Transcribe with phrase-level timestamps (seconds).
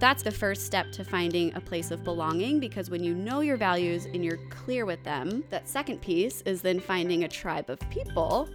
[0.00, 3.58] That's the first step to finding a place of belonging because when you know your
[3.58, 7.78] values and you're clear with them, that second piece is then finding a tribe of
[7.90, 8.48] people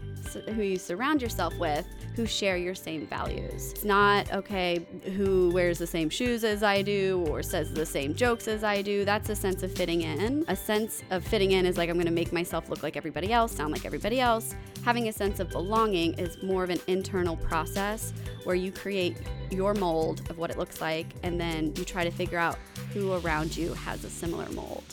[0.55, 1.85] who you surround yourself with
[2.15, 3.73] who share your same values.
[3.73, 8.15] It's not, okay, who wears the same shoes as I do or says the same
[8.15, 9.05] jokes as I do.
[9.05, 10.45] That's a sense of fitting in.
[10.47, 13.51] A sense of fitting in is like, I'm gonna make myself look like everybody else,
[13.51, 14.55] sound like everybody else.
[14.83, 18.13] Having a sense of belonging is more of an internal process
[18.45, 19.17] where you create
[19.51, 22.57] your mold of what it looks like and then you try to figure out
[22.93, 24.83] who around you has a similar mold.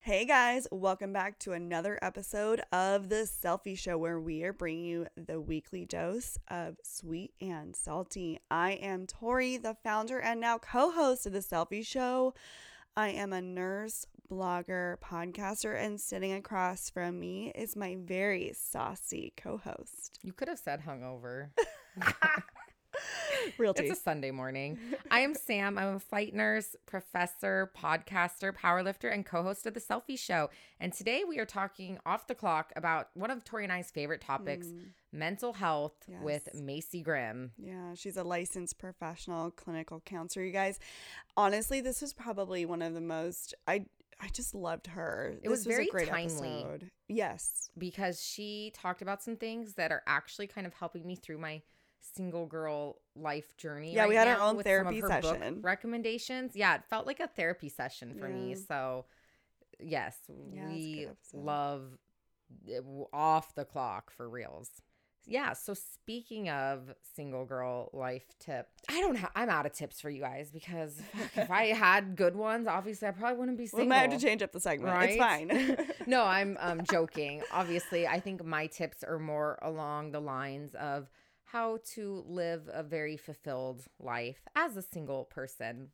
[0.00, 4.84] Hey guys, welcome back to another episode of the Cellfie Show where we are bringing
[4.84, 8.40] you the weekly dose of sweet and salty.
[8.50, 12.34] I am Tori, the founder and now co host of the Cellfie Show.
[12.96, 19.32] I am a nurse, blogger, podcaster, and sitting across from me is my very saucy
[19.36, 20.18] co host.
[20.22, 21.50] You could have said hungover.
[23.58, 24.78] Real It's a Sunday morning.
[25.10, 25.78] I am Sam.
[25.78, 30.50] I'm a flight nurse, professor, podcaster, powerlifter, and co-host of the Cellfie Show.
[30.80, 34.20] And today we are talking off the clock about one of Tori and I's favorite
[34.20, 37.52] topics, Mm, mental health with Macy Grim.
[37.58, 40.44] yeah, she's a licensed professional clinical counselor.
[40.44, 40.78] You guys,
[41.36, 43.86] honestly, this was probably one of the most I
[44.20, 45.34] I just loved her.
[45.42, 46.60] It was This very a great timely.
[46.60, 46.90] episode.
[47.08, 47.70] Yes.
[47.76, 51.60] because she talked about some things that are actually kind of helping me through my
[52.14, 53.94] single girl life journey.
[53.94, 55.60] Yeah, we had our own with some of therapy session.
[55.62, 56.54] recommendations.
[56.54, 58.54] Yeah, it felt like a therapy session for me.
[58.54, 59.06] So,
[59.80, 60.16] yes,
[60.52, 61.98] Yeah, it's a good we love
[62.66, 64.70] it off the clock for reals.
[65.24, 70.00] Yeah, so speaking of single girl life tip, I don't have I'm out of tips
[70.00, 71.00] for you guys because
[71.36, 73.84] if I had good ones, obviously I probably wouldn't be single.
[73.84, 75.00] We might have to change up the segment.
[75.04, 75.76] It's fine.
[76.06, 77.42] no, I'm um, joking.
[77.52, 81.08] Obviously, I think my tips are more along the lines of
[81.52, 85.88] how to live a very fulfilled life as a single person.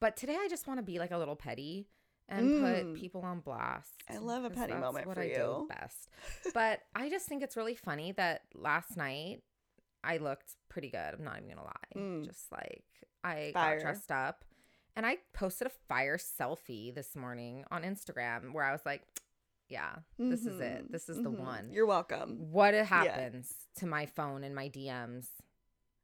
[0.00, 1.88] But today, I just want to be like a little petty
[2.28, 2.60] and Mm.
[2.94, 4.02] put people on blast.
[4.08, 5.34] I love a petty that's moment what for I you.
[5.34, 6.08] do best.
[6.54, 9.42] But I just think it's really funny that last night
[10.02, 11.14] I looked pretty good.
[11.14, 11.92] I'm not even gonna lie.
[12.00, 12.24] Mm.
[12.24, 12.84] Just like
[13.22, 13.76] I Fire.
[13.76, 14.44] got dressed up.
[14.96, 19.02] And I posted a fire selfie this morning on Instagram where I was like,
[19.68, 20.90] yeah, this is it.
[20.92, 21.38] This is the mhm.
[21.38, 21.70] one.
[21.72, 22.50] You're welcome.
[22.50, 25.26] what happens to my phone and my DMs.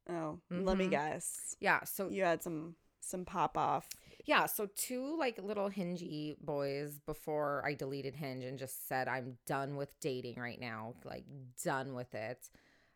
[0.09, 0.91] Oh, let me Mhm.
[0.91, 1.54] guess.
[1.60, 1.84] Yeah.
[1.84, 3.88] So You had some some pop off.
[4.26, 9.38] yeah, so two like little hingy boys before I deleted Hinge and just said I'm
[9.47, 11.25] done with dating right now, like
[11.65, 12.48] done with it.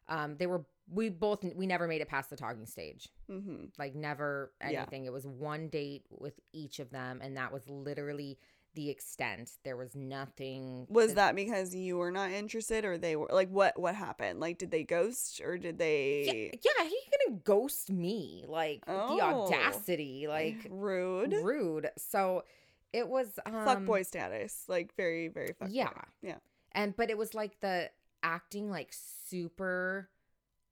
[0.08, 3.08] Um, they were we both we never made it past the talking stage.
[3.30, 3.66] Mm-hmm.
[3.78, 4.80] Like never Yeah.
[4.82, 5.04] anything.
[5.06, 8.38] It was one date with each of them, and that was literally
[8.74, 9.52] the extent.
[9.64, 10.86] There was nothing.
[10.88, 13.78] Was that because you were not interested, or they were like what?
[13.78, 14.40] What happened?
[14.40, 18.44] Like, did they ghost, or did they yeah, yeah he gonna ghost me?
[18.48, 19.20] Like the Oh.
[19.20, 21.32] audacity, like rude?
[21.42, 21.90] rude.
[21.96, 22.44] So
[22.92, 25.68] it was um, Fuck boy status, like very very fuck.
[25.70, 25.90] Yeah.
[26.22, 26.36] yeah.
[26.72, 27.90] and but it was like the
[28.22, 28.92] acting like
[29.28, 30.08] super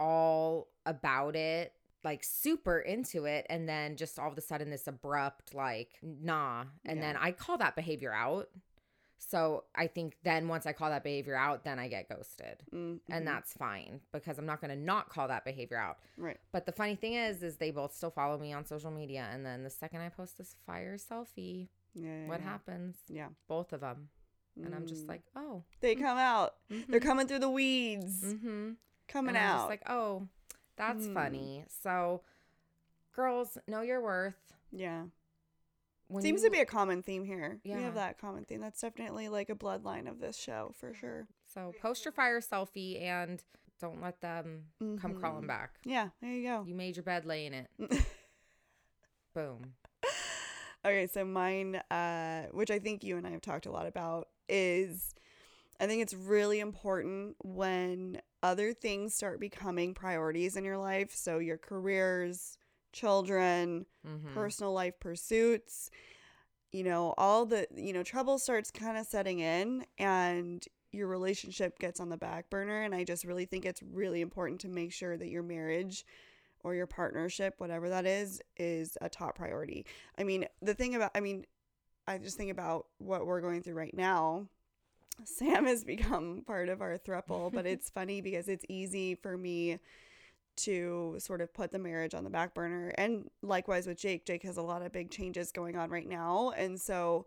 [0.00, 1.72] all about it
[2.04, 6.64] like super into it and then just all of a sudden this abrupt like nah
[6.84, 8.48] and then i call that behavior out
[9.18, 12.98] so i think then once i call that behavior out then i get ghosted Mm,
[13.08, 16.38] and that's fine because i'm not going to not call that behavior out right.
[16.50, 19.46] but the funny thing is is they both still follow me on social media and
[19.46, 22.26] then the second i post this fire selfie Yeah.
[22.26, 23.28] what yeah, happens Yeah.
[23.48, 24.08] both of them
[24.56, 25.08] and i'm just Mm.
[25.10, 26.54] like oh they come out.
[26.68, 27.02] They're mhm.
[27.02, 28.72] coming through the weeds, Mm-hmm.
[29.08, 29.56] coming out.
[29.58, 30.28] just like, oh,
[30.76, 31.14] that's Hmm.
[31.14, 31.64] funny.
[31.82, 32.22] So,
[33.12, 34.52] girls, know your worth.
[34.70, 35.06] yeah.
[36.08, 37.58] When Seems you- to be a common theme here.
[37.64, 38.60] We have that common theme.
[38.60, 41.26] That's definitely like a bloodline of this show for sure.
[41.46, 43.42] So, post your fire selfie and
[43.80, 44.66] don't let them
[45.00, 45.48] come crawling Mhm.
[45.48, 45.78] back.
[45.84, 46.64] Yeah, there you go.
[46.66, 47.70] You made your bed, lay in it.
[49.34, 49.74] Boom.
[50.84, 54.28] Okay, so mine, uh, which I think you and I have talked a lot about,
[54.48, 55.14] is
[55.80, 61.14] I think it's really important when other things start becoming priorities in your life.
[61.14, 62.56] So your careers,
[62.92, 64.34] children, Mm-hmm.
[64.34, 65.88] personal life pursuits,
[66.72, 71.78] you know, all the, you know, trouble starts kind of setting in and your relationship
[71.78, 72.82] gets on the back burner.
[72.82, 76.04] And I just really think it's really important to make sure that your marriage
[76.64, 79.86] or your partnership, whatever that is, is a top priority.
[80.18, 81.46] I mean, the thing about, I mean,
[82.08, 84.48] I just think about what we're going through right now.
[85.24, 89.78] Sam has become part of our thruple, but it's funny because it's easy for me
[90.56, 92.92] to sort of put the marriage on the back burner.
[92.98, 96.50] And likewise with Jake, Jake has a lot of big changes going on right now.
[96.56, 97.26] And so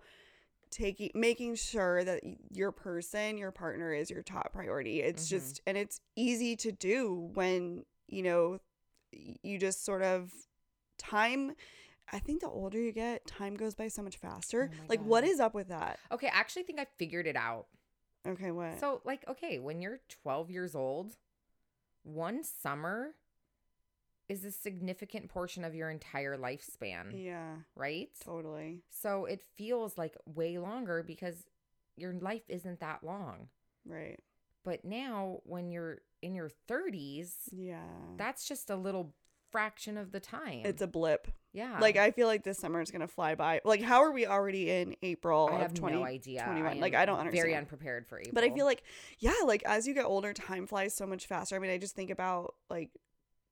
[0.72, 2.22] taking making sure that
[2.52, 5.02] your person, your partner is your top priority.
[5.02, 5.30] It's Mhm.
[5.30, 8.60] just and it's easy to do when, you know,
[9.12, 10.32] you just sort of
[10.98, 11.54] time
[12.12, 14.70] I think the older you get, time goes by so much faster.
[14.74, 15.30] Oh like, what God.
[15.30, 16.00] is up with that?
[16.12, 17.68] Okay, I actually think I figured it out.
[18.28, 18.80] Okay, what?
[18.80, 21.16] So, like, okay, when you're 12 years old,
[22.04, 23.16] one summer
[24.28, 28.10] is a significant portion of your entire lifespan, yeah, right?
[28.24, 28.82] totally.
[28.90, 31.46] So it feels like way longer because
[31.96, 33.50] your life isn't that long.
[33.86, 34.20] Right.
[34.64, 37.84] But now, when you're in your 30s, Yeah.
[38.18, 39.14] that's just a little
[39.56, 40.62] fraction of the time.
[40.66, 41.28] it's a blip.
[41.54, 41.80] yeah.
[41.80, 43.62] Like I feel like this summer is gonna fly by.
[43.64, 45.98] Like how are we already in April I of have twenty?
[45.98, 46.44] no idea.
[46.46, 46.80] 21.
[46.80, 47.42] Like, I don't understand.
[47.44, 48.34] Very unprepared for April.
[48.34, 48.84] But I feel like
[49.20, 51.56] yeah, like as you get older, time flies so much faster.
[51.56, 52.92] I mean, I just think about like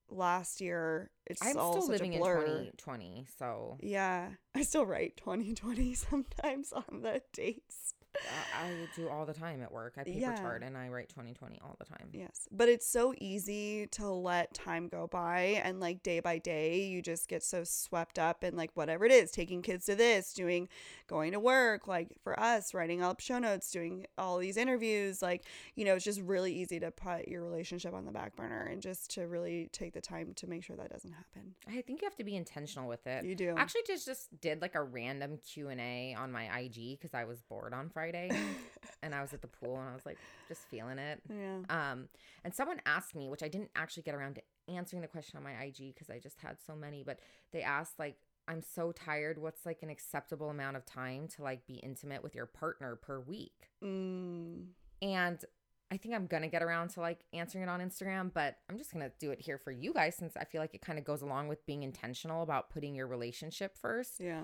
[0.09, 1.09] last year.
[1.25, 5.93] It's I'm all still such living a in 2020, so Yeah, I still write 2020
[5.95, 7.92] sometimes on the dates.
[8.15, 9.93] I I do all the time at work.
[9.97, 10.35] I paper Yeah.
[10.41, 12.09] chart and I write 2020 all the time.
[12.13, 16.83] Yes, but it's so easy to let time go by and like day by day
[16.83, 20.33] you just get so swept up in like whatever it is, taking kids to this,
[20.33, 20.69] doing
[21.07, 25.43] going to work, like for us writing up show notes, doing all these interviews, like
[25.75, 28.81] you know, it's just really easy to put your relationship on the back burner and
[28.81, 31.55] just to really take the time to make sure that doesn't happen.
[31.67, 33.25] I think you have to be intentional with it.
[33.25, 33.55] You do.
[33.57, 37.13] I Actually, just just did like a random Q and A on my IG because
[37.13, 38.02] I was bored on Friday,
[39.03, 40.17] and I was at the pool and I was like
[40.47, 41.21] just feeling it.
[41.29, 41.59] yeah.
[41.69, 42.07] Um,
[42.43, 44.41] and someone asked me, which I didn't actually get around to
[44.73, 47.19] answering the question on my IG because I just had so many, but
[47.51, 48.15] they asked like,
[48.47, 49.37] "I'm so tired.
[49.37, 53.19] What's like an acceptable amount of time to like be intimate with your partner per
[53.19, 54.67] week?" Mm,
[55.01, 55.43] And
[55.91, 58.91] I think I'm gonna get around to like answering it on Instagram, but I'm just
[58.91, 61.21] gonna do it here for you guys since I feel like it kind of goes
[61.21, 64.19] along with being intentional about putting your relationship first.
[64.19, 64.43] yeah.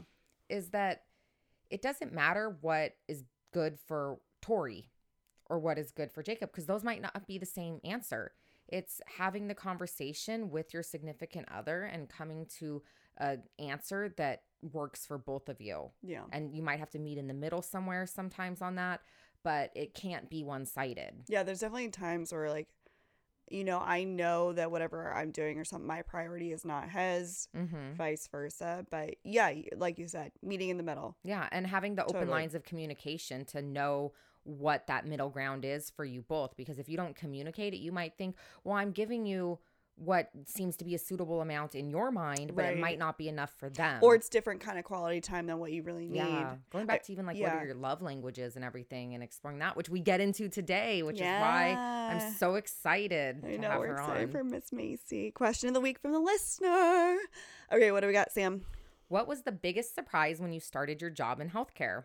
[0.50, 1.04] Is that
[1.70, 4.90] it doesn't matter what is good for Tori
[5.50, 8.34] or what is good for Jacob because those might not be the same answer.
[8.68, 12.84] It's having the conversation with your significant other and coming to
[13.18, 16.24] an answer that works for both of you Yeah.
[16.32, 19.02] and you might have to meet in the middle somewhere sometimes on that
[19.44, 22.68] but it can't be one-sided Yeah, there's definitely times where like
[23.52, 27.48] you know, I know that whatever I'm doing or something my priority is not his,
[27.56, 27.94] mm-hmm.
[27.96, 28.86] vice versa.
[28.90, 31.18] But yeah, like you said, meeting in the middle.
[31.24, 34.14] yeah and having the open lines of communication to know
[34.44, 37.92] what that middle ground is for you both because if you don't communicate it you
[37.92, 39.60] might think well i'm giving you
[40.02, 42.78] what seems to be a suitable amount in your mind but Right.
[42.78, 45.60] it might not be enough for them Or it's different kind of quality time than
[45.60, 46.18] what you really need.
[46.18, 49.22] yeah going back I- to even like what are your love languages and everything and
[49.22, 51.76] exploring that which we get into today which is why
[52.12, 55.32] i'm so excited I to know have we're her excited on for Miss Macy.
[55.32, 57.18] Question of the week from the listener.
[57.72, 58.66] Okay, what do we got, Sam?
[59.10, 62.04] what was the biggest surprise when you started your job in healthcare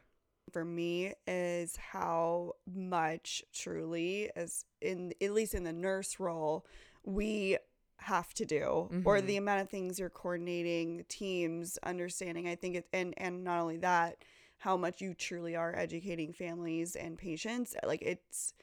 [0.52, 6.67] For me is how much truly as in at least in the nurse role
[7.05, 7.58] we
[8.05, 9.27] have to do or Mhm.
[9.27, 13.77] the amount of things you're coordinating teams understanding i think it and and not only
[13.79, 14.17] that
[14.59, 18.55] how much you truly are educating families and patients like it's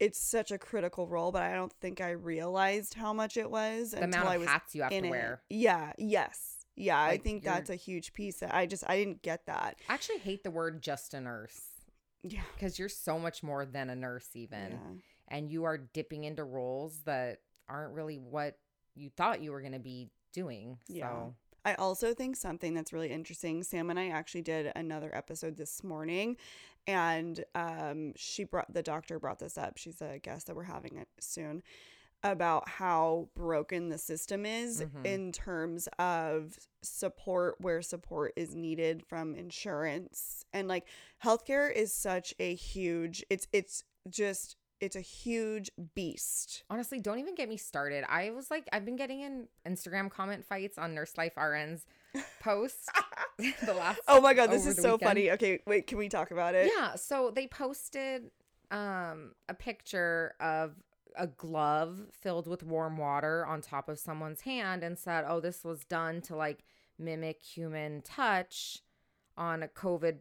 [0.00, 3.92] it's such a critical role but i don't think i realized how much it was
[3.92, 7.00] the until amount i of was hats you have to it wear yeah yes yeah
[7.00, 10.18] i think that's a huge piece that i just i didn't get that I actually
[10.18, 11.60] hate the word just a nurse
[12.22, 14.72] yeah because you're so much more than a nurse, even.
[14.72, 14.78] yeah.
[15.28, 17.38] And you are dipping into roles that
[17.68, 18.58] aren't really what
[18.94, 20.78] you thought you were going to be doing.
[20.88, 21.08] Yeah.
[21.08, 21.34] So,
[21.66, 23.62] I also think something that's really interesting.
[23.62, 26.36] Sam and I actually did another episode this morning,
[26.86, 29.78] and um, she brought the doctor brought this up.
[29.78, 31.62] She's a guest that we're having it soon
[32.22, 35.04] about how broken the system is Mhm.
[35.06, 40.86] in terms of support where support is needed from insurance and like
[41.22, 47.34] healthcare is such a huge it's it's just it's a huge beast honestly, don't even
[47.34, 48.04] get me started.
[48.08, 51.86] I was like, I've been getting in Instagram comment fights on Nurse Life RN's
[52.40, 52.86] posts
[53.38, 54.00] the last.
[54.06, 55.08] oh my god this is so weekend.
[55.10, 58.30] funny okay wait can we talk about it Yeah, so they posted
[58.70, 60.74] um a picture of
[61.16, 65.62] a glove filled with warm water on top of someone's hand and said, "Oh, this
[65.64, 66.64] was done to like
[66.98, 68.80] mimic human touch
[69.36, 70.18] on a COVID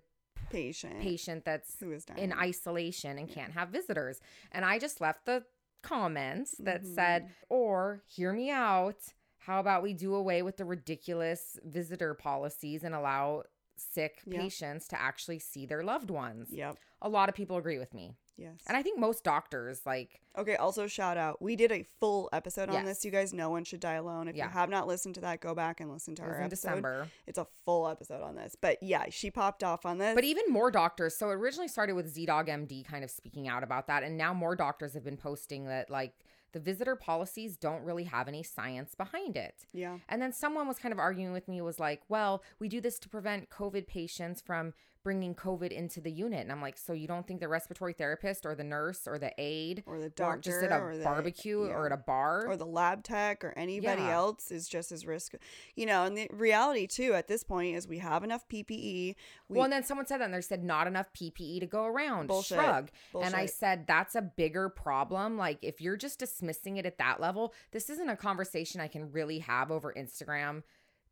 [0.53, 2.19] patient patient that's who is dying.
[2.19, 5.43] in isolation and can't have visitors." And I just left the
[5.81, 6.93] comments that mm-hmm.
[6.93, 12.83] said, "Or hear me out, how about we do away with the ridiculous visitor policies
[12.83, 13.43] and allow
[13.75, 14.39] sick Yeah.
[14.39, 16.77] patients to actually see their loved ones?" Yep.
[17.01, 18.15] a lot of people agree with me.
[18.37, 18.55] Yes.
[18.67, 20.55] And I think most doctors like okay.
[20.55, 21.41] Also, shout out.
[21.41, 22.85] We did a full episode on Yes.
[22.85, 23.05] this.
[23.05, 24.27] You guys, no one should die alone.
[24.27, 24.45] If Yeah.
[24.45, 26.45] you have not listened to that, go back and listen to it was our in
[26.45, 26.67] episode.
[26.69, 27.07] December.
[27.27, 28.55] It's a full episode on this.
[28.59, 30.15] But yeah, she popped off on this.
[30.15, 31.15] But even more doctors.
[31.15, 34.01] So it originally started with ZDoggMD kind of speaking out about that.
[34.03, 36.13] And now more doctors have been posting that like
[36.53, 39.65] the visitor policies don't really have any science behind it.
[39.73, 39.97] Yeah.
[40.09, 42.99] And then someone was kind of arguing with me was like, "Well, we do this
[42.99, 44.73] to prevent COVID patients from
[45.03, 48.45] bringing COVID into the unit." And I'm like, "So you don't think the respiratory therapist
[48.45, 51.65] or the nurse or the aide Or the doctor just at a or the barbecue
[51.65, 51.73] yeah.
[51.73, 54.13] or at a bar?" or the lab tech or anybody Yeah.
[54.13, 55.33] else is just as risk
[55.75, 59.15] you know and the reality too at this point is we have enough ppe
[59.49, 61.85] we, well, and then someone said that, and they said not enough PPE to go
[61.85, 62.27] around.
[62.27, 62.57] Bullshit.
[62.57, 62.89] Shrug.
[63.21, 65.37] And I said that's a bigger problem.
[65.37, 69.11] Like if you're just dismissing it at that level, this isn't a conversation I can
[69.11, 70.63] really have over Instagram,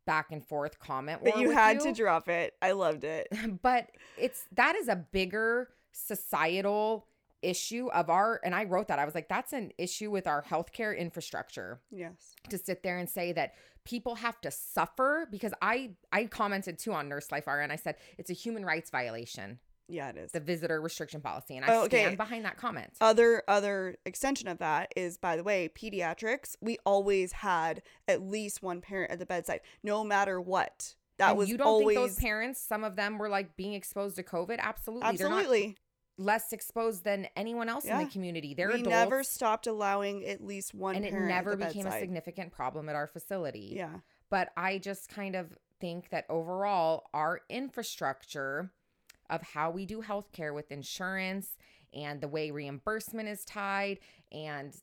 [0.06, 1.22] back and forth comment.
[1.24, 1.84] but war you with had you.
[1.84, 3.28] to drop it i loved it
[3.62, 7.06] but it's that is a bigger societal
[7.42, 9.00] issue of our and I wrote that.
[9.00, 13.10] I was like, that's an issue with our healthcare infrastructure yes to sit there and
[13.10, 13.54] say that
[13.84, 17.72] people have to suffer because I I commented too on Nurse Life RN.
[17.72, 21.66] I said it's a human rights violation, yeah it is the visitor restriction policy, and
[21.66, 22.02] I Oh, okay.
[22.04, 22.94] stand behind that comment.
[23.02, 28.62] other other extension of that is by the way pediatrics we always had at least
[28.64, 32.10] one parent at the bedside no matter what that And was you don't always think
[32.10, 34.58] those parents, some of them were like being exposed to COVID?
[34.60, 35.78] Absolutely, absolutely
[36.18, 38.54] less exposed than anyone else in the community.
[38.54, 42.52] They're we adults, never stopped allowing at least one and it never became a significant
[42.52, 43.74] problem at our facility.
[43.76, 43.98] yeah
[44.30, 48.72] But I just kind of think that overall, our infrastructure
[49.32, 51.58] of how we do healthcare with insurance
[51.94, 53.98] and the way reimbursement is tied
[54.32, 54.76] and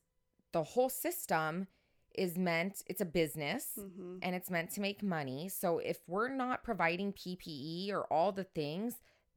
[0.52, 1.68] the whole system
[2.14, 5.48] is meant, it's a business hmm and it's meant to make money.
[5.48, 8.94] So if we're not providing PPE or all the things,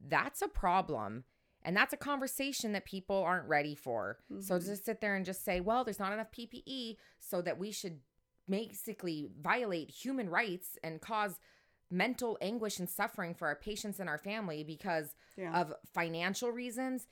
[0.08, 1.22] that's a problem.
[1.62, 4.18] And that's a conversation that people aren't ready for.
[4.40, 7.58] So to just sit there and just say, well, there's not enough PPE, so that
[7.58, 8.00] we should
[8.48, 11.38] basically violate human rights and cause
[11.92, 15.60] mental anguish and suffering for our patients and our family because yeah.
[15.60, 17.06] of financial reasons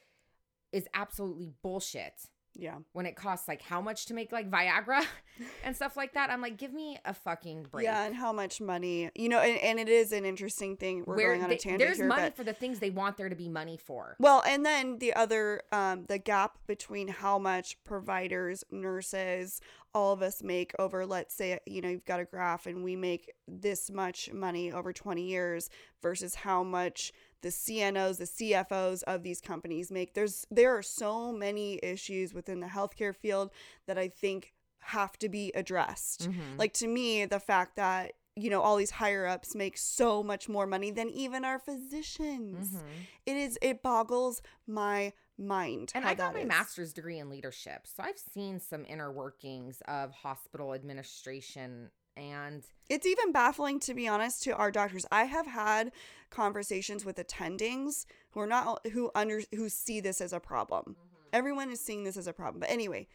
[0.73, 2.15] is absolutely bullshit
[2.57, 5.05] yeah when it costs like how much to make like Viagra
[5.65, 6.31] and stuff like that.
[6.31, 7.85] I'm like, give me a fucking break.
[7.85, 11.05] Yeah, and how much money, you know, and, and it is an interesting thing.
[11.07, 12.91] We're Where going on they- a tangent there's here, money but for the things they
[12.91, 14.17] want there to be money for.
[14.19, 19.61] well, and then the other, um, the gap between how much providers, nurses,
[19.95, 22.95] all of us make over, let's say, you know, you've got a graph and we
[22.97, 25.69] make this much money over 20 years
[26.03, 30.15] versus how much the CNOs, the CFOs of these companies make.
[30.15, 33.51] There's there are so many issues within the healthcare field
[33.87, 36.29] that I think have to be addressed.
[36.31, 36.59] Mhm.
[36.59, 40.49] Like to me, the fact that you know all these higher ups make so much
[40.49, 42.71] more money than even our physicians.
[42.75, 43.07] Mhm.
[43.27, 45.91] It is it boggles my mind.
[45.95, 46.49] And I got my is.
[46.49, 47.87] master's degree in leadership.
[47.87, 54.09] So I've seen some inner workings of hospital administration and It's even baffling to be
[54.09, 55.07] honest to our doctors.
[55.11, 55.93] I have had
[56.31, 60.83] conversations with attendings who are not who under who see this as a problem.
[60.85, 61.29] Mm-hmm.
[61.33, 62.61] Everyone is seeing this as a problem.
[62.61, 63.07] But anyway,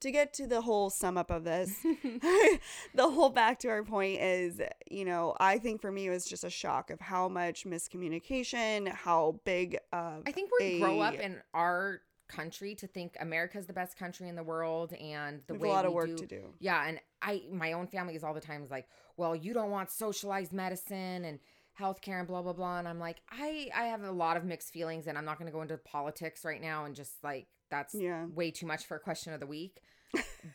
[0.00, 1.74] to get to the whole sum up of this,
[2.94, 6.24] the whole back to our point is, you know, I think for me it was
[6.24, 11.14] just a shock of how much miscommunication, how big of I think we grow up
[11.14, 12.00] in our
[12.34, 15.84] country to think America's the best country in the world and the way a lot
[15.84, 16.42] we of work do, to do.
[16.58, 18.86] Yeah, and I my own family is all the time is like,
[19.16, 21.38] well, you don't want socialized medicine and
[21.78, 24.72] healthcare and blah blah blah, and I'm like, I I have a lot of mixed
[24.72, 27.94] feelings, and I'm not going to go into politics right now and just like that's
[27.94, 28.26] Yeah.
[28.26, 29.80] way too much for a question of the week.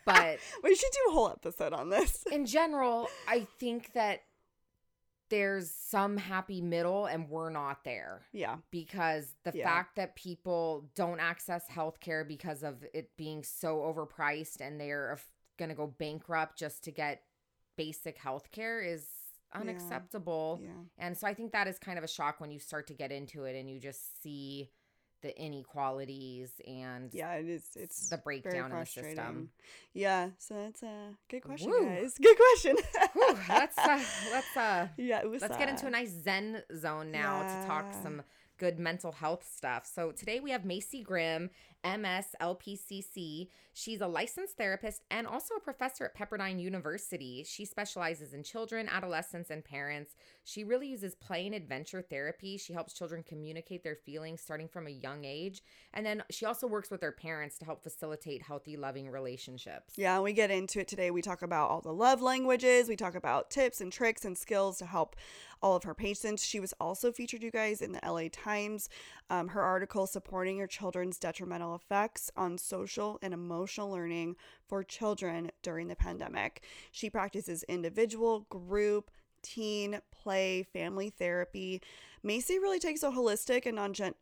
[0.05, 2.24] But We should do a whole episode on this.
[2.31, 4.21] in general, I think that
[5.29, 8.57] there's some happy middle, and we're not there Yeah.
[8.71, 9.65] because the Yeah.
[9.67, 15.17] fact that people don't access healthcare because of it being so overpriced and they're
[15.57, 17.24] going to go bankrupt just to get
[17.75, 19.07] basic healthcare is
[19.53, 20.59] unacceptable.
[20.62, 20.71] Yeah.
[20.98, 23.12] And so I think that is kind of a shock when you start to get
[23.12, 24.69] into it and you just see
[25.22, 27.64] the inequalities and Yeah, it is.
[27.76, 29.50] It's the breakdown in the system.
[29.94, 31.86] Yeah, so that's a good question, Woo.
[31.86, 32.16] guys.
[32.22, 32.78] Good question.
[33.50, 35.42] Let's uh, let's uh, yeah, was.
[35.42, 38.22] Let's get into a nice Zen zone now to talk some
[38.60, 39.86] good mental health stuff.
[39.86, 41.50] So today we have Macy Grim,
[41.83, 43.48] MS LPCC.
[43.74, 47.45] She's a licensed therapist and also a professor at Pepperdine University.
[47.48, 50.15] She specializes in children, adolescents, and parents.
[50.43, 52.57] She really uses play and adventure therapy.
[52.57, 55.62] She helps children communicate their feelings starting from a young age.
[55.93, 59.93] And then she also works with their parents to help facilitate healthy, loving relationships.
[59.95, 61.12] Yeah, we get into it today.
[61.12, 62.89] We talk about all the love languages.
[62.89, 65.15] We talk about tips and tricks and skills to help
[65.62, 66.43] all of her patients.
[66.43, 68.89] She was also featured, you guys, in the LA Times.
[69.29, 74.36] Um, her article, Supporting Your Children's Detrimental Effects on Social and Emotional Learning
[74.68, 76.64] for Children During the Pandemic.
[76.92, 79.12] She practices individual, group,
[79.42, 81.82] teen, play, family therapy.
[82.22, 83.76] Macy really takes a holistic and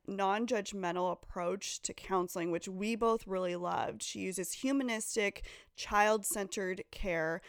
[0.08, 4.04] non judgmental approach to counseling, which we both really loved.
[4.04, 5.44] She uses humanistic,
[5.76, 7.42] child centered care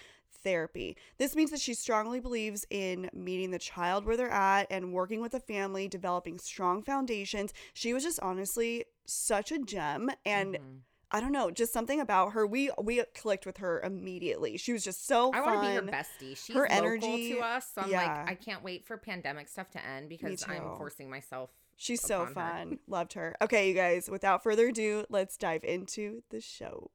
[0.48, 0.96] therapy.
[1.18, 5.20] This means that she strongly believes in meeting the child where they're at and working
[5.20, 7.52] with the family, developing strong foundations.
[7.74, 10.76] She was just honestly such a gem and mm-hmm.
[11.10, 12.46] I don't know, just something about her.
[12.46, 14.58] We we clicked with her immediately.
[14.58, 15.32] She was just so.
[15.32, 16.36] I want to be her bestie.
[16.36, 17.66] She's her energy to us.
[17.74, 18.02] So I'm yeah.
[18.02, 21.48] like, I can't wait for pandemic stuff to end because I'm forcing myself.
[21.76, 22.78] She's so fun.
[22.86, 23.36] Loved her.
[23.40, 24.10] Okay, you guys.
[24.10, 26.90] Without further ado, let's dive into the show.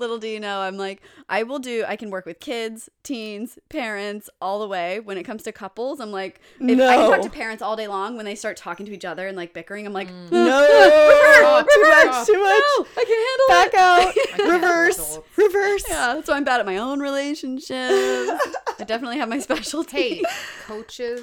[0.00, 3.58] Little do you know, I'm like, I will do, I can work with kids, teens,
[3.68, 4.98] parents, all the way.
[4.98, 6.88] When it comes to couples, I'm like, no.
[6.88, 9.28] I can talk to parents all day long when they start talking to each other
[9.28, 9.86] and like bickering.
[9.86, 10.30] I'm like, mm.
[10.32, 12.62] no, oh, too much, too much.
[12.78, 14.38] No, I can't handle Back it.
[14.38, 15.84] Back out, reverse, reverse.
[15.86, 17.70] Yeah, that's why I'm bad at my own relationships.
[18.80, 20.14] I definitely have my specialty.
[20.14, 20.22] Hey,
[20.66, 21.20] coaches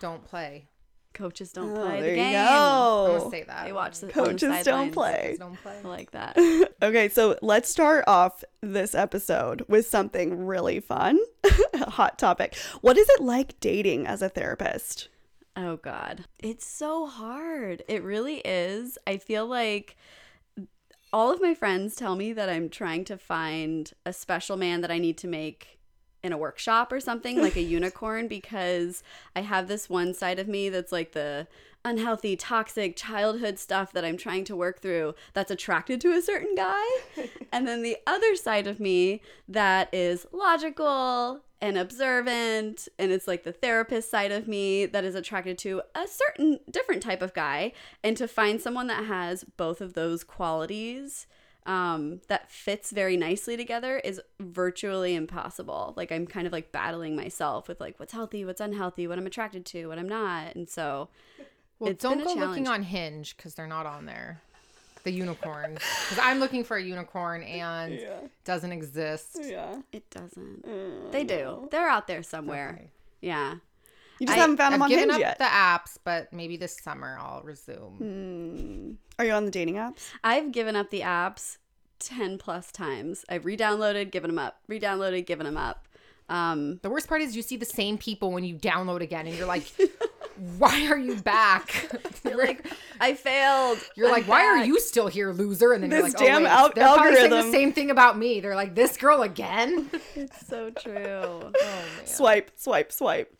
[0.00, 0.68] don't play
[1.16, 2.32] coaches don't oh, play the game.
[2.32, 3.26] You go.
[3.26, 3.64] I say that.
[3.64, 5.36] They watch the coaches don't play.
[5.38, 5.78] don't play.
[5.82, 6.36] I like that.
[6.82, 11.18] okay, so let's start off this episode with something really fun.
[11.74, 12.54] Hot topic.
[12.82, 15.08] What is it like dating as a therapist?
[15.56, 16.26] Oh god.
[16.38, 17.82] It's so hard.
[17.88, 18.98] It really is.
[19.06, 19.96] I feel like
[21.12, 24.90] all of my friends tell me that I'm trying to find a special man that
[24.90, 25.75] I need to make
[26.26, 29.02] in a workshop or something like a unicorn because
[29.34, 31.46] I have this one side of me that's like the
[31.86, 36.54] unhealthy, toxic childhood stuff that I'm trying to work through that's attracted to a certain
[36.56, 36.84] guy.
[37.52, 43.44] and then the other side of me that is logical and observant and it's like
[43.44, 47.72] the therapist side of me that is attracted to a certain different type of guy
[48.04, 51.26] and to find someone that has both of those qualities
[51.66, 55.92] um, that fits very nicely together is virtually impossible.
[55.96, 59.26] Like I'm kind of like battling myself with like what's healthy, what's unhealthy, what I'm
[59.26, 61.08] attracted to, what I'm not, and so.
[61.78, 64.40] Well, don't go looking on Hinge because they're not on there.
[65.02, 68.16] The unicorns, because I'm looking for a unicorn and yeah.
[68.44, 69.38] doesn't exist.
[69.40, 70.66] Yeah, it doesn't.
[70.66, 71.36] Mm, they do.
[71.36, 71.68] No.
[71.70, 72.70] They're out there somewhere.
[72.74, 72.90] Okay.
[73.20, 73.56] Yeah.
[74.18, 76.56] You just I, haven't found them I've on given Hinge up the apps, but maybe
[76.56, 77.96] this summer I'll resume.
[77.98, 78.92] Hmm.
[79.18, 80.10] Are you on the dating apps?
[80.24, 81.58] I've given up the apps
[82.00, 83.24] 10 plus times.
[83.28, 85.86] I've re-downloaded, given them up, re-downloaded, given them up.
[86.28, 89.36] Um, the worst part is you see the same people when you download again and
[89.36, 89.72] you're like,
[90.58, 91.88] why are you back?
[92.24, 92.66] you're like,
[93.00, 93.78] I failed.
[93.94, 95.72] You're I'm like, why are you still here, loser?
[95.72, 97.30] And then this you're like, damn oh, wait, al- they're algorithm.
[97.30, 98.40] saying the same thing about me.
[98.40, 99.88] They're like, this girl again.
[100.14, 100.94] it's so true.
[100.96, 102.06] oh, man.
[102.06, 103.35] Swipe, swipe, swipe.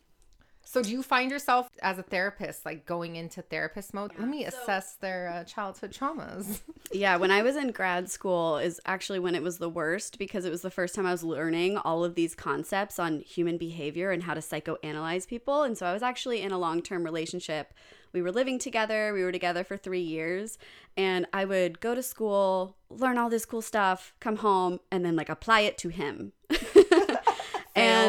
[0.77, 4.11] So, do you find yourself as a therapist, like going into therapist mode?
[4.19, 6.61] Let me assess their uh, childhood traumas.
[6.91, 10.45] yeah, when I was in grad school, is actually when it was the worst because
[10.45, 14.11] it was the first time I was learning all of these concepts on human behavior
[14.11, 15.63] and how to psychoanalyze people.
[15.63, 17.73] And so, I was actually in a long term relationship.
[18.13, 20.59] We were living together, we were together for three years,
[20.95, 25.15] and I would go to school, learn all this cool stuff, come home, and then
[25.15, 26.33] like apply it to him.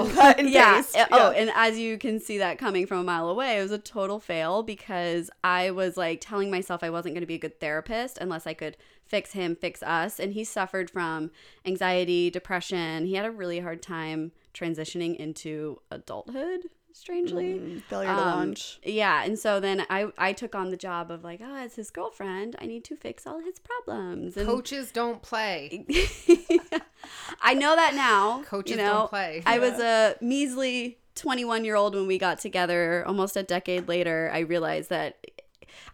[0.06, 3.04] and, and yeah, oh, yeah, oh, and as you can see that coming from a
[3.04, 7.14] mile away, it was a total fail because I was like telling myself I wasn't
[7.14, 10.44] going to be a good therapist unless I could fix him, fix us, and he
[10.44, 11.30] suffered from
[11.64, 13.06] anxiety, depression.
[13.06, 17.58] He had a really hard time transitioning into adulthood strangely.
[17.58, 18.78] Mm, failure to um, launch.
[18.82, 21.90] Yeah, and so then I I took on the job of like, oh, as his
[21.90, 24.36] girlfriend, I need to fix all his problems.
[24.36, 25.86] And Coaches don't play.
[27.42, 28.42] I know that now.
[28.44, 29.42] Coaches you know, don't play.
[29.46, 33.04] I was a measly 21 year old when we got together.
[33.06, 35.26] Almost a decade later, I realized that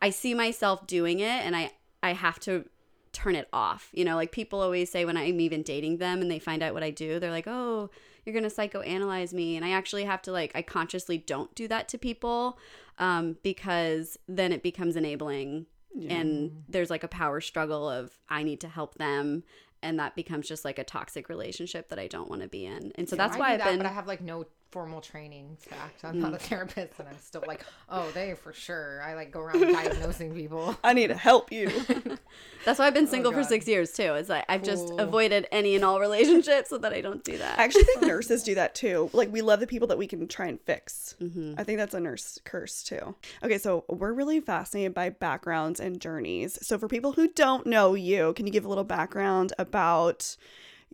[0.00, 2.64] I see myself doing it, and I I have to
[3.12, 3.90] turn it off.
[3.92, 6.74] You know, like people always say when I'm even dating them and they find out
[6.74, 7.90] what I do, they're like, oh
[8.24, 9.56] you're going to psychoanalyze me.
[9.56, 12.58] And I actually have to, like, I consciously don't do that to people
[12.98, 15.66] um, because then it becomes enabling.
[15.94, 16.14] Yeah.
[16.14, 19.44] And there's like a power struggle of I need to help them
[19.84, 22.90] and that becomes just like a toxic relationship that I don't want to be in.
[22.94, 23.76] And so yeah, that's why I've that, been.
[23.76, 26.04] But I have like no formal training to act.
[26.04, 26.22] I'm mm.
[26.22, 29.00] not a therapist, and I'm still like, oh, they for sure.
[29.02, 30.76] I like go around diagnosing people.
[30.84, 31.70] I need to help you.
[32.64, 34.14] That's why I've been oh, single oh, for six years too.
[34.14, 34.70] It's like I've cool.
[34.72, 37.56] just avoided any and all relationships so that I don't do that.
[37.56, 39.10] I actually think nurses do that too.
[39.12, 41.14] Like we love the people that we can try and fix.
[41.22, 41.54] Mm-hmm.
[41.56, 43.14] I think that's a nurse curse too.
[43.44, 46.58] Okay, so we're really fascinated by backgrounds and journeys.
[46.66, 50.36] So for people who don't know you, can you give a little background about?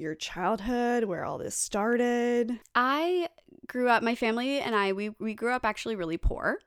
[0.00, 2.58] Your childhood, where all this started?
[2.74, 3.28] I
[3.66, 6.58] grew up, my family and I, we, we grew up actually really poor.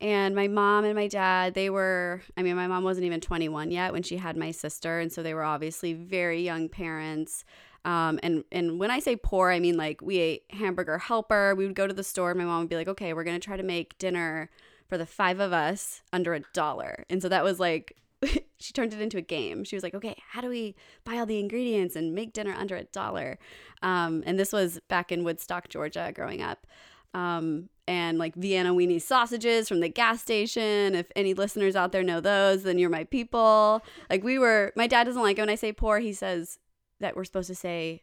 [0.00, 3.70] And my mom and my dad, they were, I mean, my mom wasn't even 21
[3.70, 4.98] yet when she had my sister.
[4.98, 7.44] And so they were obviously very young parents.
[7.84, 11.54] Um, and and when I say poor, I mean like we ate hamburger helper.
[11.54, 12.30] We would go to the store.
[12.30, 14.50] And my mom would be like, "Okay, we're gonna try to make dinner
[14.88, 17.96] for the five of us under a dollar." And so that was like
[18.62, 19.64] she turned it into a game.
[19.64, 22.76] She was like, "Okay, how do we buy all the ingredients and make dinner under
[22.76, 23.38] a dollar?"
[23.82, 26.66] Um, and this was back in Woodstock, Georgia, growing up.
[27.14, 30.94] Um, and like Vienna weenie sausages from the gas station.
[30.94, 33.82] If any listeners out there know those, then you're my people.
[34.08, 35.98] Like we were, my dad doesn't like it when I say poor.
[35.98, 36.58] He says
[37.00, 38.02] that we're supposed to say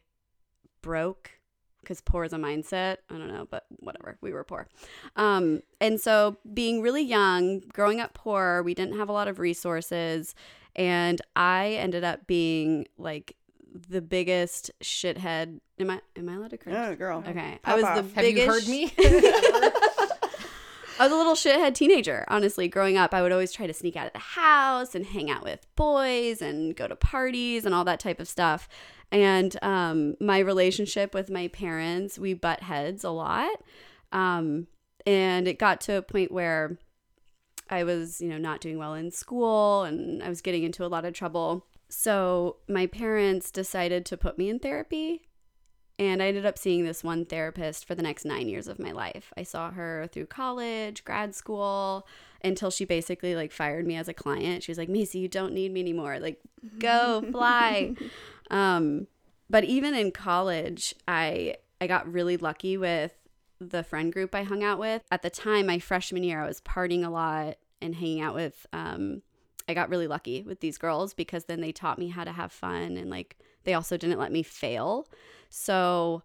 [0.82, 1.39] broke
[1.82, 2.98] because poor is a mindset.
[3.10, 4.16] I don't know, but whatever.
[4.20, 4.68] We were poor.
[5.16, 9.38] Um, and so being really young, growing up poor, we didn't have a lot of
[9.38, 10.34] resources.
[10.76, 13.36] And I ended up being like
[13.72, 15.60] the biggest shithead.
[15.78, 16.72] Am I am I allowed to curse?
[16.72, 17.24] Yeah, girl.
[17.26, 17.58] Okay.
[17.62, 17.96] Pop I was off.
[17.96, 18.92] the Have you biggest heard me?
[20.98, 22.68] I was a little shithead teenager, honestly.
[22.68, 25.42] Growing up, I would always try to sneak out of the house and hang out
[25.42, 28.68] with boys and go to parties and all that type of stuff.
[29.12, 33.56] And um, my relationship with my parents, we butt heads a lot.
[34.12, 34.68] Um,
[35.06, 36.78] and it got to a point where
[37.68, 40.88] I was, you know, not doing well in school and I was getting into a
[40.88, 41.66] lot of trouble.
[41.88, 45.22] So my parents decided to put me in therapy.
[45.98, 48.90] And I ended up seeing this one therapist for the next nine years of my
[48.90, 49.32] life.
[49.36, 52.06] I saw her through college, grad school,
[52.42, 54.62] until she basically like fired me as a client.
[54.62, 56.18] She was like, Macy, you don't need me anymore.
[56.18, 56.40] Like,
[56.78, 57.94] go fly.
[58.50, 59.06] um,
[59.48, 63.12] but even in college, I I got really lucky with
[63.60, 65.02] the friend group I hung out with.
[65.10, 68.66] At the time, my freshman year, I was partying a lot and hanging out with
[68.72, 69.22] um
[69.68, 72.50] I got really lucky with these girls because then they taught me how to have
[72.50, 75.06] fun and like they also didn't let me fail.
[75.48, 76.22] So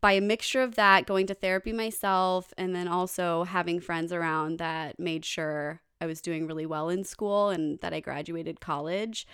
[0.00, 4.58] by a mixture of that, going to therapy myself and then also having friends around
[4.58, 9.26] that made sure I was doing really well in school and that I graduated college.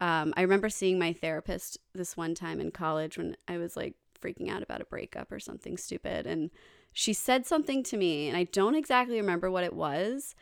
[0.00, 3.94] Um, I remember seeing my therapist this one time in college when I was like
[4.20, 6.26] freaking out about a breakup or something stupid.
[6.26, 6.50] And
[6.92, 10.34] she said something to me, and I don't exactly remember what it was,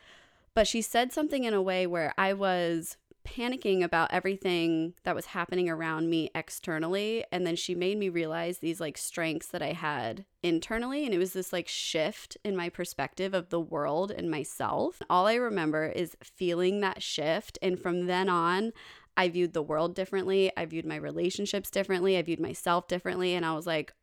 [0.53, 2.97] but she said something in a way where I was
[3.35, 8.59] panicking about everything that was happening around me externally and then she made me realize
[8.59, 12.69] these like strengths that I had internally and it was this like shift in my
[12.69, 15.01] perspective of the world and myself.
[15.09, 18.71] All I remember is feeling that shift and from then on
[19.15, 20.51] I viewed the world differently.
[20.55, 22.17] I viewed my relationships differently.
[22.17, 23.93] I viewed myself differently and I was like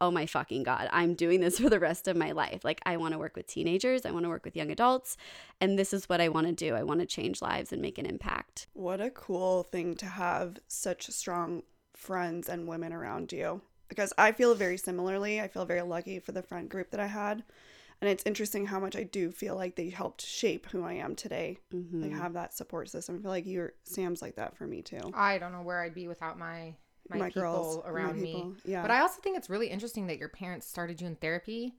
[0.00, 2.64] oh my fucking God, I'm doing this for the rest of my life.
[2.64, 5.16] Like, I want to work with teenagers, I want to work with young adults,
[5.60, 6.74] and this is what I want to do.
[6.74, 8.68] I want to change lives and make an impact.
[8.72, 11.62] What a cool thing to have such strong
[11.94, 13.60] friends and women around you.
[13.88, 15.40] Because I feel very similarly.
[15.40, 17.42] I feel very lucky for the friend group that I had.
[18.00, 21.14] And it's interesting how much I do feel like they helped shape who I am
[21.14, 21.58] today.
[21.74, 22.02] Mhm.
[22.02, 23.16] Like have that support system.
[23.16, 25.00] I feel like you're Sam's like that for me too.
[25.12, 26.76] I don't know where I'd be without my
[27.18, 28.34] my, people girls, my around me.
[28.34, 28.82] people, Yeah.
[28.82, 31.74] But I also think it's really interesting that your parents started you in therapy,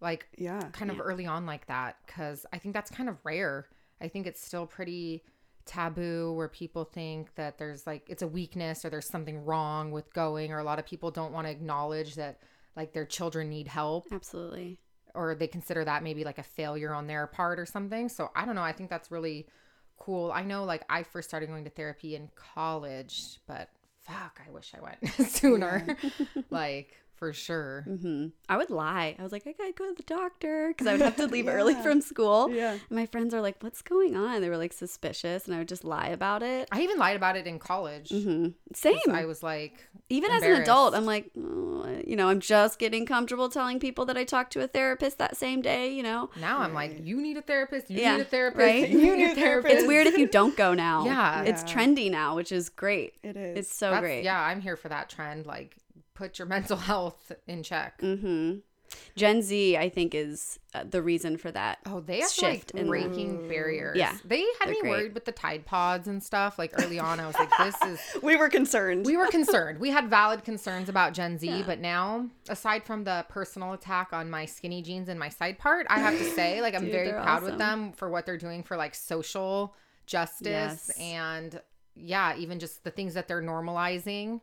[0.00, 0.60] like yeah.
[0.72, 1.02] kind of Yeah.
[1.04, 3.68] early on like that, because I think that's kind of rare.
[4.00, 5.22] I think it's still pretty
[5.66, 10.12] taboo where people think that there's like it's a weakness or there's something wrong with
[10.12, 12.38] going, or a lot of people don't want to acknowledge that
[12.76, 14.78] like their children need help Absolutely.
[15.14, 18.08] or they consider that maybe like a failure on their part or something.
[18.08, 18.62] So I don't know.
[18.62, 19.46] I think that's really
[19.96, 20.32] cool.
[20.32, 23.68] I know like I first started going to therapy in college, but
[24.06, 25.96] fuck, I wish I went sooner.
[26.50, 27.82] like for sure.
[27.86, 29.16] hmm I would lie.
[29.18, 31.48] I was like, I gotta go to the doctor because I would have to leave
[31.58, 32.50] early from school.
[32.50, 32.72] Yeah.
[32.72, 34.42] And my friends are like, what's going on?
[34.42, 36.68] They were like suspicious, and I would just lie about it.
[36.70, 38.10] I even lied about it in college.
[38.10, 38.98] hmm Same.
[39.06, 40.94] 'cause I was like, Even as an adult.
[40.94, 44.62] I'm like, oh, you know, I'm just getting comfortable telling people that I talked to
[44.62, 46.28] a therapist that same day, you know.
[46.38, 47.90] now I'm like, you need a therapist.
[47.90, 48.58] You Yeah, need a therapist.
[48.62, 48.88] right?
[48.90, 49.74] You need a therapist.
[49.74, 51.06] It's weird if you don't go now.
[51.06, 51.42] Yeah.
[51.44, 51.74] It's Yeah.
[51.74, 53.14] trendy now, which is great.
[53.22, 53.58] It is.
[53.60, 54.24] It's so That's- great.
[54.24, 55.46] Yeah, I'm here for that trend.
[55.46, 55.76] Like,
[56.14, 58.00] put your mental health in check.
[58.00, 58.58] Mm-hmm.
[59.16, 61.78] Gen Z, I think, is uh, the reason for that.
[61.86, 63.96] Oh, they have shift like in- breaking barriers.
[63.96, 64.90] Yeah, they had me great.
[64.90, 66.58] worried with the Tide Pods and stuff.
[66.60, 69.04] Like early on, I was like, this is we were concerned.
[69.04, 69.80] we were concerned.
[69.80, 71.62] We had valid concerns about Gen Z, Yeah.
[71.66, 75.86] but now, aside from the personal attack on my skinny jeans and my side part,
[75.90, 77.44] I have to say, like, I'm Dude, very proud awesome.
[77.46, 79.74] with them for what they're doing for like social
[80.06, 80.90] justice Yes.
[81.00, 81.60] and
[81.96, 84.40] yeah, even just the things that they're normalizing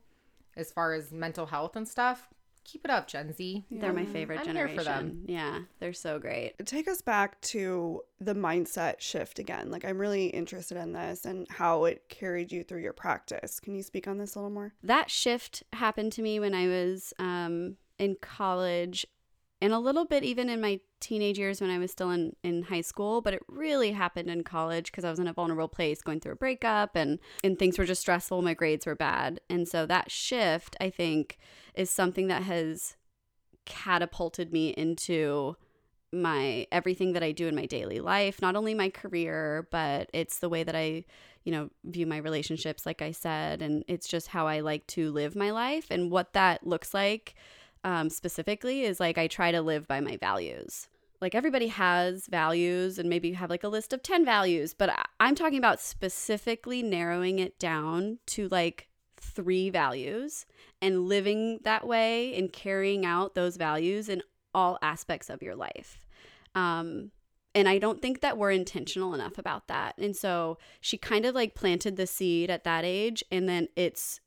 [0.55, 2.29] as far as mental health and stuff.
[2.63, 3.65] Keep it up, Gen Z.
[3.71, 5.23] They're my favorite I'm here for them.
[5.25, 6.53] Yeah, they're so great.
[6.65, 9.71] take us back to the mindset shift again.
[9.71, 13.59] Like I'm really interested in this and how it carried you through your practice.
[13.59, 14.73] Can you speak on this a little more?
[14.83, 19.07] That shift happened to me when I was um, in college
[19.59, 22.63] and a little bit even in my teenage years when I was still in, in
[22.63, 26.01] high school, but it really happened in college because I was in a vulnerable place
[26.01, 28.41] going through a breakup and, and things were just stressful.
[28.41, 29.41] My grades were bad.
[29.49, 31.37] And so that shift, I think,
[31.73, 32.95] is something that has
[33.65, 35.55] catapulted me into
[36.13, 40.39] my everything that I do in my daily life, not only my career, but it's
[40.39, 41.05] the way that I,
[41.43, 45.11] you know, view my relationships, like I said, and it's just how I like to
[45.11, 45.87] live my life.
[45.89, 47.35] And what that looks like
[47.83, 50.87] um, specifically is like I try to live by my values.
[51.21, 54.89] Like everybody has values, and maybe you have like a list of 10 values, but
[55.19, 60.47] I'm talking about specifically narrowing it down to like three values
[60.81, 65.99] and living that way and carrying out those values in all aspects of your life.
[66.55, 67.11] Um,
[67.53, 69.95] and I don't think that we're intentional enough about that.
[69.97, 74.21] And so she kind of like planted the seed at that age, and then it's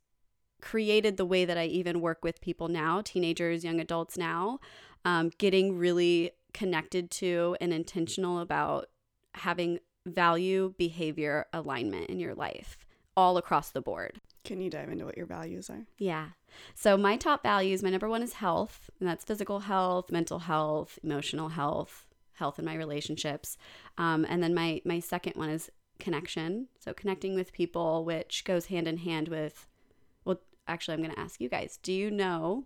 [0.61, 4.61] created the way that I even work with people now, teenagers, young adults now,
[5.05, 8.89] um, getting really connected to and intentional about
[9.35, 12.79] having value behavior alignment in your life
[13.17, 14.21] all across the board.
[14.45, 15.87] Can you dive into what your values are?
[15.99, 16.29] Yeah.
[16.75, 20.99] So my top values, my number one is health, and that's physical health, mental health,
[21.03, 23.57] emotional health, health in my relationships,
[23.99, 26.69] um, and then my my second one is connection.
[26.79, 29.67] So connecting with people, which goes hand in hand with.
[30.25, 32.65] Well, actually, I'm going to ask you guys: Do you know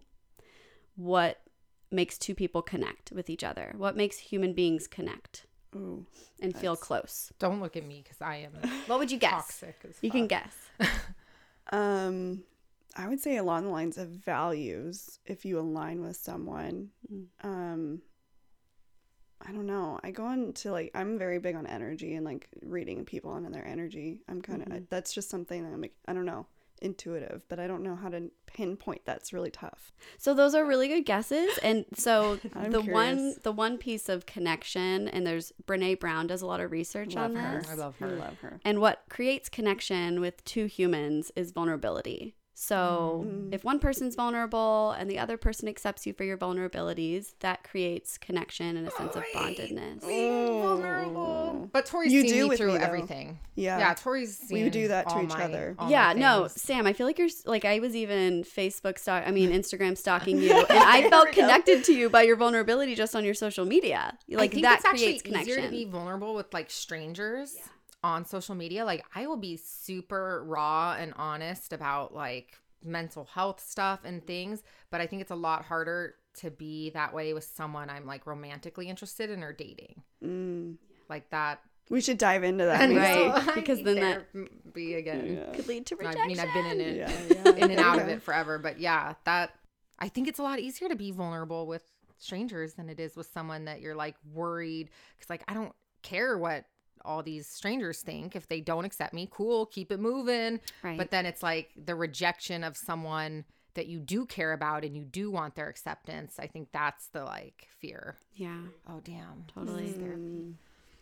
[0.97, 1.41] what
[1.91, 3.75] makes two people connect with each other?
[3.77, 6.07] What makes human beings connect Ooh.
[6.41, 7.33] and feel close?
[7.39, 8.53] Don't look at me because I am
[8.87, 9.33] What would you guess?
[9.33, 10.55] toxic as You can guess.
[11.71, 12.45] Um,
[12.97, 15.19] I would say along the lines of values.
[15.27, 17.27] If you align with someone, Mm.
[17.43, 18.03] um,
[19.47, 20.01] I don't know.
[20.03, 23.67] I go into like I'm very big on energy and like reading people and their
[23.67, 24.23] energy.
[24.29, 24.89] I'm kind of Mhm.
[24.89, 26.47] that's just something that I'm like I don't know
[26.79, 29.03] intuitive, but I don't know how to pinpoint.
[29.05, 29.93] That's really tough.
[30.17, 31.59] So those are really good guesses.
[31.63, 32.37] And so
[32.71, 36.71] the one the one piece of connection and there's Brene Brown does a lot of
[36.73, 37.59] research Love on her.
[37.61, 37.71] this.
[37.71, 38.07] I love her.
[38.07, 38.61] I love her.
[38.65, 42.35] And what creates connection with two humans is vulnerability.
[42.61, 43.55] So Mm.
[43.55, 48.19] if one person's vulnerable and the other person accepts you for your vulnerabilities, that creates
[48.19, 50.01] connection and a sense of bondedness.
[50.01, 51.69] vulnerable.
[51.73, 53.39] But Tori's You seen do me through me, everything.
[53.55, 53.79] Yeah.
[53.79, 55.77] Yeah, Tori's We seen would do that to each my- other.
[55.89, 56.49] yeah, no.
[56.49, 60.39] Sam, I feel like you're like I was even Facebook stalk I mean Instagram stalking
[60.39, 64.19] you and I felt connected to you by your vulnerability just on your social media.
[64.29, 65.51] Like I think that it's actually creates connection.
[65.53, 67.55] easier to be vulnerable with like strangers
[68.09, 68.85] on social media.
[68.85, 74.63] Like I will be super raw and honest about like mental health stuff and things,
[74.91, 78.27] but I think it's a lot harder to be that way with someone I'm like
[78.27, 80.03] romantically interested in or dating.
[80.25, 80.77] Mm.
[81.09, 81.61] Like that.
[81.91, 82.83] We should dive into that.
[82.83, 82.97] And.
[82.97, 85.37] Right, so because then that- be again.
[85.39, 85.53] Yeah.
[85.57, 86.23] could lead to rejection.
[86.23, 87.13] I mean, I've been in it, Yeah,
[87.45, 87.65] yeah.
[87.65, 89.53] in and out of it forever, but yeah, that
[89.99, 91.85] I think it's a lot easier to be vulnerable with
[92.19, 96.37] strangers than it is with someone that you're like worried because like I don't care
[96.37, 96.65] what
[97.05, 100.99] all these strangers think if they don't accept me cool keep it moving right.
[100.99, 105.05] but then it's like the rejection of someone that you do care about and you
[105.05, 108.59] do want their acceptance i think that's the like fear yeah,
[108.89, 109.89] oh damn totally.
[109.89, 110.55] Mm.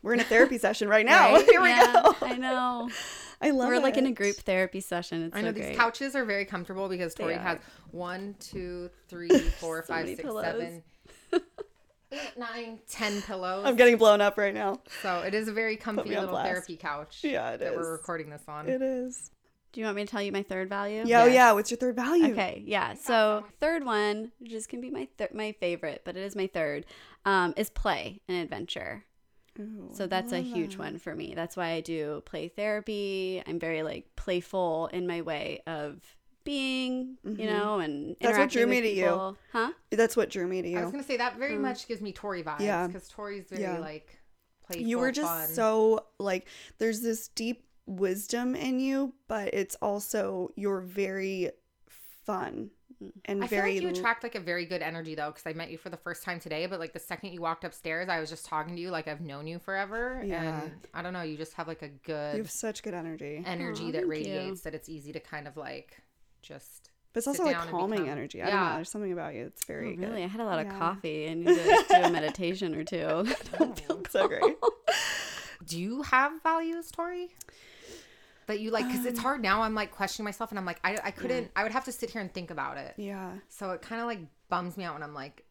[0.03, 1.35] We're in a therapy session right now.
[1.35, 1.45] Right?
[1.51, 2.15] Here we Yeah, go.
[2.23, 2.89] I know.
[3.43, 5.25] I love We're like in a group therapy session.
[5.25, 5.77] It's I know so these great.
[5.77, 7.59] couches are very comfortable because Tori has
[7.91, 10.45] one, two, three, four, So five, six, pillows.
[10.45, 10.83] seven,
[12.17, 13.65] eight, nine, ten pillows.
[13.67, 14.81] I'm getting blown up right now.
[15.03, 16.49] So it is a very comfy little blast.
[16.49, 17.77] therapy couch Yeah, it that is.
[17.77, 18.69] we're recording this on.
[18.69, 19.31] It is.
[19.73, 21.03] Do you want me to tell you my third value?
[21.07, 21.35] Yeah, oh Yes.
[21.35, 21.53] yeah.
[21.53, 22.33] What's your third value?
[22.33, 22.95] Okay, yeah.
[22.95, 26.47] So third one, which is can be my th- my favorite, but it is my
[26.47, 26.87] third,
[27.27, 29.05] um, is play and adventure.
[29.59, 30.79] Ooh, So that's a huge that.
[30.79, 31.33] one for me.
[31.35, 33.43] That's why I do play therapy.
[33.47, 36.01] I'm very like playful in my way of
[36.47, 37.47] being, you Mhm.
[37.47, 39.37] know, and That's what drew with me to you.
[39.53, 39.73] Huh?
[39.91, 40.79] That's what drew me to you.
[40.79, 41.61] I was gonna say that very Mm.
[41.61, 42.87] much gives me Tori vibes Yeah.
[42.87, 43.79] because Tori's very Yeah.
[43.79, 44.19] like
[44.65, 44.87] playful.
[44.87, 45.49] You were just fun.
[45.49, 46.47] so like
[46.79, 51.51] there's this deep wisdom in you, but it's also you're very
[52.25, 52.71] fun
[53.27, 55.71] and I feel like you attract like a very good energy though, because I met
[55.71, 56.65] you for the first time today.
[56.65, 59.21] But like the second you walked upstairs, I was just talking to you like I've
[59.21, 60.63] known you forever, Yeah.
[60.63, 62.37] and I don't know, you just have like a good.
[62.37, 63.43] you have such good energy.
[63.45, 64.09] energy Aw, that thank you.
[64.09, 65.99] radiates that it's easy to kind of like
[66.47, 66.91] just.
[67.13, 68.43] But it's also like calming become- energy.
[68.43, 68.69] I don't Yeah.
[68.69, 68.75] know.
[68.77, 69.47] There's something about you.
[69.47, 70.23] It's Oh, very really?
[70.23, 70.79] I had a lot of Yeah.
[70.79, 73.27] coffee and need to do a meditation or two.
[73.59, 74.57] Don't feel so great.
[75.65, 77.31] Do you have values, Tori?
[78.47, 79.63] That you like, because it's Um, hard now.
[79.63, 81.51] I'm like questioning myself, and I'm like, I, I couldn't.
[81.57, 82.95] I would have to sit here and think about it.
[82.97, 83.33] Yeah.
[83.49, 85.43] So it kind of like bums me out when I'm like,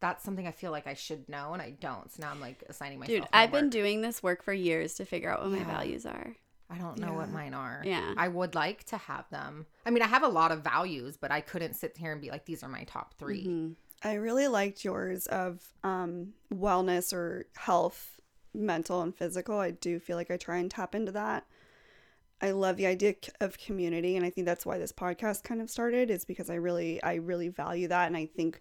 [0.00, 2.10] that's something I feel like I should know, and I don't.
[2.12, 3.18] So now I'm like assigning myself.
[3.22, 6.36] Dude, I've been doing this work for years to figure out what my values are.
[6.68, 7.82] I don't know what mine are.
[7.84, 8.12] Yeah.
[8.16, 9.66] I would like to have them.
[9.84, 12.30] I mean, I have a lot of values, but I couldn't sit here and be
[12.30, 13.74] like, these are my top 3 Mhm.
[14.02, 18.20] I really liked yours of um, wellness or health,
[18.52, 19.58] mental and physical.
[19.58, 21.46] I do feel like I try and tap into that.
[22.42, 25.70] I love the idea of community, and I think that's why this podcast kind of
[25.70, 26.10] started.
[26.10, 28.60] Is because I really, I really value that, and I think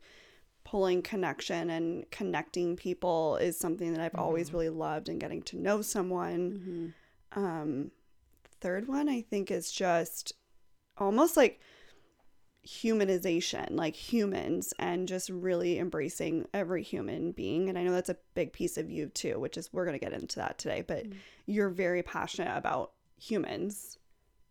[0.63, 5.57] pulling connection and connecting people is something that I've always really loved, and getting to
[5.57, 6.93] know someone.
[7.35, 7.91] Um,
[8.61, 10.33] third one, I think, is just
[10.97, 11.59] almost like
[12.65, 17.69] humanization, like humans, and just really embracing every human being.
[17.69, 20.03] And I know that's a big piece of you too, which is we're going to
[20.03, 21.05] get into that today, but
[21.45, 23.99] you're very passionate about humans.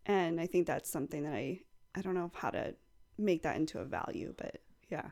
[0.05, 1.59] And I think that's something that I,
[1.95, 2.75] I don't know how to
[3.17, 5.09] make that into a value, but yeah.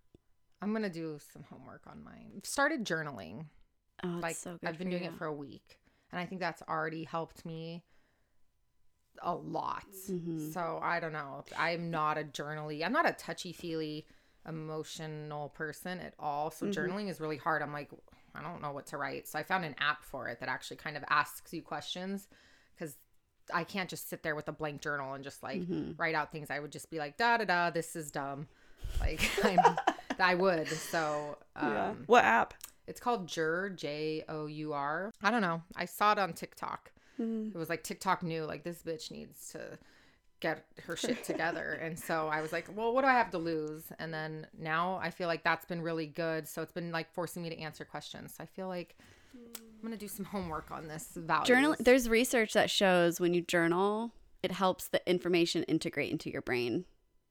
[0.61, 2.31] I'm gonna do some homework on mine.
[2.37, 3.47] I've started journaling.
[4.03, 4.69] Oh, it's like so good.
[4.69, 5.09] I've been doing you.
[5.09, 5.77] it for a week,
[6.13, 7.83] and I think that's already helped me
[9.21, 9.83] a lot.
[10.09, 10.51] Mm-hmm.
[10.51, 11.43] So I don't know.
[11.57, 12.83] I'm not a journaly.
[12.85, 14.05] I'm not a touchy feely
[14.47, 16.51] emotional person at all.
[16.51, 16.79] So Mm-hmm.
[16.79, 17.61] journaling is really hard.
[17.61, 17.89] I'm like,
[18.35, 19.27] I don't know what to write.
[19.27, 22.27] So I found an app for it that actually kind of asks you questions
[22.75, 22.95] because
[23.53, 25.91] I can't just sit there with a blank journal and just like Mm-hmm.
[25.97, 26.49] write out things.
[26.49, 28.47] I would just be like, da da da, this is dumb.
[28.99, 29.59] Like I'm,
[30.19, 30.67] I would.
[30.67, 31.93] So um, yeah.
[32.07, 32.53] What app?
[32.87, 35.13] It's called Jour, J O U R.
[35.21, 35.61] I don't know.
[35.75, 36.91] I saw it on TikTok.
[37.19, 37.55] Mm-hmm.
[37.55, 39.77] It was like TikTok knew like this bitch needs to
[40.39, 41.79] get her shit together.
[41.81, 43.83] and so I was like, well, what do I have to lose?
[43.99, 46.47] And then now I feel like that's been really good.
[46.47, 48.35] So it's been like forcing me to answer questions.
[48.37, 48.97] So I feel like
[49.33, 51.45] I'm going to do some homework on this value.
[51.45, 51.75] Journal.
[51.79, 54.11] There's research that shows when you journal,
[54.43, 56.85] it helps the information integrate into your brain.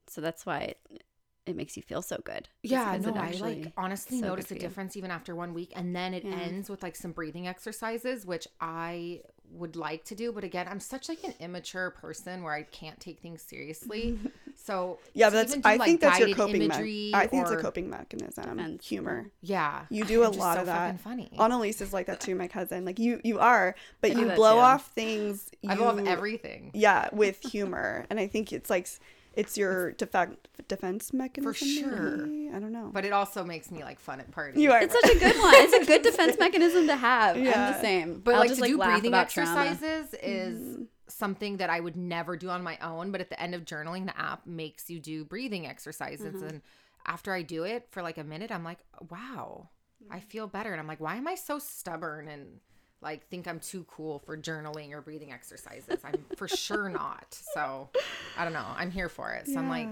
[0.07, 1.03] So that's why it,
[1.45, 2.47] it makes you feel so good.
[2.61, 4.69] Yeah, no, I like honestly so noticed good a for you.
[4.69, 6.35] difference even after one week, and then it Yeah.
[6.35, 10.79] ends with like some breathing exercises, which I would like to do, but again, I'm
[10.79, 14.17] such like an immature person where I can't take things seriously.
[14.55, 15.53] So Yeah, but that's.
[15.55, 16.67] do, I like, think that's your coping.
[16.67, 18.57] Me- I think it's a coping mechanism.
[18.57, 18.87] Defense.
[18.87, 19.31] Humor.
[19.41, 20.99] Yeah, You do a I'm just lot so of that.
[21.01, 21.31] Funny.
[21.37, 22.35] Annalise is like that too.
[22.35, 24.59] My cousin, like you, you are, but I do you that blow too.
[24.59, 25.49] off things.
[25.63, 26.69] You, I off everything.
[26.75, 28.87] Yeah, with humor, and I think it's like
[29.35, 31.53] it's your defa- defense mechanism.
[31.53, 32.17] For sure.
[32.17, 32.51] maybe?
[32.53, 32.89] I don't know.
[32.93, 34.61] But it also makes me like fun at parties.
[34.61, 34.81] you are.
[34.81, 35.53] It's such a good one.
[35.55, 37.35] It's a good defense mechanism to have.
[37.35, 38.21] I'm the same.
[38.23, 39.61] But I'll like just, to do laugh breathing about trauma.
[39.61, 40.83] exercises is mm-hmm.
[41.07, 43.11] something that I would never do on my own.
[43.11, 46.35] But at the end of journaling, the app makes you do breathing exercises.
[46.35, 46.47] Mm-hmm.
[46.47, 46.61] And
[47.05, 49.69] after I do it for like a minute, I'm like, wow,
[50.11, 50.27] I mm-hmm.
[50.27, 50.71] feel better.
[50.71, 52.59] And I'm like, why am I so stubborn and
[53.03, 55.99] like think I'm too cool for journaling or breathing exercises?
[56.03, 57.33] I'm for sure not.
[57.33, 57.89] So
[58.37, 58.65] I don't know.
[58.75, 59.47] I'm here for it.
[59.47, 59.89] So I'm like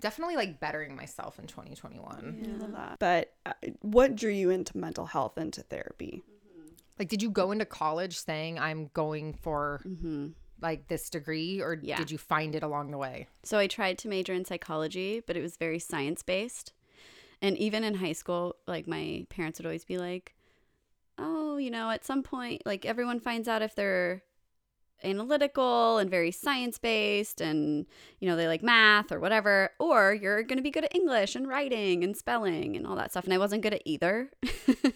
[0.00, 2.36] definitely like bettering myself in 2021.
[2.54, 2.98] I love that.
[2.98, 6.22] But uh, what drew you into mental health, into therapy?
[6.98, 9.80] Like, did you go into college saying I'm going for
[10.60, 11.96] like this degree, or Yeah.
[11.96, 13.26] did you find it along the way?
[13.42, 16.72] So I tried to major in psychology, but it was very science based.
[17.42, 20.34] And even in high school, like my parents would always be like,
[21.18, 24.22] "Oh, you know, at some point, like everyone finds out if they're
[25.04, 27.86] analytical and very science based and
[28.20, 31.36] you know they like math or whatever or you're going to be good at english
[31.36, 33.24] and writing and spelling and all that stuff.
[33.24, 34.30] And i wasn't good at either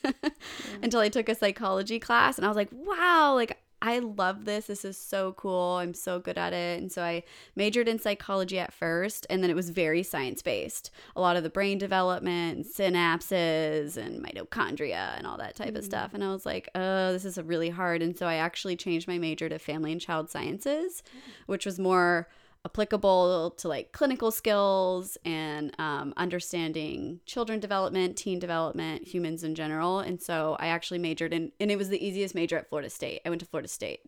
[0.82, 4.66] until i took a psychology class and i was like wow like i love this
[4.66, 7.22] this is so cool i'm so good at it and so i
[7.56, 11.42] majored in psychology at first and then it was very science based a lot of
[11.42, 15.84] the brain development and synapses and mitochondria and all that type of mm-hmm.
[15.84, 19.06] stuff and i was like oh this is really hard and so i actually changed
[19.06, 21.32] my major to family and child sciences mm.
[21.46, 22.28] which was more
[22.68, 30.00] applicable to like clinical skills and um, understanding children development teen development humans in general.
[30.00, 33.20] And so i actually majored in and it was the easiest major at florida state.
[33.24, 34.00] I went to florida state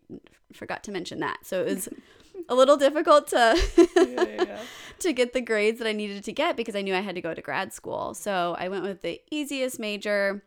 [0.53, 1.39] forgot to mention that.
[1.43, 1.89] So it was
[2.49, 3.55] a little difficult to
[4.99, 7.21] to get the grades that i needed to get because i knew i had to
[7.21, 8.13] go to grad school.
[8.13, 10.43] So i went with the easiest major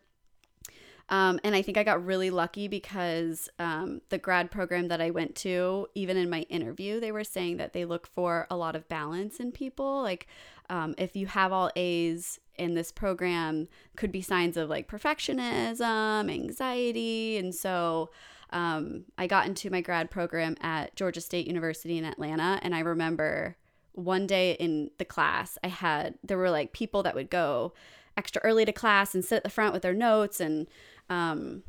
[1.09, 5.11] um, and I think I got really lucky because um, the grad program that I
[5.11, 8.75] went to, even in my interview, they were saying that they look for a lot
[8.75, 10.03] of balance in people.
[10.03, 10.27] Like,
[10.71, 16.33] um, if you have all A's in this program, could be signs of like perfectionism,
[16.33, 17.37] anxiety.
[17.37, 18.11] And so
[18.51, 22.59] um, I got into my grad program at Georgia State University in Atlanta.
[22.63, 23.57] And I remember
[23.93, 27.75] one day in the class, I had, there were like people that would go
[28.17, 30.67] extra early to class and sit at the front with their notes and
[31.11, 31.63] um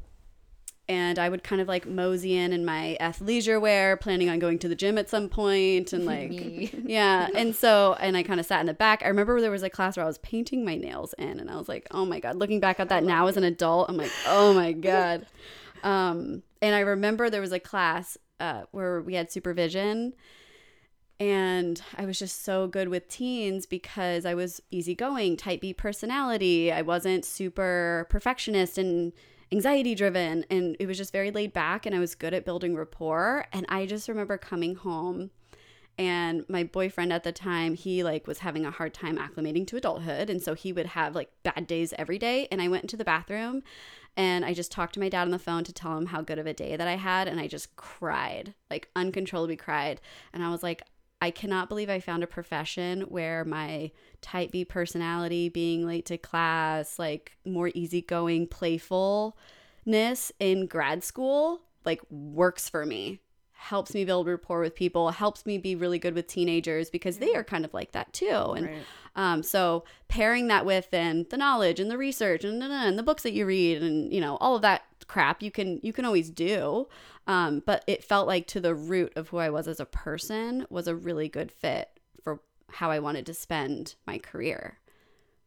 [0.87, 4.59] and I would kind of like mosey in in my athleisure wear, planning on going
[4.59, 6.31] to the gym at some point, and like,
[6.83, 7.27] yeah.
[7.35, 9.01] And so, and I kind of sat in the back.
[9.03, 11.55] I remember there was a class where I was painting my nails in, and I
[11.55, 12.35] was like, oh my god.
[12.35, 15.25] Looking back at that now as an adult, I'm like, oh my god.
[15.83, 20.13] Um, and I remember there was a class uh, where we had supervision,
[21.19, 26.71] And I was just so good with teens because I was easygoing, type B personality.
[26.71, 29.13] I wasn't super perfectionist and
[29.51, 30.45] anxiety driven.
[30.49, 31.85] And it was just very laid back.
[31.85, 33.45] And I was good at building rapport.
[33.53, 35.31] And I just remember coming home
[35.97, 39.77] and my boyfriend at the time he like was having a hard time acclimating to
[39.77, 42.97] adulthood and so he would have like bad days every day and i went into
[42.97, 43.63] the bathroom
[44.17, 46.39] and i just talked to my dad on the phone to tell him how good
[46.39, 50.01] of a day that i had and i just cried like uncontrollably cried
[50.33, 50.81] and i was like
[51.25, 53.89] I cannot believe I found a profession where my
[54.21, 61.99] type B personality, being late to class, like more easygoing playfulness in grad school, like
[62.11, 63.21] works for me.
[63.53, 67.33] Helps me build rapport with people, helps me be really good with teenagers because they
[67.33, 68.53] are kind of like that too.
[68.55, 68.85] And Right.
[69.15, 73.23] um, so pairing that with then the knowledge and the research and, and the books
[73.23, 76.29] that you read and you know all of that crap you can you can always
[76.29, 76.87] do.
[77.27, 80.65] Um, but it felt like to the root of who I was as a person
[80.69, 81.89] was a really good fit
[82.23, 82.39] for
[82.69, 84.77] how I wanted to spend my career.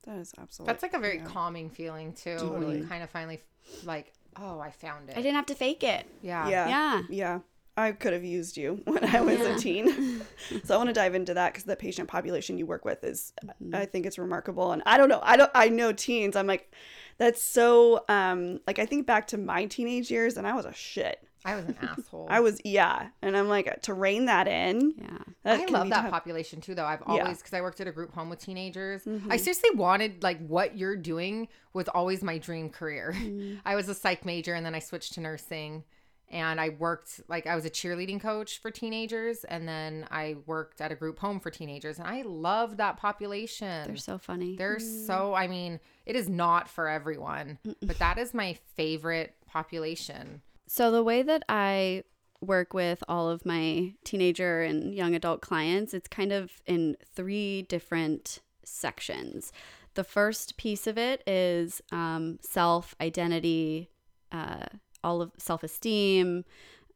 [0.04, 0.72] That is absolutely.
[0.72, 1.24] That's like a very yeah.
[1.26, 3.40] calming feeling too when you kind of finally
[3.84, 5.16] like, oh, I found it.
[5.16, 6.06] I didn't have to fake it.
[6.22, 6.48] yeah.
[6.48, 6.68] Yeah.
[6.68, 7.02] Yeah.
[7.10, 7.38] Yeah.
[7.76, 9.54] I could have used you when I was Yeah.
[9.54, 10.22] a teen.
[10.64, 13.32] so I want to dive into that because the patient population you work with is,
[13.44, 13.74] Mm-hmm.
[13.74, 14.72] I think it's remarkable.
[14.72, 16.34] And I don't know, I don't, I know teens.
[16.34, 16.72] I'm like,
[17.18, 20.72] that's so, um, like I think back to my teenage years and I was a
[20.72, 21.22] shit.
[21.44, 22.26] I was an asshole.
[22.30, 23.08] I was, yeah.
[23.22, 24.94] And I'm like, to rein that in.
[24.98, 25.18] Yeah.
[25.44, 26.10] that I love that tough.
[26.10, 26.84] population too, though.
[26.84, 29.04] I've always because I worked at a group home with teenagers.
[29.04, 29.30] Mm-hmm.
[29.30, 33.14] I seriously wanted like what you're doing was always my dream career.
[33.16, 33.58] Mm-hmm.
[33.64, 35.84] I was a psych major and then I switched to nursing,
[36.30, 40.80] and I worked like I was a cheerleading coach for teenagers, and then I worked
[40.80, 43.86] at a group home for teenagers, and I love that population.
[43.86, 44.56] They're so funny.
[44.56, 45.34] They're so.
[45.34, 50.42] I mean, it is not for everyone, but that is my favorite population.
[50.66, 52.04] So the way that I
[52.40, 57.62] work with all of my teenager and young adult clients, it's kind of in three
[57.62, 59.52] different sections.
[59.94, 63.90] The first piece of it is um, self identity,
[64.30, 64.66] uh,
[65.04, 66.44] all of self esteem,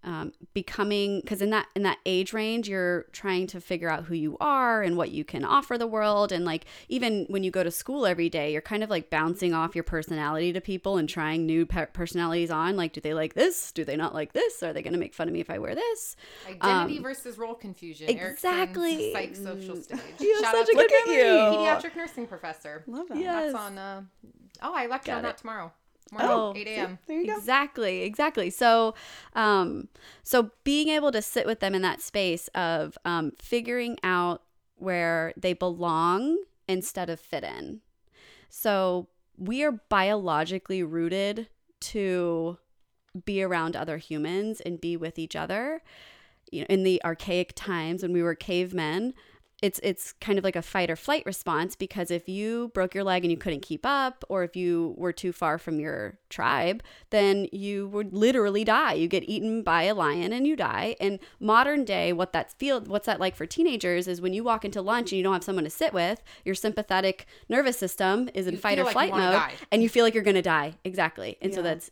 [0.04, 4.14] um, becoming because in that in that age range you're trying to figure out who
[4.16, 7.62] you are and what you can offer the world and like even when you go
[7.62, 11.08] to school every day you're kind of like bouncing off your personality to people and
[11.08, 14.60] trying new pe- personalities on like do they like this do they not like this
[14.64, 16.16] are they going to make fun of me if i wear this
[16.48, 18.08] Identity Um, versus role confusion.
[18.08, 19.14] exactly.
[19.14, 20.00] Erikson's psychosocial stage.
[20.18, 21.56] You have Shout out such a to good memory.
[21.56, 22.82] Pediatric nursing professor.
[22.88, 23.18] Love that.
[23.18, 23.52] Yes.
[23.52, 23.78] That's on.
[23.78, 24.02] Uh,
[24.62, 25.28] oh, I lecture Got on it.
[25.28, 25.72] that tomorrow.
[26.18, 26.98] Oh, 8 a.m.
[27.06, 27.36] There you go.
[27.36, 28.50] Exactly, exactly.
[28.50, 28.94] So,
[29.34, 29.88] um,
[30.22, 34.42] so being able to sit with them in that space of um, figuring out
[34.76, 36.36] where they belong
[36.68, 37.80] instead of fit in.
[38.48, 41.48] So we are biologically rooted
[41.80, 42.58] to
[43.24, 45.82] be around other humans and be with each other.
[46.50, 49.14] You know, in the archaic times when we were cavemen,
[49.62, 53.04] it's it's kind of like a fight or flight response because if you broke your
[53.04, 56.82] leg and you couldn't keep up or if you were too far from your tribe
[57.10, 58.94] then you would literally die.
[58.94, 60.96] You get eaten by a lion and you die.
[61.00, 64.64] And modern day what that's feel what's that like for teenagers is when you walk
[64.64, 68.46] into lunch and you don't have someone to sit with your sympathetic nervous system is
[68.46, 69.54] in You fight or like flight mode die.
[69.70, 70.74] and you feel like you're going to die.
[70.84, 71.38] Exactly.
[71.40, 71.90] And so that's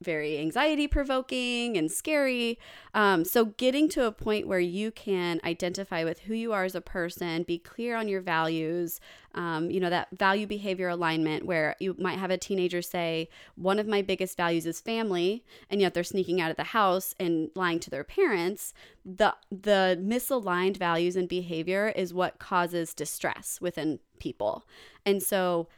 [0.00, 2.58] very anxiety provoking and scary.
[2.94, 6.74] Um, so, getting to a point where you can identify with who you are as
[6.74, 9.00] a person, be clear on your values,
[9.34, 13.78] um, you know, that value behavior alignment where you might have a teenager say, One
[13.78, 17.50] of my biggest values is family, and yet they're sneaking out of the house and
[17.54, 18.72] lying to their parents.
[19.04, 24.64] The, the misaligned values and behavior is what causes distress within people.
[25.04, 25.68] And so,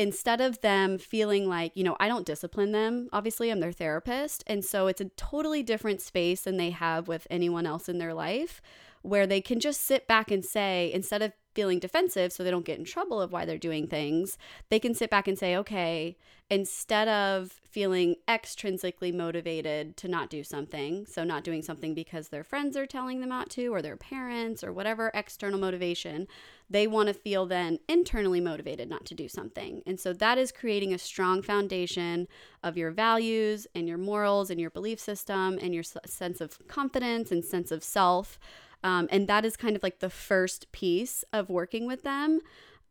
[0.00, 4.42] instead of them feeling like, you know, I don't discipline them, obviously I'm their therapist.
[4.46, 8.14] And so it's a totally different space than they have with anyone else in their
[8.14, 8.62] life
[9.02, 12.64] where they can just sit back and say, instead of feeling defensive so they don't
[12.64, 14.38] get in trouble of why they're doing things,
[14.68, 16.16] they can sit back and say, okay,
[16.50, 22.42] instead of feeling extrinsically motivated to not do something, so not doing something because their
[22.42, 26.26] friends are telling them not to or their parents or whatever external motivation,
[26.68, 29.82] they want to feel then internally motivated not to do something.
[29.86, 32.26] And so that is creating a strong foundation
[32.64, 37.30] of your values and your morals and your belief system and your sense of confidence
[37.30, 38.40] and sense of self.
[38.82, 42.40] Um, and that is kind of like the first piece of working with them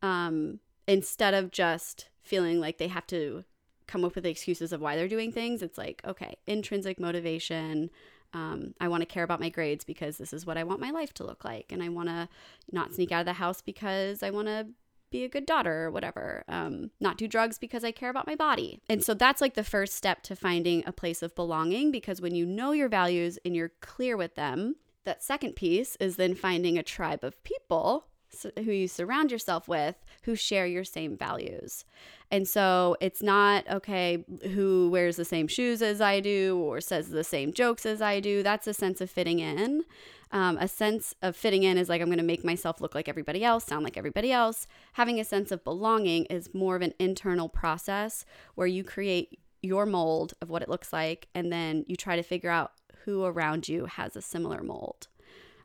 [0.02, 3.44] um, instead of just feeling like they have to
[3.88, 5.62] come up with excuses of why they're doing things.
[5.62, 7.90] It's like, okay, intrinsic motivation.
[8.34, 10.92] Um, I want to care about my grades because this is what I want my
[10.92, 11.72] life to look like.
[11.72, 12.30] And I want to
[12.72, 14.68] not sneak out of the house because I want to
[15.12, 16.44] be a good daughter or whatever.
[16.48, 18.80] Um, not do drugs because I care about my body.
[18.88, 22.36] And so that's like the first step to finding a place of belonging because when
[22.36, 24.76] you know your values and you're clear with them,
[25.10, 28.06] that second piece is then finding a tribe of people
[28.58, 31.84] who you surround yourself with who share your same values.
[32.30, 37.10] And so it's not, okay, who wears the same shoes as I do or says
[37.10, 38.44] the same jokes as I do.
[38.44, 39.82] That's a sense of fitting in.
[40.32, 43.10] Um, a sense of fitting in is like, I'm going to make myself look like
[43.10, 44.68] everybody else, sound like everybody else.
[44.94, 49.88] Having a sense of belonging is more of an internal process where you create your
[49.88, 52.74] mold of what it looks like and then you try to figure out
[53.10, 55.08] who around you has a similar mold.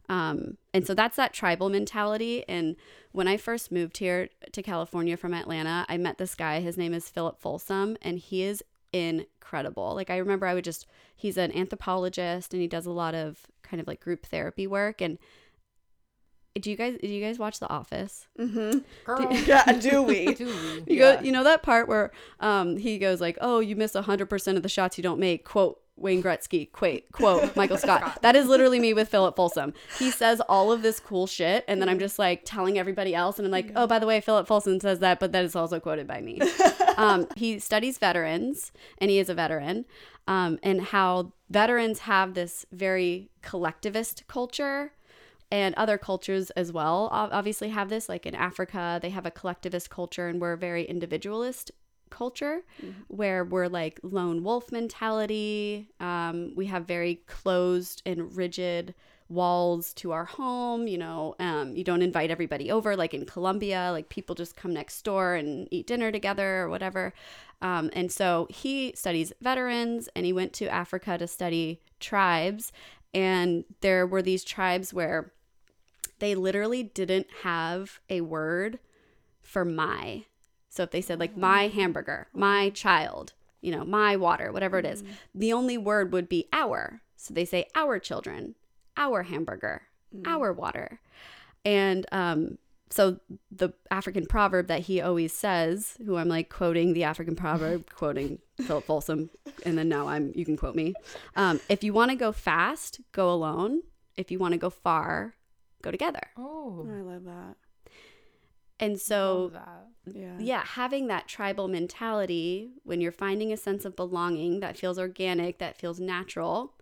[0.08, 2.42] Um, and so that's that tribal mentality.
[2.48, 2.76] And
[3.12, 6.60] when I first moved here to California from Atlanta, I met this guy.
[6.60, 8.62] His name is Philip Folsom, and he is
[8.94, 9.94] incredible.
[9.94, 13.46] Like I remember I would just he's an anthropologist and he does a lot of
[13.62, 15.18] kind of like group therapy work and
[16.60, 18.28] do you guys do you guys watch The Office?
[18.38, 18.78] Mm-hmm.
[19.04, 20.34] Girl, Yeah, do we?
[20.34, 20.52] do we?
[20.52, 21.16] You Yeah.
[21.16, 24.62] go, you know that part where um he goes like, "Oh, you miss 100% of
[24.62, 28.20] the shots you don't make." Quote Wayne Gretzky, quote, quote Michael Scott.
[28.22, 29.72] That is literally me with Philip Folsom.
[29.98, 33.38] He says all of this cool shit, and then I'm just like telling everybody else,
[33.38, 35.78] and I'm like, oh, by the way, Philip Folsom says that, but that is also
[35.80, 36.40] quoted by me.
[36.96, 39.84] um, he studies veterans, and he is a veteran,
[40.26, 44.92] um, and how veterans have this very collectivist culture
[45.50, 49.90] and other cultures as well obviously have this like in africa they have a collectivist
[49.90, 51.70] culture and we're very individualist
[52.20, 52.60] culture
[53.08, 55.88] where we're like lone wolf mentality.
[56.00, 58.94] Um, we have very closed and rigid
[59.30, 63.88] walls to our home you know um, you don't invite everybody over like in colombia
[63.90, 67.12] like people just come next door and eat dinner together or whatever.
[67.62, 72.72] Um, and so he studies veterans and he went to africa to study tribes.
[73.14, 75.32] And there were these tribes where
[76.18, 78.78] they literally didn't have a word
[79.40, 80.24] for my.
[80.74, 84.84] So if they said like my hamburger, my child, you know, my water, whatever it
[84.84, 87.00] is, the only word would be our.
[87.16, 88.56] So they say our children,
[88.96, 89.82] our hamburger,
[90.26, 91.00] our water.
[91.64, 92.58] And um
[92.90, 93.18] so
[93.52, 98.40] the African proverb that he always says, who I'm like quoting the African proverb, quoting
[98.66, 99.30] Philip Folsom,
[99.64, 100.94] and then now I'm you can quote me.
[101.36, 103.82] Um, if you want to go fast, go alone.
[104.16, 105.34] If you want to go far,
[105.82, 106.30] go together.
[106.36, 107.56] Oh, I love that.
[108.78, 109.52] And so.
[110.06, 110.36] Yeah.
[110.38, 115.56] yeah, having that tribal mentality when you're finding a sense of belonging that feels organic,
[115.60, 116.74] that feels natural,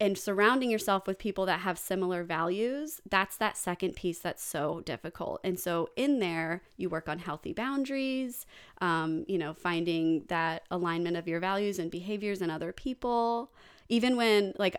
[0.00, 4.80] and surrounding yourself with people that have similar values, that's that second piece that's so
[4.84, 5.40] difficult.
[5.42, 8.46] And so in there, you work on healthy boundaries,
[8.80, 13.52] um, you know, finding that alignment of your values and behaviors and other people.
[13.88, 14.76] Even when, like,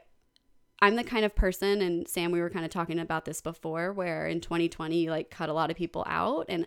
[0.82, 3.92] I'm the kind of person, and Sam, we were kind of talking about this before,
[3.92, 6.46] where in 2020, you like cut a lot of people out.
[6.48, 6.66] And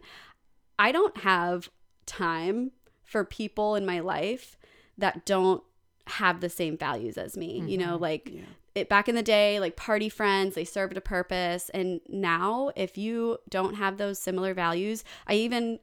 [0.78, 1.70] I don't have
[2.04, 2.72] time
[3.04, 4.56] for people in my life
[4.98, 5.62] that don't
[6.06, 7.62] have the same values as me.
[7.66, 8.42] You know, like Yeah.
[8.74, 11.70] it back in the day, like party friends, they served a purpose.
[11.70, 15.78] And now, if you don't have those similar values, I even,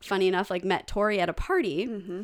[0.00, 1.86] funny enough, like met Tori at a party.
[1.86, 2.22] Mm-hmm.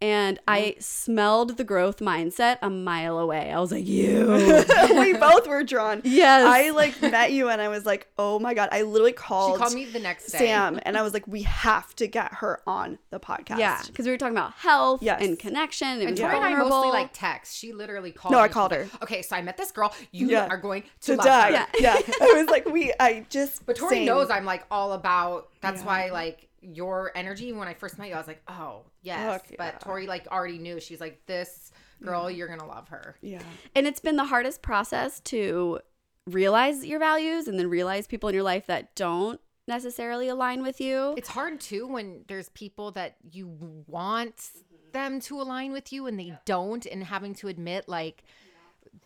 [0.00, 3.50] And I smelled the growth mindset a mile away.
[3.50, 4.26] I was like, you.
[4.98, 6.02] we both were drawn.
[6.04, 6.44] yes.
[6.46, 8.68] I like met you and I was like, oh my god!
[8.72, 9.54] I literally called.
[9.54, 10.38] She called, called me the next day.
[10.38, 13.58] Sam and I was like, we have to get her on the podcast.
[13.58, 15.22] Yeah, because we were talking about health Yes.
[15.22, 15.88] and connection.
[15.88, 17.56] And, And being Tori and I mostly like text.
[17.56, 18.32] She literally called.
[18.32, 18.44] No, me.
[18.44, 18.98] I She's called like, her.
[19.04, 19.94] Okay, so I met this girl.
[20.10, 20.48] You Yeah.
[20.48, 21.46] are going to, to love die.
[21.52, 21.66] her.
[21.80, 21.96] Yeah.
[21.98, 22.14] Yeah.
[22.20, 22.92] I was like, we.
[23.00, 23.64] I just.
[23.64, 24.04] But Tori same.
[24.06, 25.48] knows I'm like all about.
[25.62, 25.86] That's Yeah.
[25.86, 27.52] why like your energy.
[27.52, 29.32] When I first met you, I was like, oh yes.
[29.32, 29.56] Fuck yeah.
[29.58, 30.80] But Tori like already knew.
[30.80, 32.36] She's like, this girl, mm-hmm.
[32.36, 33.16] you're gonna love her.
[33.20, 33.42] Yeah.
[33.74, 35.80] and it's been the hardest process to
[36.26, 40.80] realize your values and then realize people in your life that don't necessarily align with
[40.80, 41.14] you.
[41.16, 43.56] It's hard too when there's people that you
[43.86, 44.90] want mm-hmm.
[44.92, 48.24] them to align with you and they don't, and having to admit like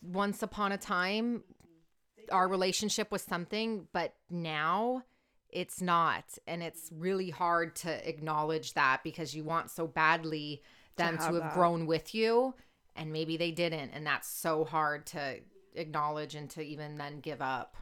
[0.02, 2.34] once upon a time mm-hmm.
[2.34, 5.02] our relationship was something, but now
[5.50, 6.24] it's not.
[6.46, 10.62] And it's really hard to acknowledge that because you want so badly
[10.96, 12.54] them to have have, grown with you
[12.96, 13.90] and maybe they didn't.
[13.90, 15.36] And that's so hard to
[15.74, 17.76] acknowledge and to even then give up.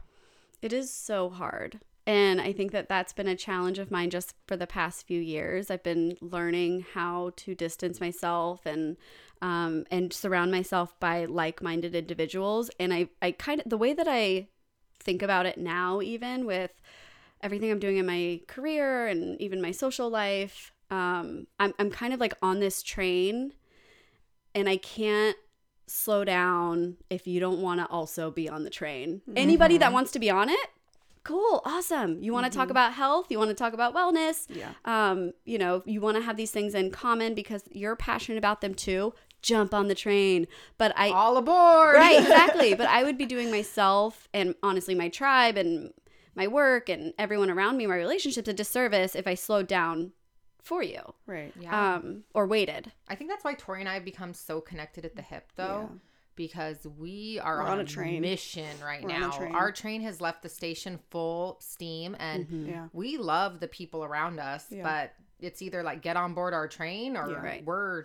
[0.62, 1.80] It is so hard.
[2.06, 5.20] And I think that that's been a challenge of mine just for the past few
[5.20, 5.70] years.
[5.70, 8.96] I've been learning how to distance myself and
[9.42, 12.70] um, and surround myself by like-minded individuals.
[12.80, 14.48] And I, I kind of the way that I
[15.00, 16.80] think about it now, even with
[17.46, 22.12] everything I'm doing in my career and even my social life, um, I'm I'm kind
[22.12, 23.54] of like on this train,
[24.54, 25.36] and I can't
[25.86, 29.22] slow down if you don't want to also be on the train.
[29.36, 30.66] Anybody that wants to be on it,
[31.22, 32.22] cool, awesome.
[32.22, 34.72] You want to talk about health, you want to talk about wellness, Yeah.
[34.84, 38.60] um, you know, you want to have these things in common because you're passionate about
[38.60, 39.14] them too.
[39.42, 40.46] jump on the train.
[40.76, 41.94] But I All aboard.
[41.94, 45.92] right exactly but i would be doing myself and honestly my tribe and
[46.36, 50.12] my work and everyone around me my relationships a disservice if i slowed down
[50.62, 51.52] for you Right.
[51.60, 51.94] yeah.
[51.96, 55.14] um or waited I think that's why Tori and I have become so connected at
[55.14, 55.98] the hip, though, Yeah.
[56.34, 58.20] because we are on, on a, a train.
[58.22, 59.30] mission right We're now.
[59.30, 59.54] train.
[59.54, 62.68] Our train has left the station full steam, and Mhm.
[62.68, 62.88] Yeah.
[62.92, 64.82] we love the people around us, Yeah.
[64.82, 67.36] but it's either like get on board our train or Yeah.
[67.36, 67.64] Right.
[67.64, 68.04] we're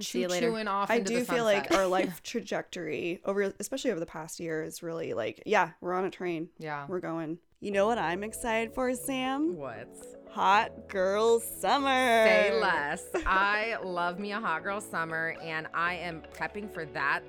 [0.00, 0.48] See you choo later.
[0.50, 0.90] chewing off.
[0.90, 4.62] I into do the feel like our life trajectory over especially over the past year
[4.64, 6.48] is really like yeah, we're on a train.
[6.58, 6.84] yeah.
[6.88, 7.38] We're going.
[7.60, 9.56] You know what I'm excited for, Sam?
[9.56, 9.88] What?
[10.32, 12.26] Hot girl summer.
[12.26, 13.06] Say less.
[13.24, 17.22] I love me a hot girl summer, and I am prepping for that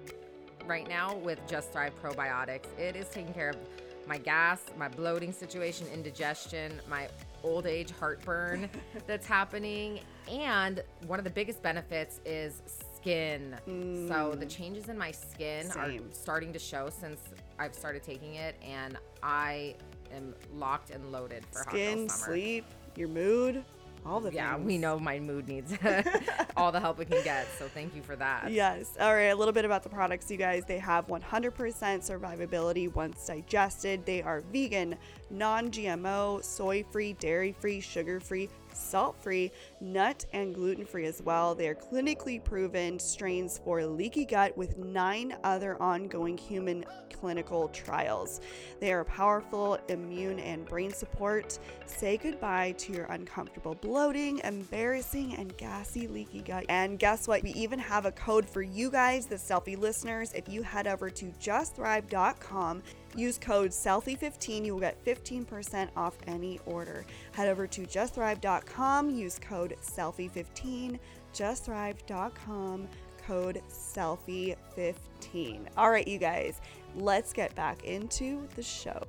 [0.65, 2.67] right now with Just Thrive Probiotics.
[2.77, 3.57] It is taking care of
[4.05, 7.07] my gas, my bloating situation, indigestion, my
[7.41, 8.69] old age heartburn
[9.07, 12.61] that's happening, and one of the biggest benefits is
[12.97, 13.55] skin.
[13.65, 14.49] So the mm.
[14.49, 15.81] changes in my skin Same.
[15.81, 17.21] are starting to show since
[17.57, 19.75] I've started taking it, and I
[20.15, 23.63] am locked and loaded for Skin, sleep, your mood,
[24.05, 24.65] all the Yeah, things.
[24.65, 25.73] we know my mood needs
[26.57, 27.47] all the help we can get.
[27.59, 28.51] So thank you for that.
[28.51, 28.95] Yes.
[28.99, 29.25] All right.
[29.25, 30.63] A little bit about the products, you guys.
[30.65, 34.05] They have 100% survivability once digested.
[34.05, 34.95] They are vegan,
[35.29, 39.51] non GMO, soy free, dairy free, sugar free, salt free,
[39.81, 41.55] nut and gluten free as well.
[41.55, 46.85] They are clinically proven strains for leaky gut with nine other ongoing human
[47.19, 48.41] clinical trials.
[48.79, 51.59] They are powerful immune and brain support.
[51.85, 56.65] Say goodbye to your uncomfortable bloating, embarrassing, and gassy leaky gut.
[56.69, 57.43] And guess what?
[57.43, 60.33] We even have a code for you guys, the Cellfie listeners.
[60.33, 62.83] If you head over to justthrive.com,
[63.17, 67.05] use code Cellfie15, you will get 15% off any order.
[67.31, 70.99] Head over to justthrive.com, use code Cellfie15,
[71.33, 72.87] justthrive.com,
[73.25, 75.67] code Cellfie15.
[75.75, 76.61] All right, you guys,
[76.95, 79.03] let's get back into the show.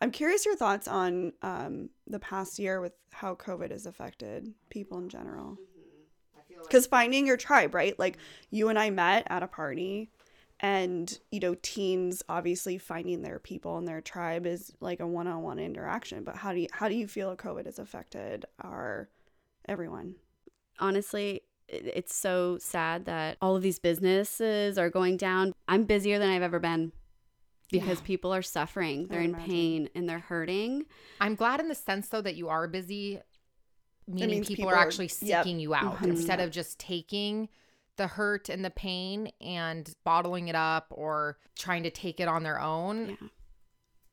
[0.00, 4.98] I'm curious your thoughts on um, the past year with how COVID has affected people
[4.98, 5.58] in general.
[6.62, 7.98] Because finding your tribe, right?
[7.98, 8.18] Like
[8.50, 10.10] you and I met at a party,
[10.62, 15.58] and you know, teens obviously finding their people and their tribe is like a one-on-one
[15.58, 16.22] interaction.
[16.24, 19.08] But how do you how do you feel COVID has affected our
[19.68, 20.14] everyone?
[20.78, 26.30] honestly it's so sad that all of these businesses are going down i'm busier than
[26.30, 26.90] i've ever been
[27.70, 28.06] because Yeah.
[28.06, 29.46] people are suffering they're in imagine.
[29.50, 30.86] pain and they're hurting
[31.20, 33.20] I'm glad in the sense though that you are busy,
[34.08, 36.04] meaning people, people are are- actually yep, seeking you out 100%.
[36.08, 37.48] instead of just taking
[37.96, 42.42] the hurt and the pain and bottling it up or trying to take it on
[42.42, 43.10] their own.
[43.20, 43.28] yeah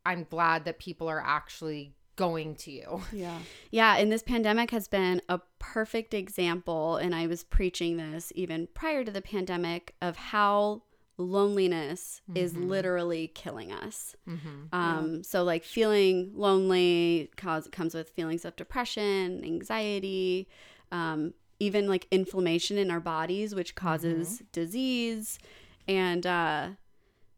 [0.05, 3.01] I'm glad that people are actually going to you.
[3.13, 8.31] Yeah, Yeah, and this pandemic has been a perfect example, and I was preaching this
[8.35, 10.83] even prior to the pandemic of how
[11.17, 12.67] loneliness is Mhm.
[12.69, 14.15] literally killing us.
[14.27, 14.73] Mm-hmm.
[14.73, 20.47] Um, so like feeling lonely cause comes with feelings of depression, anxiety,
[20.91, 25.39] um, even like inflammation in our bodies, which causes disease,
[25.87, 26.67] and uh,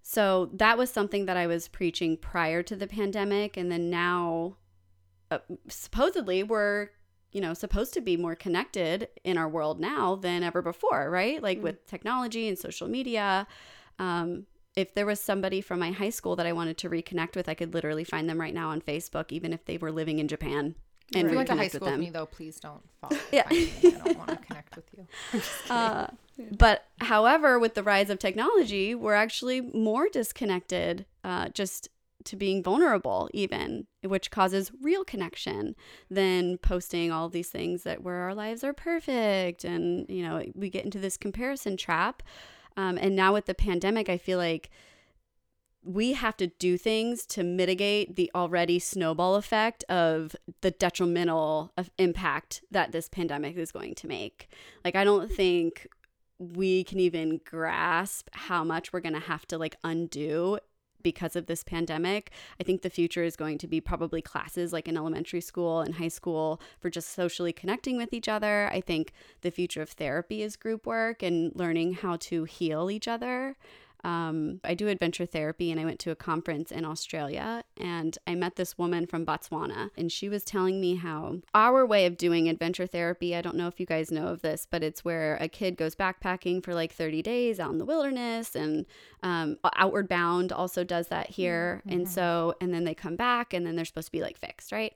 [0.02, 4.58] so that was something that I was preaching prior to the pandemic, and then now,
[5.30, 6.90] uh, supposedly we're
[7.32, 11.42] you know supposed to be more connected in our world now than ever before, right?
[11.42, 11.64] Like Mm.
[11.64, 13.48] with technology and social media.
[14.00, 17.50] Um, if there was somebody from my high school that I wanted to reconnect with,
[17.50, 20.28] I could literally find them right now on Facebook, even if they were living in
[20.30, 20.76] Japan.
[21.14, 22.00] And If you went to high school with, them.
[22.00, 23.18] me though, please don't follow.
[23.32, 23.44] Yeah.
[23.50, 23.70] I
[24.04, 25.08] don't want to connect with you.
[25.70, 26.08] Uh,
[26.58, 31.90] but however, with the rise of technology, we're actually more disconnected, uh, just
[32.26, 35.76] to being vulnerable, even, which causes real connection
[36.10, 40.70] than posting all these things that where our lives are perfect, and you know we
[40.70, 42.24] get into this comparison trap.
[42.78, 44.70] Um, and now with the pandemic, I feel like
[45.84, 51.90] we have to do things to mitigate the already snowball effect of the detrimental of
[51.98, 54.48] impact that this pandemic is going to make.
[54.86, 55.88] Like I don't think
[56.38, 60.60] we can even grasp how much we're going to have to like undo
[61.02, 62.32] because of this pandemic.
[62.60, 65.96] I think the future is going to be probably classes like in elementary school and
[65.96, 68.70] high school for just socially connecting with each other.
[68.72, 73.08] I think the future of therapy is group work and learning how to heal each
[73.08, 73.56] other.
[74.04, 78.36] Um, I do adventure therapy and I went to a conference in Australia and I
[78.36, 82.50] met this woman from Botswana and she was telling me how our way of doing
[82.50, 85.48] adventure therapy, I don't know if you guys know of this, but it's where a
[85.48, 88.86] kid goes backpacking for like 30 days out in the wilderness and
[89.24, 91.82] um, Outward Bound also does that here.
[91.88, 94.72] And so, and then they come back and then they're supposed to be like fixed,
[94.72, 94.94] right?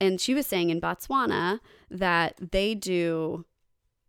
[0.00, 3.44] And she was saying in Botswana that they do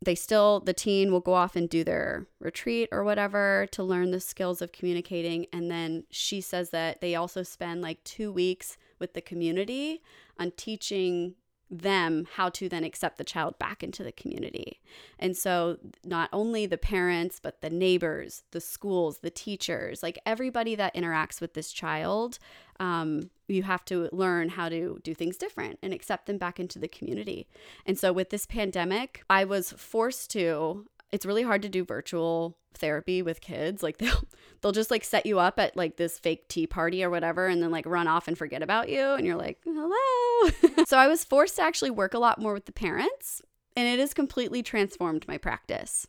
[0.02, 4.12] they still the teen will go off and do their retreat or whatever to learn
[4.12, 5.48] the skills of communicating.
[5.52, 10.02] And then she says that they also spend like 2 weeks with the community
[10.40, 11.36] on teaching
[11.70, 14.80] them how to then accept the child back into the community.
[15.20, 20.76] And so, not only the parents, but the neighbors, the schools, the teachers, like everybody
[20.76, 22.40] that interacts with this child,
[22.80, 26.80] um, you have to learn how to do things different and accept them back into
[26.80, 27.48] the community.
[27.86, 32.58] And so, with this pandemic, I was forced to, it's really hard to do virtual
[32.78, 33.84] therapy with kids.
[33.84, 34.24] Like they'll
[34.62, 37.62] they'll just like set you up at like this fake tea party or whatever and
[37.62, 40.52] then like run off and forget about you and you're like hello.
[40.86, 43.42] So i was forced to actually work a lot more with the parents
[43.76, 46.08] and it has completely transformed my practice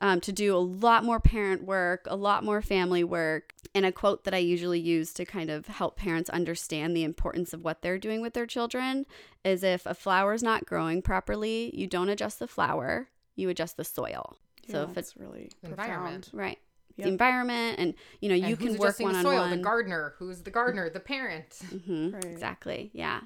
[0.00, 3.92] um, to do a lot more parent work a lot more family work and a
[3.92, 7.82] quote that i usually use to kind of help parents understand the importance of what
[7.82, 9.06] they're doing with their children
[9.44, 13.76] is if a flower is not growing properly you don't adjust the flower you adjust
[13.76, 14.36] the soil
[14.68, 16.24] so if it's it's really Environment.
[16.24, 16.30] profound.
[16.32, 16.58] right,
[16.96, 17.04] Yep.
[17.04, 19.48] the environment, and you know And you who's can work one the on soil?
[19.50, 20.14] The gardener.
[20.18, 20.88] Who's the gardener?
[20.90, 21.54] The parent.
[21.84, 22.24] hmm Right.
[22.24, 22.90] Exactly.
[22.92, 23.20] Yeah.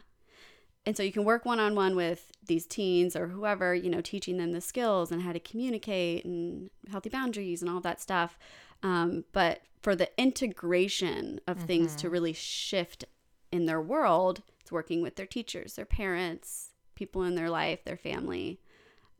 [0.86, 4.00] And so you can work one on one with these teens or whoever, you know,
[4.00, 8.38] teaching them the skills and how to communicate and healthy boundaries and all that stuff.
[8.82, 13.04] Um, but for the integration of things to really shift
[13.52, 17.96] in their world, it's working with their teachers, their parents, people in their life, their
[17.98, 18.60] family.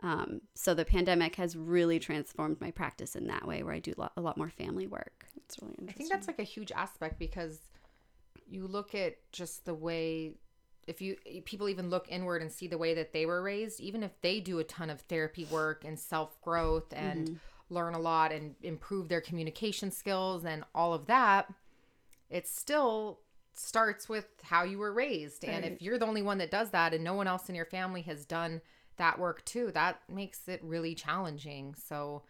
[0.02, 3.92] Um, so the pandemic has really transformed my practice in that way, where I do
[3.96, 5.26] lo- a lot more family work.
[5.36, 7.60] It's really I think that's like a huge aspect because
[8.48, 10.32] you look at just the way
[10.86, 14.02] if you people even look inward and see the way that they were raised, even
[14.02, 17.38] if they do a ton of therapy work and self growth and
[17.68, 21.52] learn a lot and improve their communication skills and all of that,
[22.28, 23.20] it still
[23.52, 25.44] starts with how you were raised.
[25.44, 27.66] And if you're the only one that does that and no one else in your
[27.66, 28.60] family has done
[29.00, 31.74] that work too, that makes it really challenging.
[31.74, 32.22] So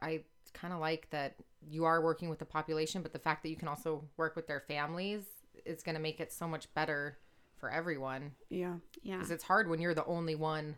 [0.00, 1.36] I kind of like that
[1.68, 4.46] you are working with the population, but the fact that you can also work with
[4.46, 5.22] their families
[5.64, 7.16] is going to make it so much better
[7.58, 8.32] for everyone.
[8.50, 9.16] yeah, Yeah.
[9.16, 10.76] Because it's hard when you're the only one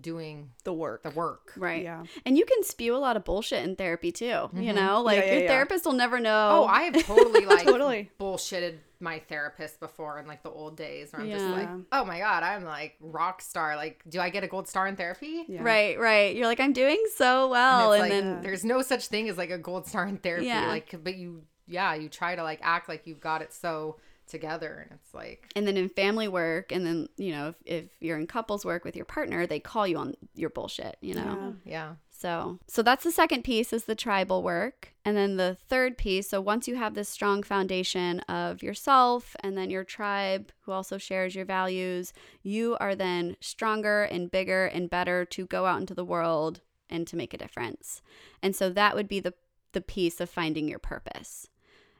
[0.00, 1.02] doing the work.
[1.02, 1.52] the work.
[1.56, 1.82] Right.
[1.82, 2.04] Yeah.
[2.24, 4.26] And you can spew a lot of bullshit in therapy too.
[4.26, 4.74] You mm-hmm.
[4.74, 5.48] know, like yeah, your yeah.
[5.48, 6.62] therapist will never know.
[6.62, 8.10] Oh, I have totally like Totally.
[8.18, 12.18] bullshitted my therapist before in like the old days where I'm just like, oh my
[12.20, 13.76] God, I'm like rock star.
[13.76, 15.44] Like, do I get a gold star in therapy?
[15.48, 15.62] Yeah.
[15.62, 16.34] Right, right.
[16.36, 17.92] You're like, I'm doing so well.
[17.92, 20.46] and And, like then, there's no such thing as like a gold star in therapy
[20.46, 20.68] Yeah.
[20.68, 23.96] like but you yeah you try to like act like you've got it so
[24.32, 27.90] together and it's like and then in family work, and then, you know, if, if
[28.00, 31.54] you're in couples work with your partner, they call you on your bullshit, you know?
[31.64, 31.72] Yeah.
[31.72, 34.92] yeah So, so that's the second piece is the tribal work.
[35.04, 39.56] And then the third piece, so once you have this strong foundation of yourself and
[39.56, 42.12] then your tribe who also shares your values,
[42.42, 46.60] you are then stronger and bigger and better to go out into the world
[46.90, 48.02] and to make a difference.
[48.42, 49.34] And so that would be the
[49.72, 51.48] the piece of finding your purpose.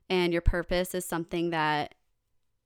[0.08, 1.94] And your purpose is something that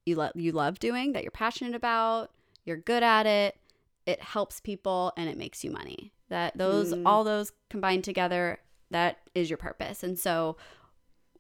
[0.07, 2.31] you love you love doing, that you're passionate about,
[2.65, 3.59] you're good at it,
[4.07, 6.13] it helps people and it makes you money.
[6.29, 7.03] That those Mm.
[7.05, 10.03] all those combined together, that is your purpose.
[10.03, 10.57] And so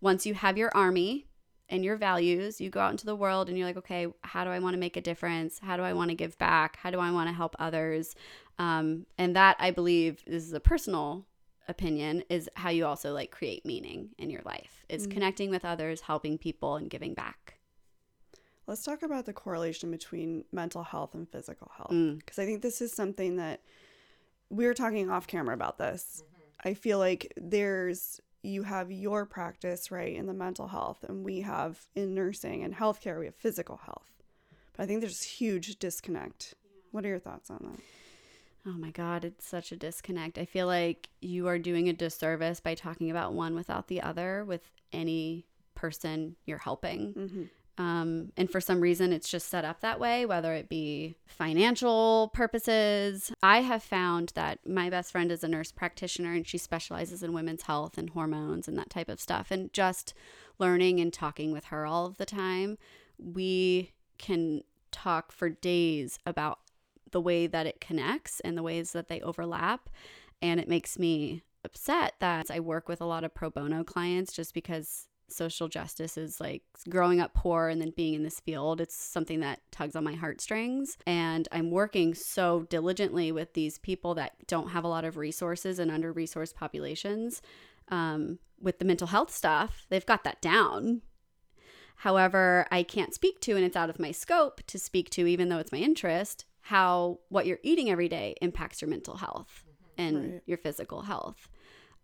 [0.01, 1.27] once you have your army
[1.69, 4.51] and your values, you go out into the world and you're like, okay, how do
[4.51, 5.59] I want to make a difference?
[5.61, 6.77] How do I want to give back?
[6.77, 8.15] How do I want to help others?
[8.59, 11.27] Um, and that I believe this is a personal
[11.69, 14.85] opinion is how you also like create meaning in your life.
[14.89, 15.11] Is Mm.
[15.13, 17.56] connecting with others, helping people, and giving back.
[18.67, 21.93] Let's talk about the correlation between mental health and physical health.
[21.93, 22.19] Mm.
[22.19, 23.61] Because I think this is something that
[24.51, 26.25] we were talking off camera about this.
[26.65, 31.43] I feel like there's, you have your practice, right, in the mental health, and we
[31.43, 34.11] have in nursing and healthcare, we have physical health.
[34.77, 36.55] But I think there's huge disconnect.
[36.91, 37.81] What are your thoughts on that?
[38.69, 40.39] Oh my God, it's such a disconnect.
[40.39, 44.45] I feel like you are doing a disservice by talking about one without the other
[44.45, 45.47] with any
[45.77, 47.15] person you're helping.
[47.15, 47.43] Mm-hmm.
[47.79, 52.31] Um, and for some reason, it's just set up that way, whether it be financial
[52.33, 53.33] purposes.
[53.43, 57.35] I have found that my best friend is a nurse practitioner and she specializes in
[57.35, 59.51] women's health and hormones and that type of stuff.
[59.51, 60.15] And just
[60.59, 62.79] learning and talking with her all of the time,
[63.19, 66.61] we can talk for days about
[67.11, 69.91] the way that it connects and the ways that they overlap.
[70.41, 74.33] And it makes me upset that I work with a lot of pro bono clients
[74.33, 78.81] just because social justice is like growing up poor and then being in this field.
[78.81, 80.97] It's something that tugs on my heartstrings.
[81.07, 85.79] And I'm working so diligently with these people that don't have a lot of resources
[85.79, 87.43] and under resourced populations.
[87.89, 91.03] Um, with the mental health stuff, they've got that down.
[91.97, 95.49] However, I can't speak to, and it's out of my scope to speak to, even
[95.49, 99.63] though it's my interest, how what you're eating every day impacts your mental health.
[99.99, 100.43] and Right.
[100.45, 101.49] your physical health.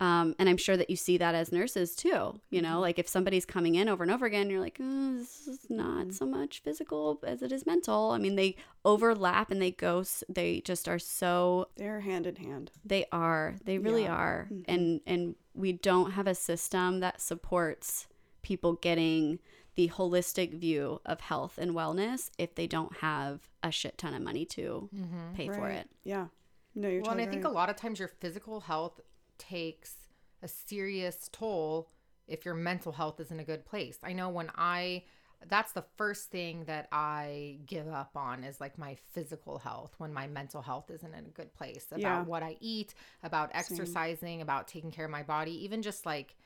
[0.02, 2.40] Um, and I'm sure that you see that as nurses too.
[2.50, 2.80] You know, Mm-hmm.
[2.80, 6.06] like if somebody's coming in over and over again, you're like, oh, this is not
[6.06, 6.10] Mm-hmm.
[6.10, 8.10] so much physical as it is mental.
[8.10, 12.72] I mean, they overlap and they go, they just are so They're hand in hand.
[12.84, 13.56] they are.
[13.64, 14.14] They really Yeah.
[14.16, 14.48] are.
[14.50, 14.64] Mhm.
[14.66, 18.08] And and we don't have a system that supports
[18.42, 19.38] people getting
[19.76, 24.22] the holistic view of health and wellness if they don't have a shit ton of
[24.22, 25.34] money to Mm-hmm.
[25.34, 25.88] pay for it.
[26.04, 26.26] Yeah.
[26.74, 29.00] No, you're Well, and totally I think a lot of times your physical health
[29.48, 29.94] takes
[30.42, 31.90] a serious toll
[32.26, 33.98] if your mental health is in a good place.
[34.02, 35.04] I know when I
[35.48, 40.12] that's the first thing that I give up on is like my physical health when
[40.12, 42.22] my mental health isn't in a good place about Yeah.
[42.24, 46.36] what I eat, about exercising, about taking care of my body, even just like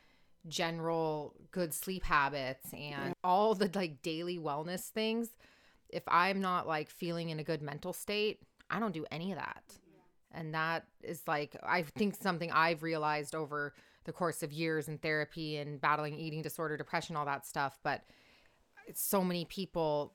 [0.48, 5.28] general good sleep habits and all the like daily wellness things.
[5.90, 8.40] If I'm not like feeling in a good mental state,
[8.70, 9.62] I don't do any of that.
[10.32, 13.74] And that is like, I think something I've realized over
[14.04, 17.78] the course of years in therapy and battling eating disorder, depression, all that stuff.
[17.82, 18.02] But
[18.94, 20.14] so many people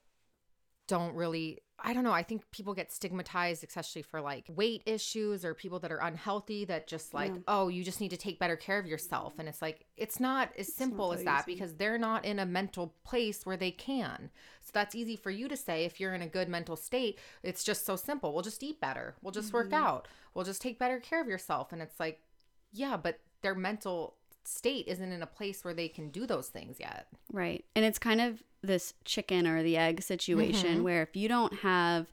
[0.91, 2.11] don't really, I don't know.
[2.11, 6.65] I think people get stigmatized, especially for like weight issues or people that are unhealthy
[6.65, 7.39] that just like, Yeah.
[7.47, 9.33] oh, you just need to take better care of yourself.
[9.39, 11.53] And it's like, it's not as simple not as that easy.
[11.53, 14.29] because they're not in a mental place where they can.
[14.61, 17.17] So that's easy for you to say if you're in a good mental state.
[17.41, 18.33] It's just so simple.
[18.33, 19.15] We'll just eat better.
[19.21, 19.85] We'll just work Mm-hmm.
[19.85, 20.07] out.
[20.33, 21.71] We'll just take better care of yourself.
[21.73, 22.21] And it's like,
[22.73, 26.79] yeah, but their mental state isn't in a place where they can do those things
[26.79, 27.07] yet.
[27.31, 27.63] Right.
[27.75, 30.83] And it's kind of this chicken or the egg situation Mhm.
[30.83, 32.11] where if you don't have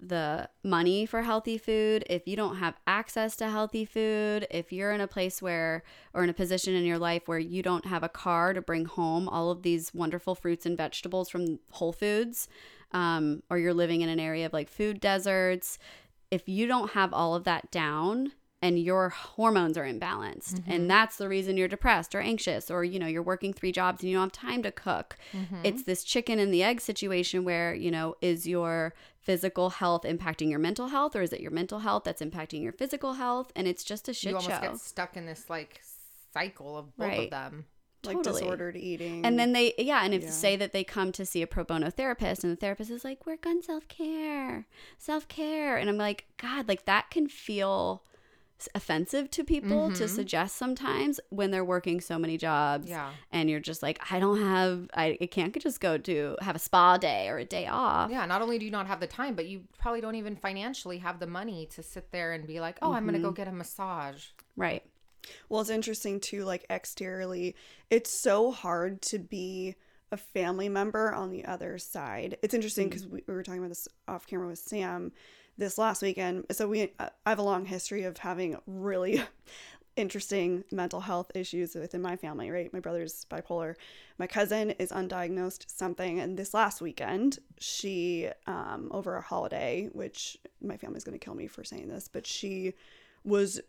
[0.00, 4.92] the money for healthy food, if you don't have access to healthy food, if you're
[4.92, 5.82] in a place where,
[6.12, 8.84] or in a position in your life where you don't have a car to bring
[8.84, 12.48] home all of these wonderful fruits and vegetables from Whole Foods,
[12.92, 15.78] um, or you're living in an area of like food deserts,
[16.30, 18.32] if you don't have all of that down,
[18.64, 20.86] and your hormones are imbalanced and mm-hmm.
[20.86, 24.10] that's the reason you're depressed or anxious or you know you're working three jobs and
[24.10, 25.56] you don't have time to cook mm-hmm.
[25.62, 30.48] it's this chicken and the egg situation where you know is your physical health impacting
[30.48, 33.68] your mental health or is it your mental health that's impacting your physical health and
[33.68, 35.82] it's just a shit you almost show get stuck in this like
[36.32, 37.24] cycle of both Right.
[37.24, 37.66] of them.
[38.02, 38.40] like totally.
[38.40, 39.26] disordered eating.
[39.26, 40.30] and then they yeah and if Yeah.
[40.30, 43.26] say that they come to see a pro bono therapist and the therapist is like
[43.26, 44.66] work on self-care
[44.98, 48.02] self-care and i'm like god like that can feel
[48.74, 50.08] offensive to people to Mhm.
[50.08, 53.12] suggest sometimes when they're working so many jobs Yeah.
[53.30, 56.58] and you're just like i don't have i, I can't just go to have a
[56.58, 59.34] spa day or a day off Yeah, not only do you not have the time,
[59.34, 62.78] but you probably don't even financially have the money to sit there and be like,
[62.80, 63.34] "Oh, I'm going to go Mm-hmm.
[63.34, 64.26] get a massage."
[64.56, 64.82] right
[65.48, 67.56] Well, it's interesting too, like exteriorly,
[67.90, 69.74] it's so hard to be
[70.12, 72.36] a family member on the other side.
[72.42, 75.12] It's interesting because we, we were talking about this off camera with Sam
[75.56, 76.46] this last weekend.
[76.52, 79.22] So we, uh, I have a long history of having really
[79.96, 82.50] interesting mental health issues within my family.
[82.50, 83.74] Right, my brother's bipolar.
[84.18, 90.36] My cousin is undiagnosed something, and this last weekend, she um, over a holiday, which
[90.60, 92.74] my family's gonna kill me for saying this, but she
[93.24, 93.60] was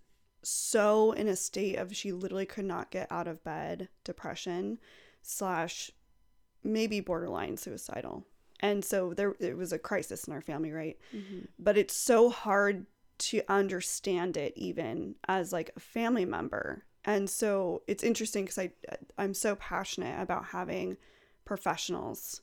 [0.42, 4.78] so in a state of she literally could not get out of bed depression
[5.22, 5.92] slash
[6.64, 8.26] maybe borderline suicidal
[8.60, 10.98] and so there it was a crisis in our family right?
[11.14, 11.46] Mm-hmm.
[11.60, 12.86] But it's so hard
[13.18, 16.84] to understand it even as like a family member.
[17.06, 18.72] And so it's interesting because i
[19.18, 20.98] i'm so passionate about having
[21.46, 22.42] professionals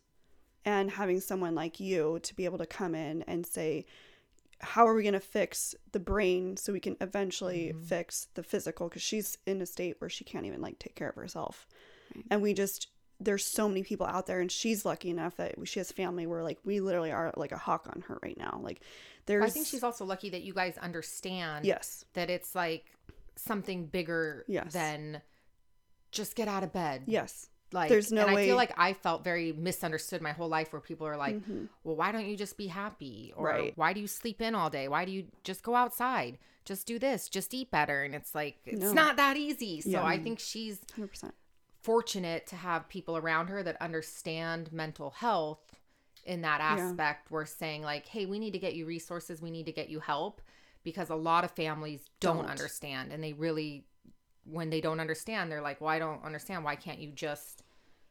[0.65, 3.85] and having someone like you to be able to come in and say
[4.63, 7.83] how are we going to fix the brain so we can eventually mm-hmm.
[7.83, 8.89] fix the physical?
[8.89, 11.67] Because she's in a state where she can't even like take care of herself.
[12.15, 12.25] Right.
[12.31, 12.89] and we just
[13.21, 16.43] there's so many people out there and she's lucky enough that she has family where
[16.43, 18.81] like we literally are like a hawk on her right now like
[19.27, 22.87] there's I think she's also lucky that you guys understand yes that it's like
[23.37, 24.73] something bigger Yes.
[24.73, 25.23] than
[26.11, 27.05] just get out of bed.
[27.07, 30.73] yes Like There's no and I feel like I felt very misunderstood my whole life
[30.75, 31.69] where people are like, Mhm.
[31.85, 33.73] "Well, why don't you just be happy?" or Right.
[33.77, 34.89] "Why do you sleep in all day?
[34.89, 36.39] Why do you just go outside?
[36.67, 38.93] Just do this, just eat better." And it's like it's No.
[38.93, 39.81] not that easy.
[39.81, 40.05] So Yeah.
[40.05, 41.35] I think she's 100%
[41.83, 45.61] fortunate to have people around her that understand mental health
[46.25, 46.87] in that Yeah.
[46.87, 47.31] aspect.
[47.31, 49.43] We're saying like, "Hey, we need to get you resources.
[49.43, 50.41] We need to get you help."
[50.85, 52.47] Because a lot of families don't, Don't.
[52.47, 53.85] understand and they really
[54.45, 56.65] when they don't understand, they're like, "Well, I don't understand.
[56.65, 57.63] Why can't you just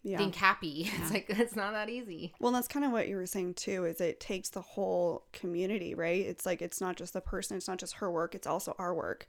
[0.03, 2.34] yeah think happy?" It's like it's not that easy.
[2.39, 3.84] Well, that's kind of what you were saying too.
[3.86, 6.26] Is it takes the whole community, right?
[6.26, 8.93] It's like it's not just the person, it's not just her work, it's also our
[8.93, 9.28] work.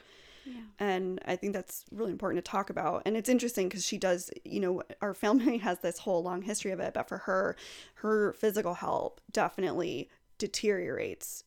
[0.79, 3.03] And I think that's really important to talk about.
[3.07, 6.73] And it's interesting because she does, you know, our family has this whole long history
[6.73, 7.57] of it, but for her,
[7.97, 11.45] her physical health definitely deteriorates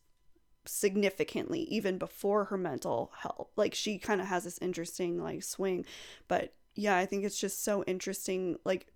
[0.64, 3.48] significantly even before her mental health.
[3.56, 5.84] Like she kind of has this interesting like swing.
[6.28, 8.86] But yeah, I think it's just so interesting like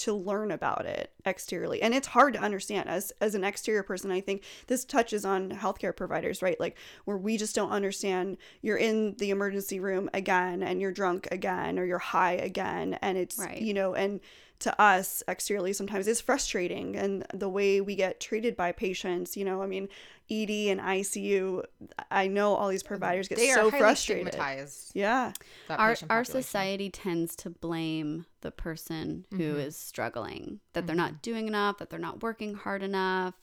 [0.00, 1.82] to learn about it exteriorly.
[1.82, 2.88] And it's hard to understand.
[2.88, 6.58] As as an exterior person i think this touches on healthcare providers right?
[6.58, 11.28] Like where we just don't understand you're in the emergency room again and you're drunk
[11.30, 13.60] again or you're high again and it's Right.
[13.60, 14.20] you know and
[14.60, 19.44] to us exteriorly sometimes is frustrating and the way we get treated by patients you
[19.44, 19.88] know i mean
[20.30, 21.62] ed and icu
[22.10, 24.92] i know all these providers get they are so highly frustrated stigmatized.
[24.94, 25.32] yeah
[25.70, 29.78] our our society tends to blame the person who is Mhm.
[29.78, 33.34] struggling that they're not doing enough that they're not working hard enough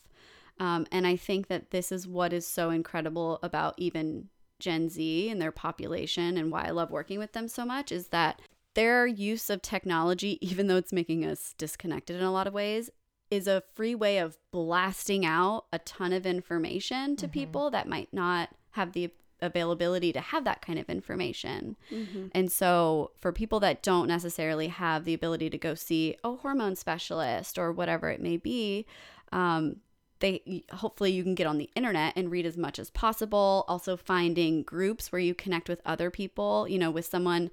[0.60, 5.30] um, and i think that this is what is so incredible about even gen z
[5.30, 8.42] and their population and why i love working with them so much is that
[8.78, 12.90] their use of technology even though it's making us disconnected in a lot of ways
[13.30, 17.32] is a free way of blasting out a ton of information to Mhm.
[17.34, 19.10] people that might not have the
[19.42, 21.76] availability to have that kind of information.
[21.92, 22.28] mm-hmm.
[22.34, 26.76] And so, for people that don't necessarily have the ability to go see a hormone
[26.76, 28.86] specialist or whatever it may be,
[29.32, 29.76] um,
[30.20, 33.66] they hopefully you can get on the internet and read as much as possible.
[33.68, 36.68] Also, finding groups where you connect with other people.
[36.68, 37.52] You know, with someone,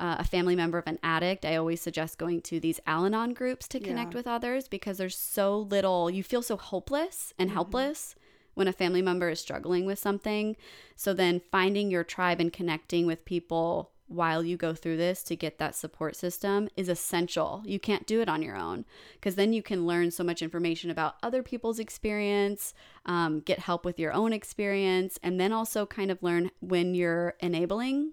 [0.00, 3.68] uh, a family member of an addict, I always suggest going to these Al-Anon groups
[3.68, 4.18] to connect Yeah.
[4.18, 6.10] with others because there's so little.
[6.10, 8.14] You feel so hopeless and helpless
[8.54, 10.56] when a family member is struggling with something.
[10.96, 15.34] So then finding your tribe and connecting with people while you go through this to
[15.34, 17.62] get that support system is essential.
[17.64, 18.84] You can't do it on your own
[19.14, 22.74] because then you can learn so much information about other people's experience,
[23.06, 27.34] um, get help with your own experience, and then also kind of learn when you're
[27.40, 28.12] enabling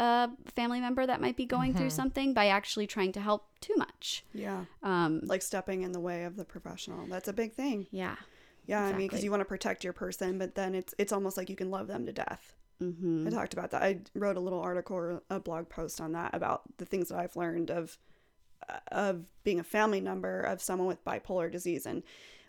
[0.00, 1.92] a family member that might be going through Mhm.
[2.00, 4.24] something by actually trying to help too much.
[4.32, 8.16] yeah Um, like stepping in the way of the professional that's a big thing yeah.
[8.66, 11.36] Yeah, I mean, because you want to protect your person, but then it's it's almost
[11.36, 12.54] like you can love them to death.
[12.78, 13.82] hmm I talked about that.
[13.82, 17.18] I wrote a little article or a blog post on that about the things that
[17.18, 17.98] I've learned of
[18.68, 22.02] uh, of being a family member of someone with bipolar disease, and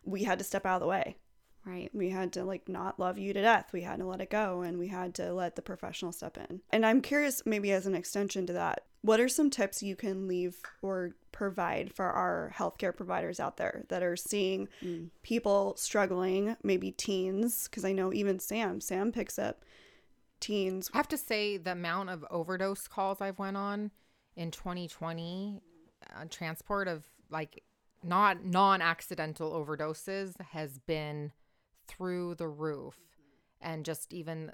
[0.03, 1.17] we had to step out of the way.
[1.64, 1.91] Right.
[1.93, 3.70] We had to like not love you to death.
[3.72, 6.62] We had to let it go, and we had to let the professional step in.
[6.72, 10.28] And I'm curious, maybe as an extension to that, what are some tips you can
[10.28, 15.09] leave or provide for our healthcare providers out there that are seeing Mm.
[15.22, 19.64] people struggling, maybe teens, because I know even Sam, Sam picks up
[20.39, 20.89] teens.
[20.93, 23.91] I have to say the amount of overdose calls I've went on
[24.36, 25.62] in 2020,
[26.16, 27.64] uh, transport of like
[28.03, 31.32] not non-accidental overdoses has been
[31.91, 32.95] through the roof,
[33.61, 34.51] and just even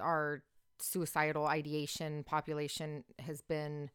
[0.00, 0.42] our
[0.78, 3.90] suicidal ideation population has been.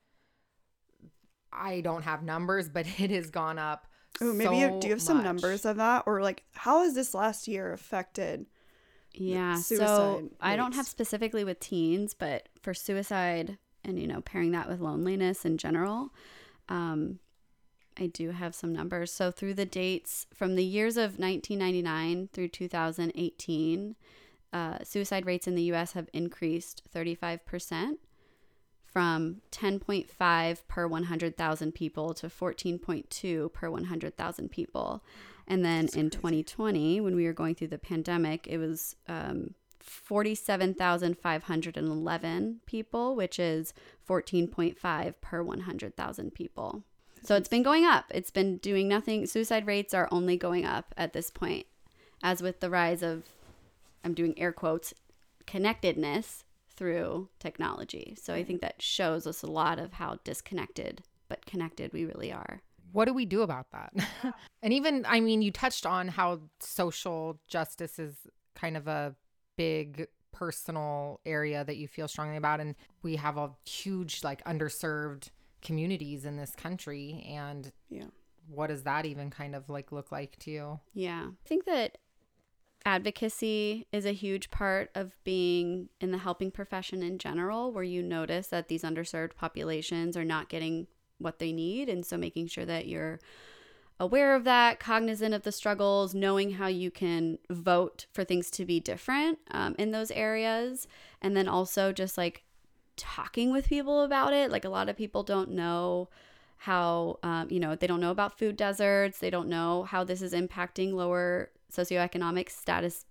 [1.53, 3.87] I don't have numbers, but it has gone up.
[4.21, 5.25] Ooh, maybe you, so do you have some much.
[5.25, 8.45] numbers of that, or like how has this last year affected?
[9.13, 9.55] Yeah.
[9.55, 14.51] So suicide I don't have specifically with teens, but for suicide and, you know, pairing
[14.51, 16.13] that with loneliness in general,
[16.69, 17.19] um,
[17.97, 19.11] I do have some numbers.
[19.11, 23.95] So through the dates from the years of 1999 through 2018,
[24.53, 27.97] uh, suicide rates in the US have increased 35%
[28.85, 35.01] from 10.5 per 100,000 people to 14.2 per 100,000 people.
[35.47, 42.59] And then in 2020, when we were going through the pandemic, it was um, 47,511
[42.65, 43.73] people, which is
[44.07, 46.83] 14.5 per 100,000 people.
[47.23, 48.05] So it's been going up.
[48.09, 49.25] It's been doing nothing.
[49.25, 51.67] Suicide rates are only going up at this point.
[52.23, 53.23] As with the rise of,
[54.03, 54.93] I'm doing air quotes,
[55.47, 58.15] connectedness through technology.
[58.19, 62.33] So I think that shows us a lot of how disconnected but connected we really
[62.33, 62.61] are.
[62.91, 63.93] what do we do about that?
[64.61, 68.15] and even, I mean, you touched on how social justice is
[68.55, 69.15] kind of a
[69.57, 72.59] big personal area that you feel strongly about.
[72.59, 75.29] And we have a huge, like, underserved
[75.61, 77.25] communities in this country.
[77.27, 78.07] And Yeah.
[78.47, 80.79] what does that even kind of like look like to you?
[80.93, 81.27] Yeah.
[81.29, 81.97] I think that
[82.85, 88.01] advocacy is a huge part of being in the helping profession in general, where you
[88.01, 90.87] notice that these underserved populations are not getting
[91.19, 91.87] what they need.
[91.89, 93.19] And so making sure that you're
[93.99, 98.65] aware of that, cognizant of the struggles, knowing how you can vote for things to
[98.65, 100.87] be different um, in those areas.
[101.21, 102.43] And then also just like
[103.01, 104.51] talking with people about it.
[104.51, 106.09] Like a lot of people don't know
[106.57, 109.17] how, um, you know, they don't know about food deserts.
[109.17, 113.05] They don't know how this is impacting lower socioeconomic status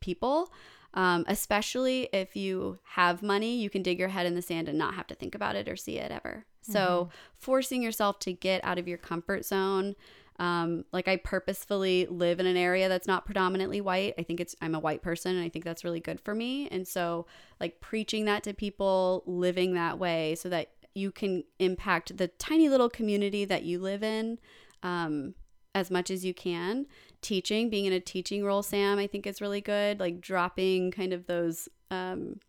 [0.00, 0.52] people.
[0.94, 4.78] Um, especially if you have money, you can dig your head in the sand and
[4.78, 6.46] not have to think about it or see it ever.
[6.62, 9.94] So, forcing yourself to get out of your comfort zone
[10.38, 14.14] Um, like I purposefully live in an area that's not predominantly white.
[14.18, 16.68] I think it's I'm a white person and I think that's really good for me.
[16.68, 17.26] And so
[17.60, 22.68] like preaching that to people, living that way so that you can impact the tiny
[22.68, 24.38] little community that you live in
[24.82, 25.34] um,
[25.74, 26.86] as much as you can.
[27.20, 30.00] Teaching, being in a teaching role, Sam, I think is really good.
[30.00, 32.40] Like dropping kind of those um,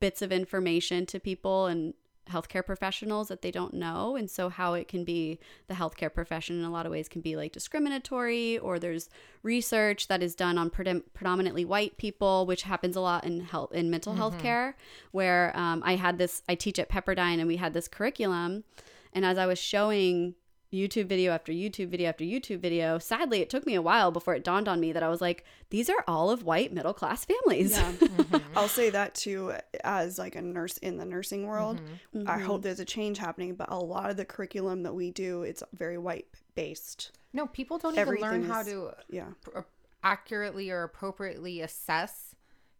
[0.00, 1.94] bits of information to people and
[2.30, 4.16] healthcare professionals that they don't know.
[4.16, 7.20] And so how it can be the healthcare profession in a lot of ways can
[7.20, 9.08] be like discriminatory or there's
[9.42, 13.72] research that is done on predom- predominantly white people which happens a lot in health
[13.72, 14.76] in mental health care
[15.10, 18.64] where um, i had this i teach at pepperdine and we had this curriculum.
[19.12, 20.34] And as i was showing
[20.74, 22.98] YouTube video after YouTube video after YouTube video.
[22.98, 25.44] Sadly, it took me a while before it dawned on me that I was like,
[25.70, 27.72] these are all of white middle class families.
[27.72, 27.92] Yeah.
[28.14, 28.58] Mm-hmm.
[28.58, 29.52] I'll say that too
[29.82, 31.80] as like a nurse in the nursing world.
[32.14, 32.28] Mm-hmm.
[32.28, 32.62] I hope mm-hmm.
[32.62, 35.98] there's a change happening, but a lot of the curriculum that we do, it's very
[35.98, 37.12] white based.
[37.32, 39.26] No, people don't even learn how to Yeah.
[39.42, 39.62] pr- uh,
[40.02, 42.34] accurately or appropriately assess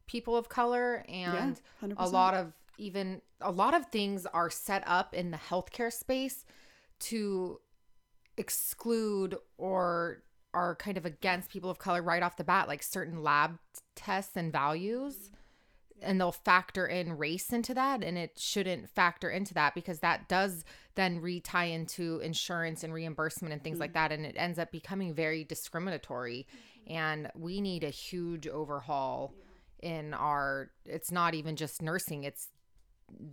[0.07, 1.61] people of color and
[1.97, 6.45] a lot of even a lot of things are set up in the healthcare space
[6.99, 7.61] to
[8.37, 10.23] exclude or
[10.53, 13.59] are kind of against people of color right off the bat like certain lab
[13.97, 15.31] tests and values
[16.03, 20.29] and they'll factor in race into that and it shouldn't factor into that because that
[20.29, 20.65] does
[20.95, 23.95] then retie into insurance and reimbursement and things like mm.
[23.95, 26.47] that and it ends up becoming very discriminatory.
[26.87, 29.35] And we need a huge overhaul
[29.83, 32.49] in our it's not even just nursing it's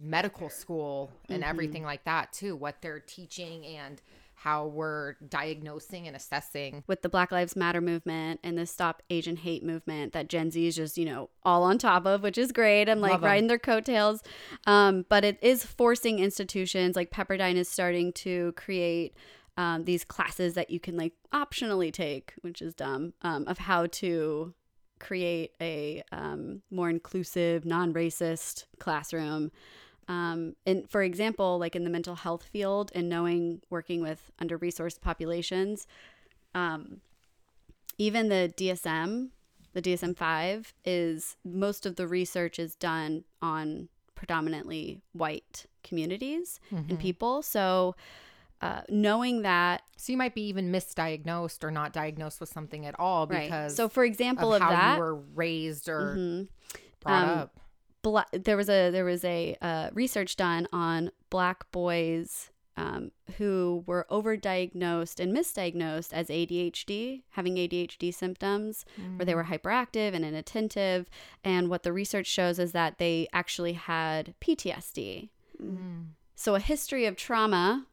[0.01, 1.49] medical school and mm-hmm.
[1.49, 4.01] everything like that too what they're teaching and
[4.43, 9.35] how we're diagnosing and assessing with the Black Lives Matter movement and the Stop Asian
[9.35, 12.51] Hate movement that Gen Z is just, you know, all on top of, which is
[12.51, 12.89] great.
[12.89, 13.29] I'm like Love 'em.
[13.29, 14.23] riding their coattails.
[14.65, 19.15] Um, but it is forcing institutions like Pepperdine is starting to create
[19.57, 23.85] um, these classes that you can like optionally take, which is dumb, um, of how
[23.87, 24.55] to
[24.99, 29.51] create a um, more inclusive, non racist classroom.
[30.07, 34.57] Um, and for example, like in the mental health field and knowing working with under
[34.57, 35.87] resourced populations,
[36.53, 37.01] um,
[37.97, 39.29] even the DSM,
[39.73, 46.99] the DSM 5, is most of the research is done on predominantly white communities and
[46.99, 47.41] people.
[47.41, 47.95] So
[48.61, 52.99] uh, knowing that, so you might be even misdiagnosed or not diagnosed with something at
[52.99, 56.47] all because So, for example, of of, how that, you were raised or Mhm.
[56.99, 57.59] brought Um, up
[58.01, 63.83] bla- there was a there was a uh, research done on black boys um, who
[63.85, 68.85] were overdiagnosed and misdiagnosed as ADHD, having ADHD symptoms,
[69.17, 71.09] where they were hyperactive and inattentive.
[71.43, 75.29] And what the research shows is that they actually had PTSD.
[76.35, 77.85] So a history of trauma,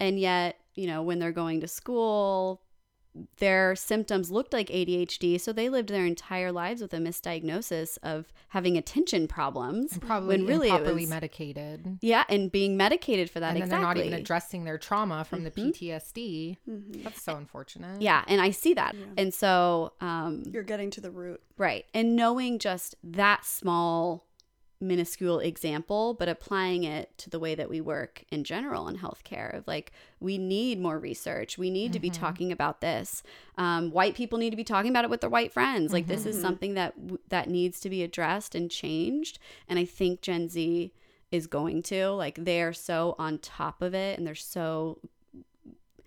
[0.00, 2.62] and yet, you know, when they're going to school,
[3.38, 8.32] their symptoms looked like ADHD, so they lived their entire lives with a misdiagnosis of
[8.48, 9.92] having attention problems.
[9.92, 13.56] and probably when really it improperly was- medicated Yeah, and being medicated for that and
[13.56, 13.76] then exactly.
[13.84, 15.72] they're not even addressing their trauma from the Mhm.
[15.74, 17.02] PTSD Mm-hmm.
[17.02, 18.94] that's so unfortunate yeah, and I see that.
[18.94, 19.04] Yeah.
[19.18, 21.42] And so, um, You're getting to the root.
[21.58, 21.84] right.
[21.94, 24.26] And knowing just that small,
[24.82, 29.56] minuscule example, but applying it to the way that we work in general in healthcare
[29.56, 31.56] of like, we need more research.
[31.56, 33.22] We need to be talking about this.
[33.56, 35.92] Um, white people need to be talking about it with their white friends.
[35.92, 39.38] Like, this is something that, w- that needs to be addressed and changed.
[39.68, 40.92] And I think Gen Z
[41.30, 44.98] is going to like they're so on top of it and they're so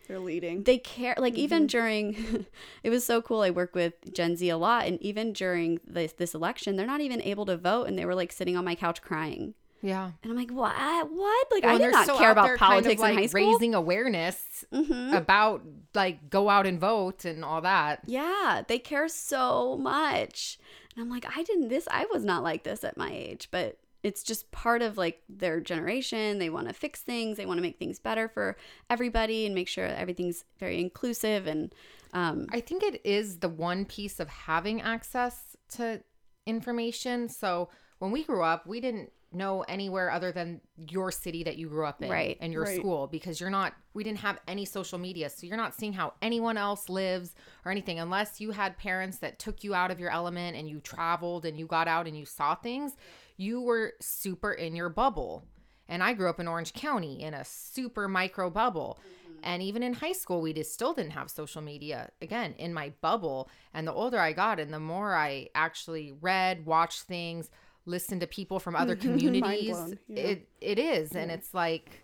[0.08, 0.64] They're leading.
[0.64, 2.46] they care like even during
[2.84, 6.14] it was so cool i work with gen z a lot and even during this
[6.14, 8.76] this election they're not even able to vote and they were like sitting on my
[8.76, 9.54] couch crying.
[9.82, 10.12] Yeah.
[10.24, 10.74] And i'm like what?
[11.12, 11.48] What?
[11.52, 13.52] Like Well, i did not care about there kind of, politics like, in high school.
[13.54, 15.16] raising awareness Mhm.
[15.16, 15.62] about
[15.94, 18.02] like go out and vote and all that.
[18.08, 20.58] Yeah they care so much.
[20.96, 23.78] And i'm like i didn't this i was not like this at my age but
[24.06, 27.62] it's just part of like their generation they want to fix things they want to
[27.62, 28.56] make things better for
[28.90, 31.74] everybody and make sure everything's very inclusive and
[32.14, 36.02] um, I think it is the one piece of having access to
[36.46, 37.28] information.
[37.28, 37.70] So
[38.00, 41.86] when we grew up, we didn't know anywhere other than your city that you grew
[41.86, 42.38] up in Right.
[42.40, 42.80] and your Right.
[42.80, 46.14] school because you're not we didn't have any social media so you're not seeing how
[46.22, 50.10] anyone else lives or anything unless you had parents that took you out of your
[50.10, 52.96] element and you traveled and you got out and you saw things
[53.38, 55.46] you were super in your bubble
[55.88, 59.00] and I grew up in Orange County in a super micro bubble.
[59.00, 59.40] Mm-hmm.
[59.44, 62.10] And even in high school, we just still didn't have social media.
[62.22, 63.50] Again, in my bubble.
[63.74, 67.52] And the older I got, and the more I actually read, watched things,
[67.86, 70.24] listened to people from other communities, yeah.
[70.24, 71.12] it it is.
[71.12, 72.04] And it's like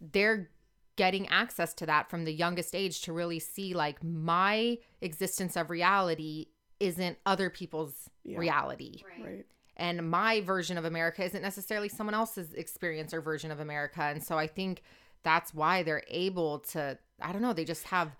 [0.00, 0.48] they're
[0.96, 5.68] getting access to that from the youngest age to really see like my existence of
[5.70, 6.46] reality
[6.80, 8.38] isn't other people's Yeah.
[8.38, 9.02] reality.
[9.20, 9.44] Right.
[9.76, 14.02] And my version of America isn't necessarily someone else's experience or version of America.
[14.02, 14.82] And so I think
[15.22, 18.16] that's why they're able to, I don't know, they just have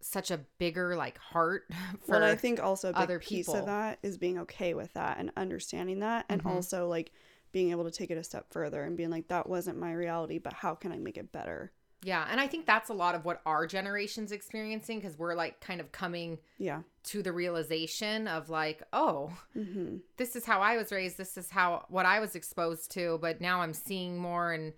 [0.00, 1.70] such a bigger like heart
[2.00, 3.54] for well, and I think also a big other piece people.
[3.54, 6.44] of that is being okay with that and understanding that, and Mhm.
[6.44, 7.12] also like
[7.52, 10.38] being able to take it a step further and being like, that wasn't my reality,
[10.38, 11.72] but how can I make it better?
[12.02, 15.60] Yeah, and I think that's a lot of what our generation's experiencing because we're like
[15.60, 16.80] kind of coming Yeah.
[17.04, 19.96] to the realization of like, oh, Mm-hmm.
[20.16, 23.40] this is how I was raised, this is how what I was exposed to, but
[23.40, 24.72] now I'm seeing more and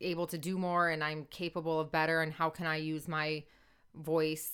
[0.00, 3.44] able to do more and I'm capable of better and how can I use my
[3.94, 4.50] voice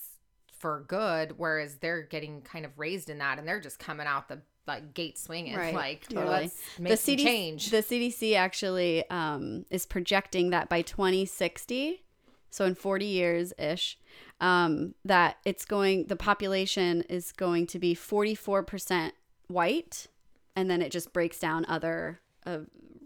[0.58, 4.28] for good whereas they're getting kind of raised in that and they're just coming out
[4.28, 6.27] the like gate swinging Right, like totally.
[6.27, 7.70] let's make some CDC change.
[7.70, 12.03] The CDC actually um, is projecting that by 2060,
[12.51, 13.99] so in 40 years ish,
[14.40, 19.12] um, that it's going, the population is going to be 44%
[19.49, 20.07] white,
[20.55, 22.59] and then it just breaks down other uh,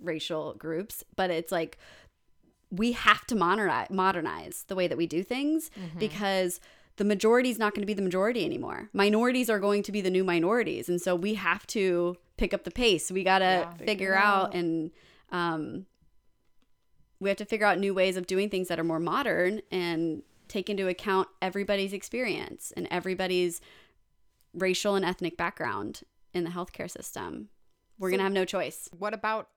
[0.02, 1.04] racial groups.
[1.16, 1.78] But it's like
[2.70, 6.58] we have to modernize, modernize the way that we do things because
[6.96, 8.88] the majority is not going to be the majority anymore.
[8.92, 12.64] Minorities are going to be the new minorities, and so we have to pick up
[12.64, 13.10] the pace.
[13.10, 13.70] We got to Yeah.
[13.72, 14.54] figure Figure out out.
[14.54, 14.90] and
[15.30, 15.86] um,
[17.20, 20.22] we have to figure out new ways of doing things that are more modern and
[20.48, 23.60] take into account everybody's experience and everybody's
[24.54, 26.02] racial and ethnic background
[26.34, 27.48] in the healthcare system.
[27.98, 28.88] We're So- going to have no choice.
[28.98, 29.48] What about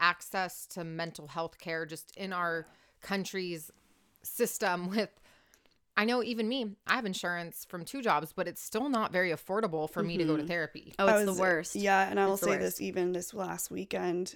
[0.00, 2.66] access to mental health care just in our
[3.00, 3.70] country's
[4.22, 5.10] system with
[5.96, 9.30] I know even me, I have insurance from two jobs, but it's still not very
[9.30, 10.94] affordable for me to go to therapy.
[10.98, 11.76] Oh, I it's was- the worst.
[11.76, 12.60] Yeah, and I will say worst.
[12.60, 14.34] this even this last weekend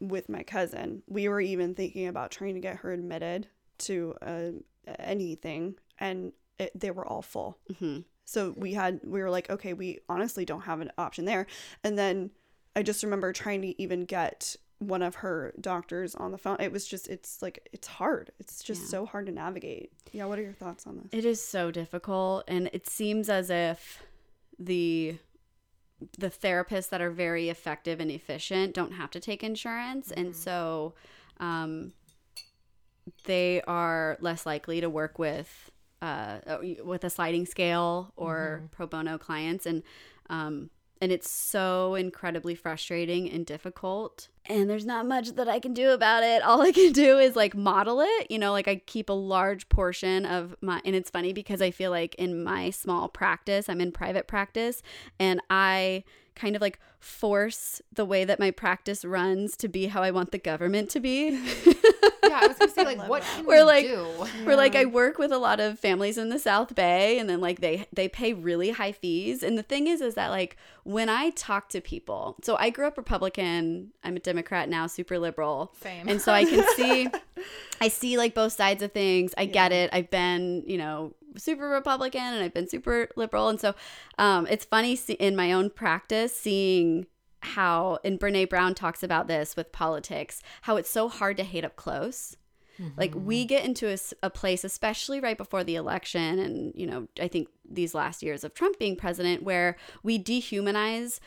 [0.00, 1.02] with my cousin.
[1.06, 4.50] We were even thinking about trying to get her admitted to uh,
[4.98, 7.58] anything, and it, they were all full.
[7.78, 11.46] hmm So we had we were like, okay, we honestly don't have an option there.
[11.84, 12.30] And then
[12.74, 16.56] I just remember trying to even get one of her doctors on the phone.
[16.60, 18.30] It was just it's like it's hard.
[18.38, 18.88] It's just Yeah.
[18.88, 19.92] so hard to navigate.
[20.12, 21.08] Yeah, what are your thoughts on this?
[21.12, 24.02] It is so difficult and it seems as if
[24.58, 25.18] the
[26.18, 30.92] the therapists that are very effective and efficient don't have to take insurance and so
[31.40, 31.94] um,
[33.24, 35.70] they are less likely to work with
[36.02, 36.38] uh,
[36.84, 39.82] with a sliding scale or pro bono clients and
[40.28, 40.68] um,
[41.00, 45.90] and it's so incredibly frustrating and difficult and there's not much that i can do
[45.90, 46.42] about it.
[46.42, 49.68] All i can do is like model it you know like i keep a large
[49.68, 53.80] portion of my and it's funny because i feel like in my small practice i'm
[53.80, 54.82] in private practice
[55.18, 56.04] and i
[56.36, 60.30] kind of like force the way that my practice runs to be how i want
[60.32, 61.30] the government to be.
[62.28, 64.04] Yeah, I was gonna say like what can We're we like- do?
[64.44, 67.40] where like I work with a lot of families in the South Bay and then
[67.40, 69.42] like they they pay really high fees.
[69.44, 72.86] And the thing is is that like when I talk to people so I grew
[72.86, 75.72] up Republican I'm a Democrat now super liberal.
[75.80, 76.08] Same.
[76.08, 77.08] and so I can see
[77.80, 79.32] I see like both sides of things.
[79.38, 79.90] I get it.
[79.92, 83.48] I've been you know super Republican and I've been super liberal.
[83.48, 83.74] And so
[84.18, 87.06] um it's funny see, in my own practice seeing
[87.40, 91.64] how and Brené Brown talks about this with politics how it's so hard to hate
[91.64, 92.36] up close.
[92.98, 97.26] Like we get into a place especially right before the election and you know i
[97.26, 101.18] think these last years of trump being president where we dehumanize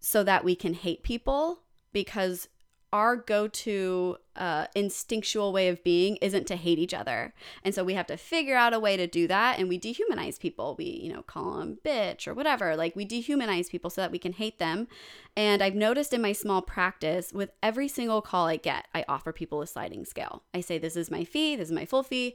[0.00, 1.60] so that we can hate people
[1.92, 2.48] because
[2.92, 7.34] our go-to uh, instinctual way of being isn't to hate each other.
[7.64, 10.38] And so we have to figure out a way to do that and we dehumanize
[10.38, 10.74] people.
[10.78, 12.76] We you know call them bitch or whatever.
[12.76, 14.88] Like we dehumanize people so that we can hate them.
[15.36, 19.32] And i've noticed in my small practice with every single call i get i offer
[19.32, 20.42] people a sliding scale.
[20.54, 21.56] I say this is my fee.
[21.56, 22.34] This is my full fee.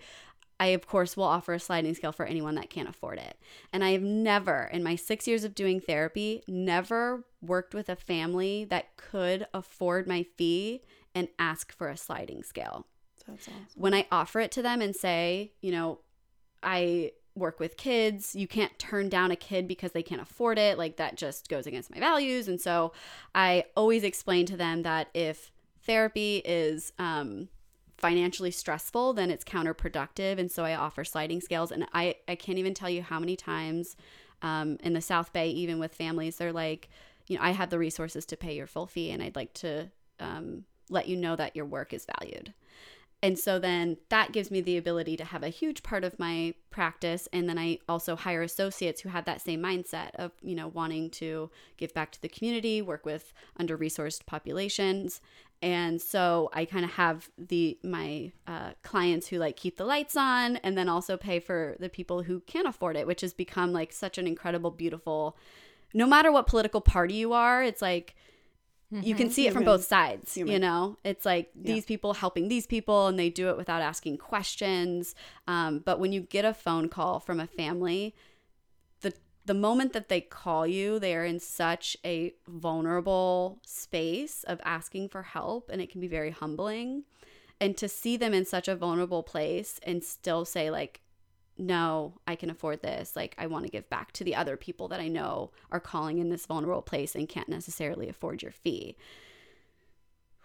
[0.60, 3.38] I, of course, will offer a sliding scale for anyone that can't afford it.
[3.72, 7.96] And I have never, in my six years of doing therapy, never worked with a
[7.96, 10.82] family that could afford my fee
[11.14, 12.86] and ask for a sliding scale.
[13.28, 13.66] That's awesome.
[13.76, 16.00] When I offer it to them and say, you know,
[16.64, 20.78] I work with kids, you can't turn down a kid because they can't afford it.
[20.78, 22.48] Like that just goes against my values.
[22.48, 22.94] And so
[23.36, 25.52] I always explain to them that if
[25.84, 27.50] therapy is, um,
[27.98, 30.38] financially stressful, then it's counterproductive.
[30.38, 31.72] And so I offer sliding scales.
[31.72, 33.96] And I, I can't even tell you how many times
[34.42, 36.90] um, in the South Bay, even with families, they're like,
[37.28, 39.92] you know, I have the resources to pay your full fee and I'd like to
[40.20, 42.54] um, let you know that your work is valued.
[43.24, 46.54] And so then that gives me the ability to have a huge part of my
[46.70, 47.28] practice.
[47.34, 51.10] And then I also hire associates who have that same mindset of, you know, wanting
[51.12, 55.20] to give back to the community, work with under resourced populations.
[55.62, 60.16] and so I kind of have the my uh, clients who like keep the lights
[60.16, 63.74] on, and then also pay for the people who can't afford it, which has become
[63.74, 65.36] like such an incredible, beautiful.
[65.94, 68.16] No matter what political party you are, it's like
[68.90, 70.98] you can see it from both sides you know?
[71.04, 71.74] It's like Yeah.
[71.74, 75.14] these people helping these people and they do it without asking questions.
[75.46, 78.16] Um, but when you get a phone call from a family
[79.02, 79.14] the
[79.46, 85.10] the moment that they call you they are in such a vulnerable space of asking
[85.10, 87.04] for help and it can be very humbling.
[87.60, 91.02] And to see them in such a vulnerable place and still say like
[91.58, 93.16] no, I can afford this.
[93.16, 96.20] Like, I want to give back to the other people that I know are calling
[96.20, 98.96] in this vulnerable place and can't necessarily afford your fee.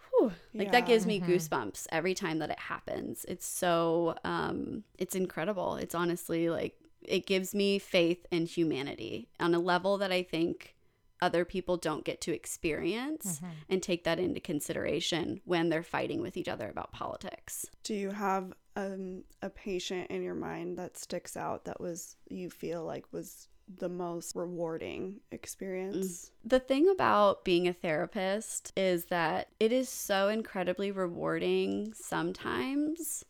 [0.09, 0.31] Whew.
[0.53, 0.87] Like, that Yeah.
[0.87, 3.25] gives me goosebumps every time that it happens.
[3.27, 5.75] It's so, um, it's incredible.
[5.75, 10.75] It's honestly like, it gives me faith in humanity on a level that I think
[11.21, 16.35] other people don't get to experience and take that into consideration when they're fighting with
[16.37, 17.65] each other about politics.
[17.83, 22.49] Do you have um, a patient in your mind that sticks out that was you
[22.49, 23.47] feel like was
[23.77, 26.31] the most rewarding experience?
[26.45, 26.49] Mm.
[26.49, 33.23] The thing about being a therapist is that it is so incredibly rewarding sometimes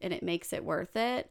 [0.00, 1.30] and it makes it worth it,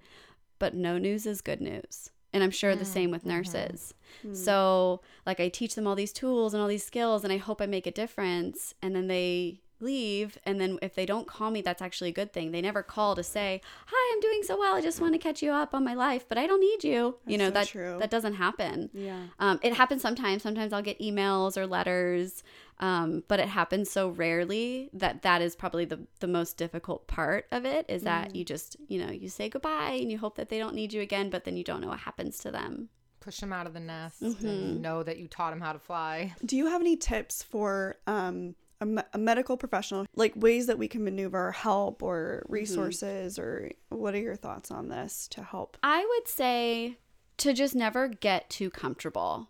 [0.57, 2.11] but no news is good news.
[2.31, 3.37] And I'm sure the mm, same with mm-hmm.
[3.37, 3.95] nurses.
[4.23, 4.35] Mm.
[4.35, 7.59] So, like, I teach them all these tools and all these skills, and I hope
[7.59, 8.75] I make a difference.
[8.83, 10.37] And then they leave.
[10.45, 12.51] And then if they don't call me, that's actually a good thing.
[12.51, 14.75] They never call to say, Hi, I'm doing so well.
[14.75, 17.17] I just want to catch you up on my life, but I don't need you.
[17.25, 17.97] you know, That's that, true.
[17.99, 18.89] that doesn't happen.
[18.93, 19.23] Yeah.
[19.39, 20.43] Um, it happens sometimes.
[20.43, 22.43] Sometimes I'll get emails or letters,
[22.79, 27.45] um, but it happens so rarely that that is probably the, the most difficult part
[27.51, 30.49] of it is that you just, you know, you say goodbye and you hope that
[30.49, 32.89] they don't need you again, but then you don't know what happens to them.
[33.19, 36.33] Push them out of the nest and know that you taught them how to fly.
[36.45, 40.77] Do you have any tips for um, a, me- a medical professional, like ways that
[40.77, 45.77] we can maneuver help or resources, or what are your thoughts on this to help?
[45.83, 46.97] I would say
[47.37, 49.49] to just never get too comfortable.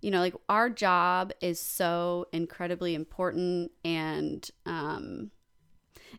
[0.00, 5.32] You know, like our job is so incredibly important and um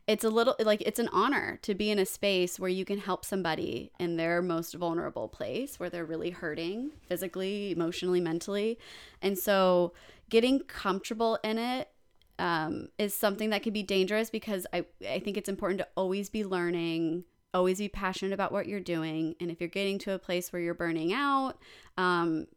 [0.08, 3.00] it's a little like it's an honor to be in a space where you can
[3.00, 8.78] help somebody in their most vulnerable place where they're really hurting physically, emotionally, mentally.
[9.22, 9.94] And so
[10.30, 11.90] getting comfortable in it
[12.40, 16.30] um, is something that can be dangerous because I, I think it's important to always
[16.30, 19.36] be learning, always be passionate about what you're doing.
[19.40, 21.58] And if you're getting to a place where you're burning out,
[21.98, 22.48] um,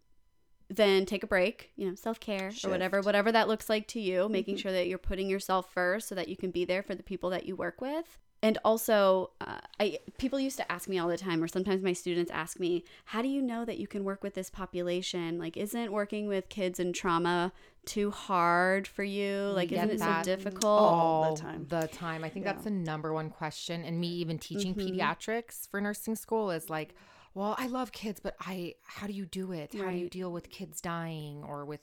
[0.71, 4.01] then take a break, you know, self care or whatever, whatever that looks like to
[4.01, 6.95] you, making sure that you're putting yourself first so that you can be there for
[6.95, 8.19] the people that you work with.
[8.45, 11.93] And also, uh, I people used to ask me all the time, or sometimes my
[11.93, 15.39] students ask me, "How do you know that you can work with this population?
[15.39, 17.53] Like, isn't working with kids in trauma
[17.85, 19.53] too hard for you?
[19.55, 21.67] Like, get isn't it so difficult?" all the time.
[21.69, 22.25] The time.
[22.25, 22.53] I think Yeah.
[22.53, 23.85] that's the number one question.
[23.85, 24.99] And me even teaching Mm-hmm.
[24.99, 26.95] pediatrics for nursing school is like,
[27.35, 29.73] well, I love kids, but I how do you do it?
[29.75, 31.81] How do you deal with kids dying or with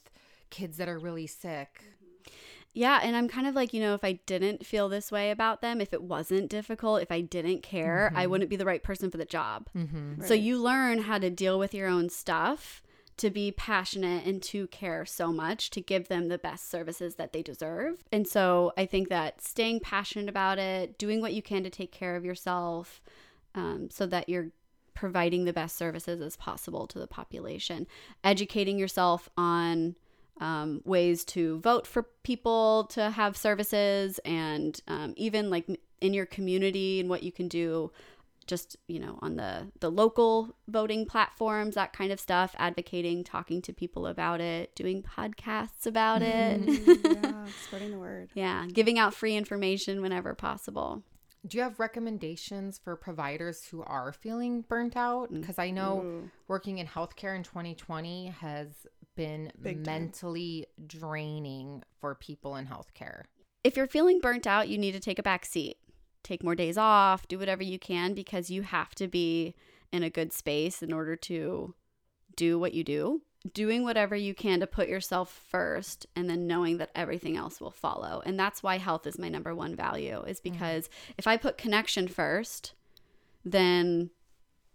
[0.49, 1.83] kids that are really sick?
[2.73, 5.61] Yeah, and I'm kind of like, you know, if I didn't feel this way about
[5.61, 9.09] them, if it wasn't difficult, if I didn't care, I wouldn't be the right person
[9.09, 9.69] for the job.
[9.75, 10.23] Mm-hmm.
[10.23, 12.83] So you learn how to deal with your own stuff,
[13.17, 17.33] to be passionate and to care so much to give them the best services that
[17.33, 18.01] they deserve.
[18.13, 21.91] And so I think that staying passionate about it, doing what you can to take
[21.91, 23.01] care of yourself,
[23.55, 24.51] um, so that you're
[24.93, 27.87] providing the best services as possible to the population,
[28.23, 29.95] educating yourself on
[30.39, 35.67] um, ways to vote for people to have services and um, even like
[36.01, 37.91] in your community and what you can do
[38.47, 43.61] just you know on the the local voting platforms that kind of stuff advocating talking
[43.61, 46.59] to people about it doing podcasts about it
[47.05, 48.29] yeah, spreading the word.
[48.33, 51.03] yeah giving out free information whenever possible
[51.47, 55.31] Do you have recommendations for providers who are feeling burnt out?
[55.31, 55.39] Mm.
[55.41, 56.29] Because I know Ooh.
[56.49, 58.67] working in healthcare in 2020 has
[59.19, 60.03] been Big time.
[60.03, 63.23] mentally draining for people in healthcare.
[63.65, 65.75] if you're feeling burnt out, you need to take a back seat.
[66.23, 69.55] Take more days off, do whatever you can because you have to be
[69.91, 71.75] in a good space in order to
[72.37, 73.21] do what you do.
[73.53, 77.71] Doing whatever you can to put yourself first and then knowing that everything else will
[77.71, 78.21] follow.
[78.25, 80.53] And that's why health is my number one value is mm-hmm.
[80.53, 82.73] because if I put connection first,
[83.43, 84.11] then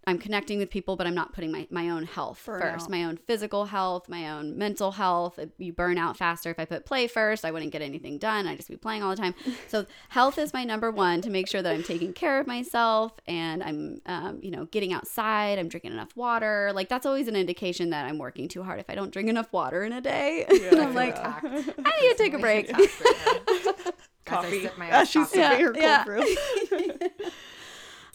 [0.07, 2.91] I'm connecting with people, but I'm not putting my, my own health first, Burnout.
[2.91, 5.39] my own physical health, my own mental health.
[5.59, 6.51] You burn out faster.
[6.51, 8.47] If I put play first, I wouldn't get anything done.
[8.47, 9.35] I'd just be playing all the time.
[9.69, 13.13] So health is my number one to make sure that I'm taking care of myself
[13.27, 15.59] and I'm, um, you know, getting outside.
[15.59, 16.71] I'm drinking enough water.
[16.75, 18.79] Like that's always an indication that I'm working too hard.
[18.79, 21.45] If I don't drink enough water in a day, and I'm like, Attacked.
[21.47, 22.69] I need to take a break.
[22.71, 23.93] As I
[24.25, 25.39] coffee sip my as iced she's coffee.
[25.41, 26.25] sipping her cold Yeah, brew.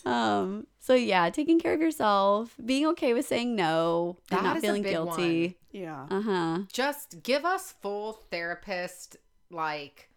[0.05, 4.59] Um, so yeah, taking care of yourself, being okay with saying no, and That not
[4.59, 5.55] feeling guilty.
[5.71, 6.07] yeah.
[6.09, 6.59] Uh huh.
[6.73, 9.15] Just give us full therapist
[9.51, 10.09] like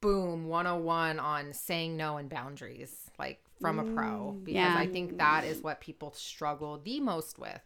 [0.00, 4.76] boom 101 on saying no and boundaries, like from a pro, because Yeah.
[4.78, 7.60] I think that is what people struggle the most with.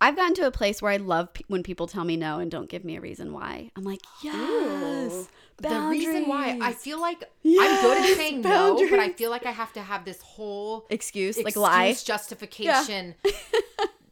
[0.00, 2.50] I've gotten to a place where I love pe- when people tell me no and
[2.50, 3.70] don't give me a reason why.
[3.76, 5.28] I'm like, yes.
[5.58, 9.30] The reason why I feel like I'm good at Yes, saying no, but I feel
[9.30, 11.94] like I have to have this whole excuse, like excuse, lie.
[12.04, 13.14] justification.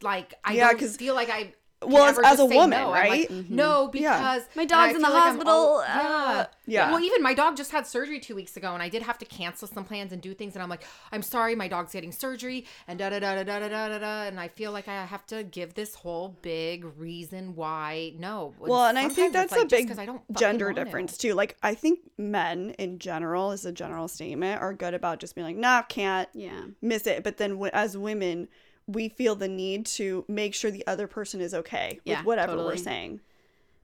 [0.01, 1.53] like I Yeah, don't feel like I.
[1.81, 2.85] can Well, ever as just a say woman, no.
[2.93, 3.49] I'm like, right?
[3.49, 4.17] No, Yeah.
[4.37, 6.91] because My dog's in the like I'm all- hospital, uh, Yeah.
[6.91, 9.25] Well, even my dog just had surgery two weeks ago, and I did have to
[9.25, 10.53] cancel some plans and do things.
[10.55, 13.59] And I'm like, I'm sorry, my dog's getting surgery, and da da da da da
[13.59, 13.97] da da da.
[13.99, 18.53] da and I feel like I have to give this whole big reason why no.
[18.59, 20.83] Well, and I think that's like, a big big 'cause I don't gender want to.
[20.85, 21.33] difference too.
[21.33, 25.45] Like I think men in general, as a general statement, are good about just being
[25.47, 26.61] like, "Nah, can't yeah.
[26.81, 28.47] miss it." But then as women,
[28.87, 32.57] we feel the need to make sure the other person is okay Yeah, with whatever
[32.57, 33.21] we're saying.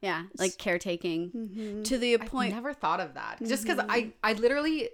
[0.01, 0.23] Yeah.
[0.37, 1.83] Like caretaking Mm-hmm.
[1.83, 2.49] to the point.
[2.49, 3.37] I've never thought of that.
[3.45, 4.89] Just because I I literally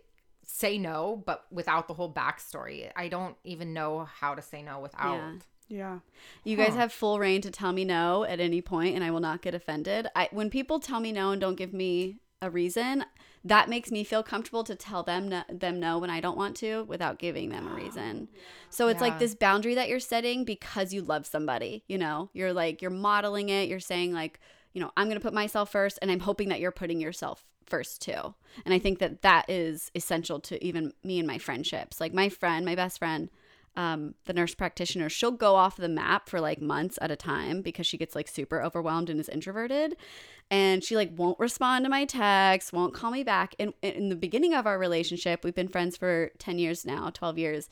[0.45, 2.91] say no, but without the whole backstory.
[2.95, 5.15] I don't even know how to say no without.
[5.15, 5.33] Yeah.
[5.69, 5.99] Yeah.
[6.43, 9.21] You guys have full reign to tell me no at any point and I will
[9.21, 10.07] not get offended.
[10.15, 13.05] I when people tell me no and don't give me a reason,
[13.45, 16.55] that makes me feel comfortable to tell them no, them no when I don't want
[16.57, 18.27] to without giving them a reason.
[18.69, 22.29] So it's like this boundary that you're setting because you love somebody, you know?
[22.33, 24.39] You're like you're modeling it, you're saying like,
[24.73, 27.43] you know, I'm going to put myself first and I'm hoping that you're putting yourself
[27.65, 28.33] first too.
[28.65, 32.01] And I think that that is essential to even me and my friendships.
[32.01, 33.29] Like my friend, my best friend,
[33.75, 37.61] um, the nurse practitioner, she'll go off the map for like months at a time
[37.61, 39.95] because she gets like super overwhelmed and is introverted.
[40.51, 43.55] And she like won't respond to my texts, won't call me back.
[43.59, 47.39] And in the beginning of our relationship, we've been friends for 10 years now, 12
[47.39, 47.69] years.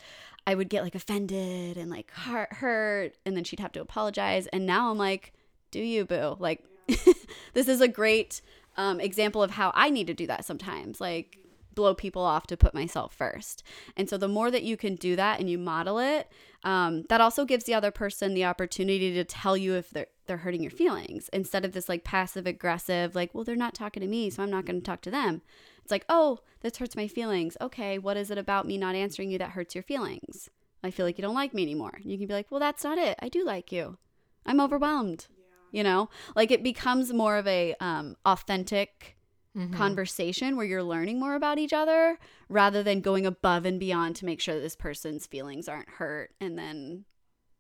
[0.48, 4.48] I would get like offended and like hurt, and then she'd have to apologize.
[4.48, 5.34] And now I'm like,
[5.70, 6.36] do you, boo?
[6.40, 6.66] Like,
[7.54, 8.42] this is a great
[8.76, 11.00] um, example of how I need to do that sometimes.
[11.00, 11.38] Like,
[11.74, 13.64] blow people off to put myself first.
[13.96, 16.32] And so the more that you can do that and you model it,
[16.64, 20.38] um, that also gives the other person the opportunity to tell you if they're they're
[20.38, 24.08] hurting your feelings instead of this like passive aggressive like well they're not talking to
[24.08, 25.42] me so i'm not going to talk to them.
[25.82, 27.58] It's like oh this hurts my feelings.
[27.60, 30.50] Okay what is it about me not answering you that hurts your feelings?
[30.84, 32.00] I feel like you don't like me anymore.
[32.04, 33.18] You can be like well that's not it.
[33.22, 33.98] I do like you.
[34.46, 35.28] I'm overwhelmed.
[35.72, 36.10] You know?
[36.36, 39.18] Like it becomes more of a um, authentic
[39.56, 39.74] Mhm.
[39.74, 42.18] conversation where you're learning more about each other
[42.48, 46.34] rather than going above and beyond to make sure that this person's feelings aren't hurt
[46.40, 47.04] and then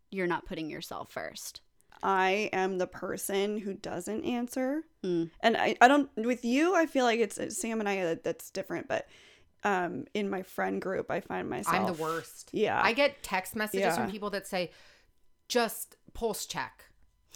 [0.09, 1.61] you're not putting yourself first.
[2.03, 4.83] I am the person who doesn't answer.
[5.03, 5.29] Mm.
[5.41, 8.23] And I, I don't, with you, I feel like it's it's Sam and I that,
[8.23, 8.87] that's different.
[8.87, 9.07] But
[9.63, 11.75] um, in my friend group, I find myself.
[11.75, 12.49] I'm the worst.
[12.53, 12.81] Yeah.
[12.81, 14.71] I get text messages from people that say,
[15.47, 16.85] just pulse check.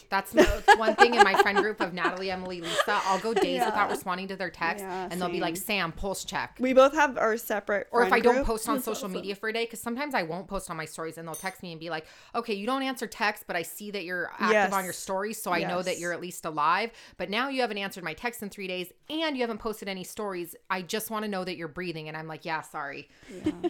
[0.09, 0.43] That's no,
[0.77, 3.01] one thing in my friend group of Natalie, Emily, Lisa.
[3.05, 3.65] I'll go days Yeah.
[3.65, 6.93] without responding to their text, Yeah, and they'll be like, "Sam, pulse check." we both
[6.93, 7.87] have our separate.
[7.91, 8.47] Or if I don't group.
[8.47, 11.17] post on social media for a day, because sometimes I won't post on my stories,
[11.17, 13.91] and they'll text me and be like, "Okay, you don't answer text, but I see
[13.91, 16.91] that you're active on your stories, so I know that you're at least alive.
[17.17, 20.03] But now you haven't answered my text in three days, and you haven't posted any
[20.03, 20.55] stories.
[20.69, 23.69] I just want to know that you're breathing." And I'm like, "Yeah, sorry." Yeah.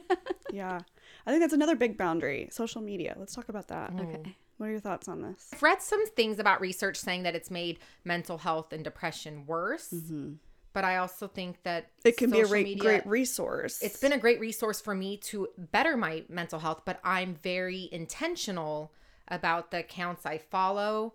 [0.52, 0.80] yeah.
[1.26, 2.50] I think that's another big boundary.
[2.52, 3.16] Social media.
[3.18, 3.94] Let's talk about that.
[3.94, 4.02] Mm.
[4.02, 4.36] Okay.
[4.58, 5.50] What are your thoughts on this?
[5.54, 9.90] I've read some things about research saying that it's made mental health and depression worse.
[9.94, 10.34] Mm-hmm.
[10.74, 13.82] But I also think that It can be a re- media- great resource.
[13.82, 17.88] It's been a great resource for me to better my mental health, but I'm very
[17.94, 18.92] intentional
[19.30, 21.14] about the accounts I follow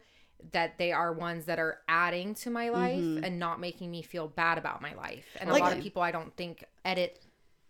[0.53, 3.25] that they are ones that are adding to my life mm-hmm.
[3.25, 5.27] and not making me feel bad about my life.
[5.39, 7.21] And a lot of people I don't think edit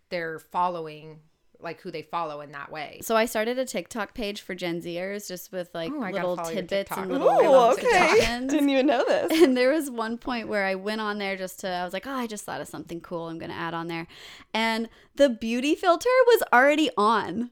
[0.09, 1.19] their following
[1.63, 2.99] like who they follow in that way.
[3.03, 6.27] So I started a TikTok page for Gen Zers just with like Oh, I gotta
[6.27, 8.19] little tidbits and little I Oh, okay.
[8.47, 9.31] Didn't even know this.
[9.41, 12.05] And there was one point where I went on there just to, I was like,
[12.07, 14.07] oh, I just thought of something cool I'm going to add on there.
[14.53, 17.51] And the beauty filter was already on.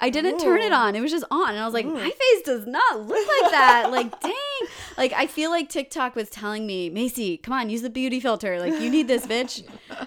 [0.00, 0.96] I didn't turn it on.
[0.96, 1.50] It was just on.
[1.50, 3.88] And I was like, my face does not look like that.
[3.92, 4.32] like, dang.
[4.96, 8.58] Like, I feel like TikTok was telling me, Macy, come on, use the beauty filter.
[8.58, 9.62] Like, you need this, bitch.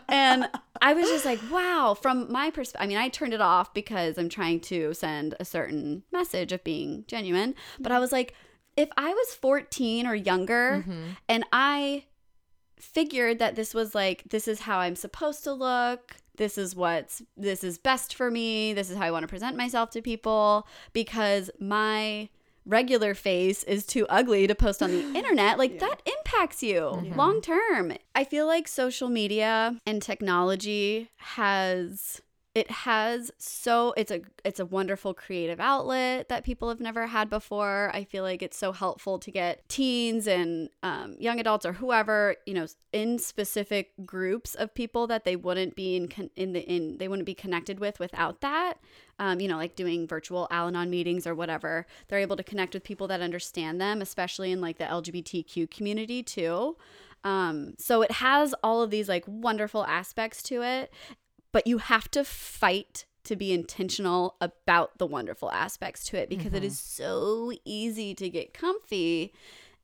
[0.08, 0.48] And
[0.82, 1.98] I was just like, wow.
[2.00, 5.46] From my perspective, I mean, I turned it off because I'm trying to send a
[5.46, 7.56] certain message of being genuine.
[7.80, 8.34] But I was like,
[8.78, 11.12] if I was 14 or younger mm-hmm.
[11.30, 12.06] and I
[12.78, 16.18] figured that this was like this is how I'm supposed to look.
[16.38, 18.74] This is what's this is best for me.
[18.74, 22.30] This is how I want to present myself to people because my
[22.66, 25.88] regular face is too ugly to post on the internet, like Yeah.
[25.90, 27.16] that impacts you Mhm.
[27.16, 27.94] long term.
[28.14, 32.22] I feel like social media and technology has
[32.54, 37.30] it has so it's a it's a wonderful creative outlet that people have never had
[37.30, 41.74] before i feel like it's so helpful to get teens and um, young adults or
[41.74, 46.54] whoever you know in specific groups of people that they wouldn't be in con- in
[46.54, 48.76] the in they wouldn't be connected with without that
[49.20, 52.84] um, you know like doing virtual al-anon meetings or whatever they're able to connect with
[52.84, 56.76] people that understand them especially in like the lgbtq community too
[57.24, 60.92] um, so it has all of these like wonderful aspects to it
[61.52, 66.54] but you have to fight to be intentional about the wonderful aspects to it because
[66.54, 66.68] it Mhm.
[66.68, 69.34] is so easy to get comfy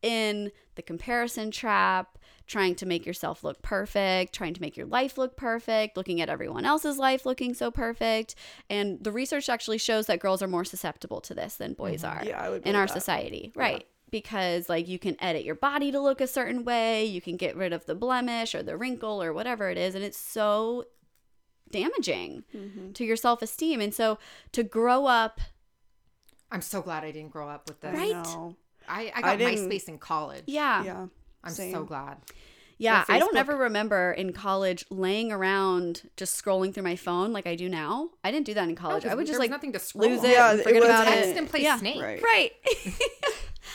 [0.03, 2.17] in the comparison trap,
[2.51, 6.27] trying to make yourself look perfect, trying to make your life look perfect, looking at
[6.29, 8.35] everyone else's life looking so perfect.
[8.69, 12.15] And the research actually shows that girls are more susceptible to this than boys Mhm.
[12.21, 12.93] are Yeah, I would in our that.
[12.93, 13.51] society.
[13.55, 13.61] Yeah.
[13.61, 13.87] Right.
[14.09, 17.55] Because like you can edit your body to look a certain way, you can get
[17.55, 20.83] rid of the blemish or the wrinkle or whatever it is, and it's so
[21.71, 22.93] damaging Mhm.
[22.95, 23.79] to your self-esteem.
[23.79, 24.19] And so
[24.51, 25.39] to grow up
[26.51, 27.95] I'm so glad I didn't grow up with this.
[27.95, 28.11] I Right?
[28.11, 28.57] know.
[28.89, 30.43] I, I I got didn't- MySpace in college.
[30.47, 30.83] yeah.
[30.83, 31.07] Yeah.
[31.43, 32.17] I'm so glad.
[32.77, 37.45] Yeah, I don't ever remember in college laying around just scrolling through my phone like
[37.45, 38.09] I do now.
[38.23, 39.05] I didn't do that in college.
[39.05, 40.25] I would just like nothing to scroll lose on.
[40.25, 41.03] it, Yeah, and it forget was about.
[41.05, 41.37] Text it.
[41.37, 41.77] and play yeah.
[41.77, 42.01] Snake.
[42.01, 42.21] Right.
[42.23, 42.51] Right.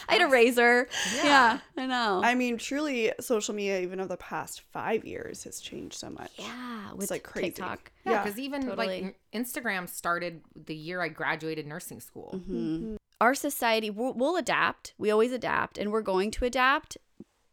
[0.09, 0.87] I had a Razr.
[1.15, 1.23] Yeah.
[1.23, 2.21] Yeah, I know.
[2.23, 6.31] I mean, truly, social media, even of the past five years, has changed so much.
[6.37, 7.47] yeah, with like crazy.
[7.51, 7.91] TikTok.
[8.05, 9.01] Yeah, Yeah, because even totally.
[9.03, 12.41] like Instagram started the year I graduated nursing school.
[12.49, 12.97] Mhm.
[13.19, 14.93] Our society, we'll, we'll adapt.
[14.97, 16.97] We always adapt, and we're going to adapt.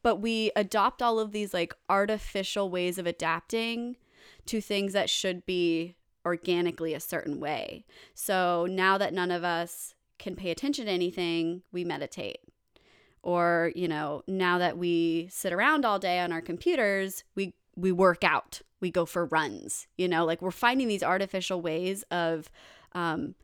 [0.04, 3.96] But we adopt all of these like artificial ways of adapting
[4.44, 7.86] to things that should be organically a certain way.
[8.14, 12.40] So now that none of us can pay attention to anything, we meditate.
[13.22, 17.90] Or, you know, now that we sit around all day on our computers, we we
[17.90, 18.60] work out.
[18.80, 19.86] We go for runs.
[19.96, 22.50] You know, like we're finding these artificial ways of
[22.92, 23.36] um,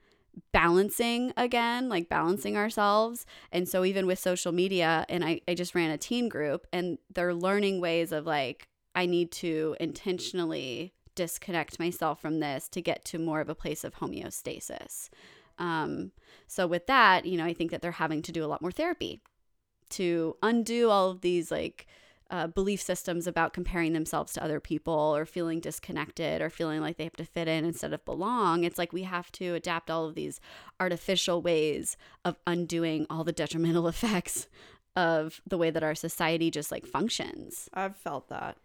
[0.53, 3.27] balancing again, like balancing ourselves.
[3.53, 6.99] And so even with social media, and I, I just ran a teen group and
[7.13, 13.05] they're learning ways of like, I need to intentionally disconnect myself from this to get
[13.07, 15.11] to more of a place of homeostasis.
[15.59, 16.13] Um,
[16.47, 18.73] so with that, you know, I think that they're having to do a lot more
[18.73, 19.21] therapy
[19.91, 21.87] to undo all of these like
[22.31, 26.97] uh, belief systems about comparing themselves to other people or feeling disconnected or feeling like
[26.97, 28.65] they have to fit in instead of belong.
[28.65, 30.41] It's like we have to adapt all of these
[30.79, 34.49] artificial ways of undoing all the detrimental effects
[34.97, 37.69] of the way that our society just like functions.
[37.75, 38.57] I've felt that.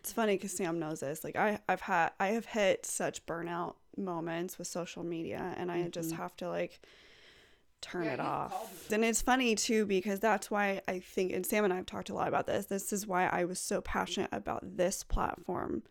[0.00, 1.22] It's funny because Sam knows this.
[1.22, 5.88] Like I, I've had, I have hit such burnout moments with social media, and I
[5.88, 6.80] just have to like
[7.80, 8.90] turn Yeah, it off.
[8.90, 12.10] And it's funny too because that's why I think, and Sam and I have talked
[12.10, 12.66] a lot about this.
[12.66, 15.82] This is why I was so passionate about this platform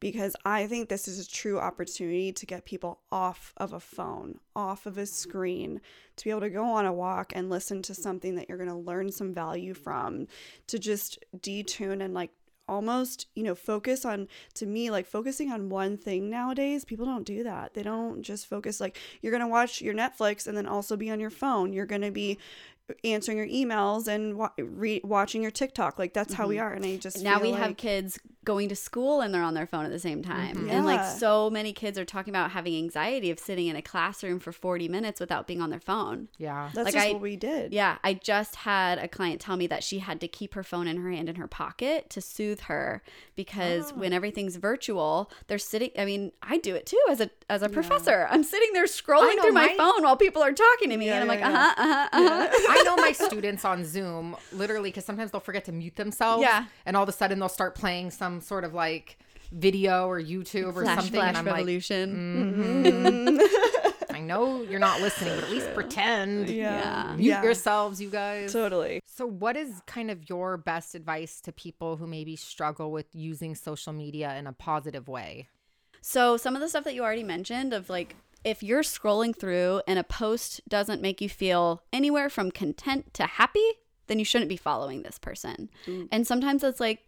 [0.00, 4.38] because I think this is a true opportunity to get people off of a phone,
[4.54, 5.06] off of a mm-hmm.
[5.06, 5.80] screen,
[6.16, 8.68] to be able to go on a walk and listen to something that you're going
[8.68, 10.26] to learn some value from,
[10.66, 12.30] to just detune and like
[12.68, 16.84] almost, you know, focus on to me like focusing on one thing nowadays.
[16.84, 17.74] People don't do that.
[17.74, 21.10] They don't just focus like you're going to watch your Netflix and then also be
[21.10, 21.72] on your phone.
[21.72, 22.38] You're going to be
[23.04, 25.98] answering your emails and wa- re- watching your TikTok.
[25.98, 26.72] Like that's how we are.
[26.72, 29.66] And I just now feel we have kids going to school and they're on their
[29.66, 30.68] phone at the same time.
[30.70, 34.38] And like so many kids are talking about having anxiety of sitting in a classroom
[34.38, 36.28] for 40 minutes without being on their phone.
[36.38, 36.70] Yeah.
[36.72, 37.72] That's like just I- what we did.
[37.72, 40.86] Yeah, I just had a client tell me that she had to keep her phone
[40.86, 43.02] in her hand in her pocket to soothe her
[43.34, 43.96] because Oh.
[43.96, 47.68] when everything's virtual, they're sitting I mean, I do it too as a as a
[47.68, 48.28] professor.
[48.30, 51.06] I'm sitting there scrolling know, through my, my- phone while people are talking to me
[51.06, 51.72] Yeah, and I'm yeah, like, yeah.
[51.76, 55.72] "Uh-huh, uh-huh, uh-huh." I know my students on Zoom literally because sometimes they'll forget to
[55.72, 56.42] mute themselves.
[56.42, 56.66] Yeah.
[56.84, 59.18] And all of a sudden they'll start playing some sort of like
[59.52, 61.12] video or YouTube or Flash something.
[61.14, 62.82] Flash and I'm Revolution.
[62.84, 63.40] like, mhm.
[64.10, 66.48] I know you're not listening, but at least pretend.
[66.48, 67.14] Yeah.
[67.16, 67.42] Mute Yeah.
[67.42, 68.52] yourselves, you guys.
[68.52, 69.00] Totally.
[69.06, 73.54] So, what is kind of your best advice to people who maybe struggle with using
[73.54, 75.48] social media in a positive way?
[76.00, 78.16] So, some of the stuff that you already mentioned of like
[78.46, 83.26] if you're scrolling through and a post doesn't make you feel anywhere from content to
[83.26, 83.68] happy,
[84.06, 85.68] then you shouldn't be following this person.
[85.84, 86.08] Mm.
[86.12, 87.00] And sometimes it's like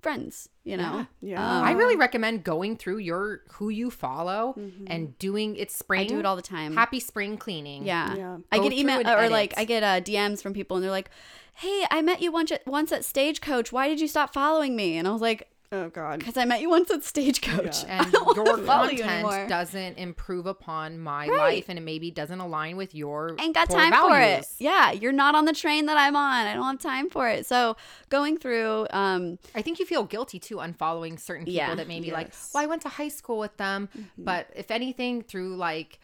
[0.00, 1.04] friends, you know.
[1.20, 1.44] Yeah.
[1.44, 4.54] Um, I really recommend going through your who you follow
[4.86, 6.02] and doing it's spring.
[6.02, 6.76] I do it all the time.
[6.76, 7.84] Happy spring cleaning.
[7.84, 8.14] Yeah.
[8.14, 8.38] Yeah.
[8.52, 9.54] I Go get through email and or like.
[9.56, 11.10] I get uh, DMs from people and they're like,
[11.54, 13.72] "Hey, I met you once at once at Stagecoach.
[13.72, 16.18] Why did you stop following me?" And I was like, Oh God.
[16.18, 17.84] because I met you once at Stagecoach.
[17.84, 18.04] Yeah.
[18.12, 21.38] And your follow you content doesn't improve upon my Right.
[21.38, 24.44] life and it maybe doesn't align with your ain't got core time for it.
[24.58, 26.46] Yeah, you're not on the train that I'm on.
[26.46, 27.46] I don't have time for it.
[27.46, 27.76] So
[28.10, 31.74] going through, um, I think you feel guilty too unfollowing certain people Yeah.
[31.74, 34.24] that maybe like, well, I went to high school with them, Mm-hmm.
[34.24, 35.98] but if anything, through like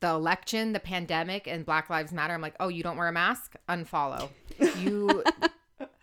[0.00, 3.12] the election, the pandemic, and Black Lives Matter, I'm like, oh, you don't wear a
[3.12, 4.28] mask, unfollow.
[4.78, 5.22] You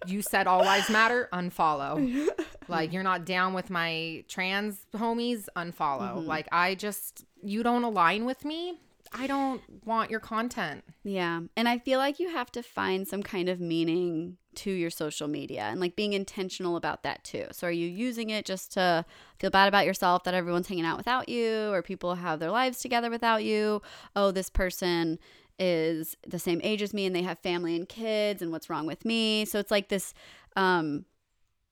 [0.07, 2.27] you said all lives matter, unfollow.
[2.69, 6.15] Like you're not down with my trans homies, unfollow.
[6.15, 6.27] Mm-hmm.
[6.27, 8.79] Like I just you don't align with me.
[9.11, 10.83] I don't want your content.
[11.03, 14.89] yeah, and I feel like you have to find some kind of meaning to your
[14.89, 17.45] social media and like being intentional about that too.
[17.51, 19.05] So are you using it just to
[19.39, 22.79] feel bad about yourself that everyone's hanging out without you or people have their lives
[22.79, 23.81] together without you?
[24.15, 25.19] Oh, this person
[25.59, 28.85] is the same age as me and they have family and kids and what's wrong
[28.85, 29.45] with me?
[29.45, 30.13] So it's like this
[30.55, 31.05] um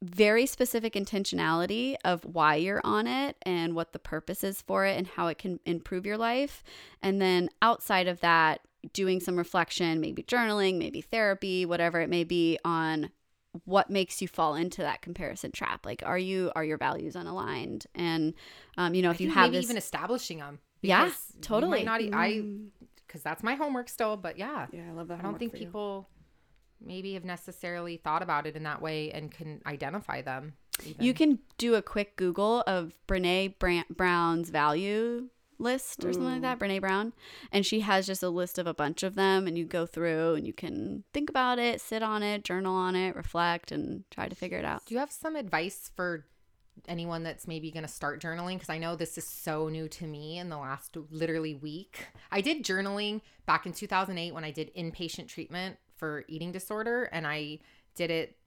[0.04, 4.98] very specific intentionality of why you're on it and what the purpose is for it
[4.98, 6.64] and how it can improve your life.
[7.04, 8.62] And then outside of that,
[8.94, 13.12] doing some reflection, maybe journaling, maybe therapy, whatever it may be on
[13.66, 17.86] what makes you fall into that comparison trap like are you are your values unaligned
[17.94, 18.34] and
[18.78, 20.60] um you know if you have maybe this even establishing them.
[20.82, 21.84] Yeah, because you might totally.
[21.84, 22.70] Not, e- I Mm.
[23.12, 24.16] Because that's my homework still.
[24.16, 25.20] But yeah, Yeah, I love that.
[25.20, 25.66] I don't think for you.
[25.66, 26.08] people
[26.80, 30.54] maybe have necessarily thought about it in that way and can identify them.
[30.86, 31.04] Even.
[31.04, 33.54] You can do a quick Google of Brené
[33.90, 35.28] Brown's value
[35.60, 36.62] list or something like that, mm.
[36.62, 37.14] Brené Brown.
[37.52, 40.36] And she has just a list of a bunch of them, and you go through
[40.36, 44.28] and you can think about it, sit on it, journal on it, reflect, and try
[44.28, 44.86] to figure it out.
[44.86, 46.26] Do you have some advice for
[46.88, 48.56] anyone that's maybe going to start journaling?
[48.56, 52.08] Because I know this is so new to me in the last literally week.
[52.32, 57.28] I did journaling back in 2008 when I did inpatient treatment for eating disorder, and
[57.28, 57.60] I
[57.96, 58.38] did it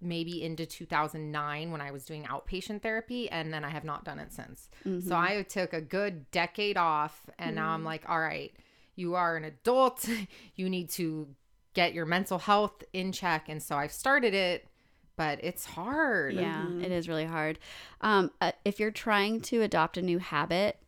[0.00, 4.18] maybe into 2009 when I was doing outpatient therapy, and then I have not done
[4.18, 4.68] it since.
[4.86, 5.08] Mm-hmm.
[5.08, 8.52] So I took a good decade off, and now I'm like, all right,
[8.96, 10.08] you are an adult.
[10.56, 11.28] you need to
[11.74, 13.48] get your mental health in check.
[13.48, 14.68] And so I've started it,
[15.16, 16.34] but it's hard.
[16.34, 17.58] Yeah, it is really hard.
[18.00, 20.78] Um, uh, if you're trying to adopt a new habit,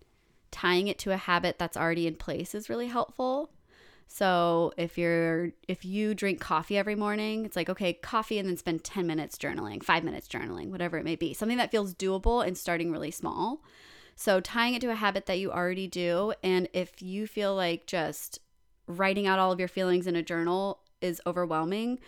[0.51, 3.51] tying it to a habit that's already in place is really helpful.
[4.09, 8.57] So if you're if you drink coffee every morning, it's like okay, coffee and then
[8.57, 11.35] spend 10 minutes journaling, 5 minutes journaling, whatever it may be.
[11.35, 13.63] Something that feels doable and starting really small.
[14.15, 17.87] So tying it to a habit that you already do and if you feel like
[17.87, 18.39] just
[18.87, 21.99] writing out all of your feelings in a journal is overwhelming,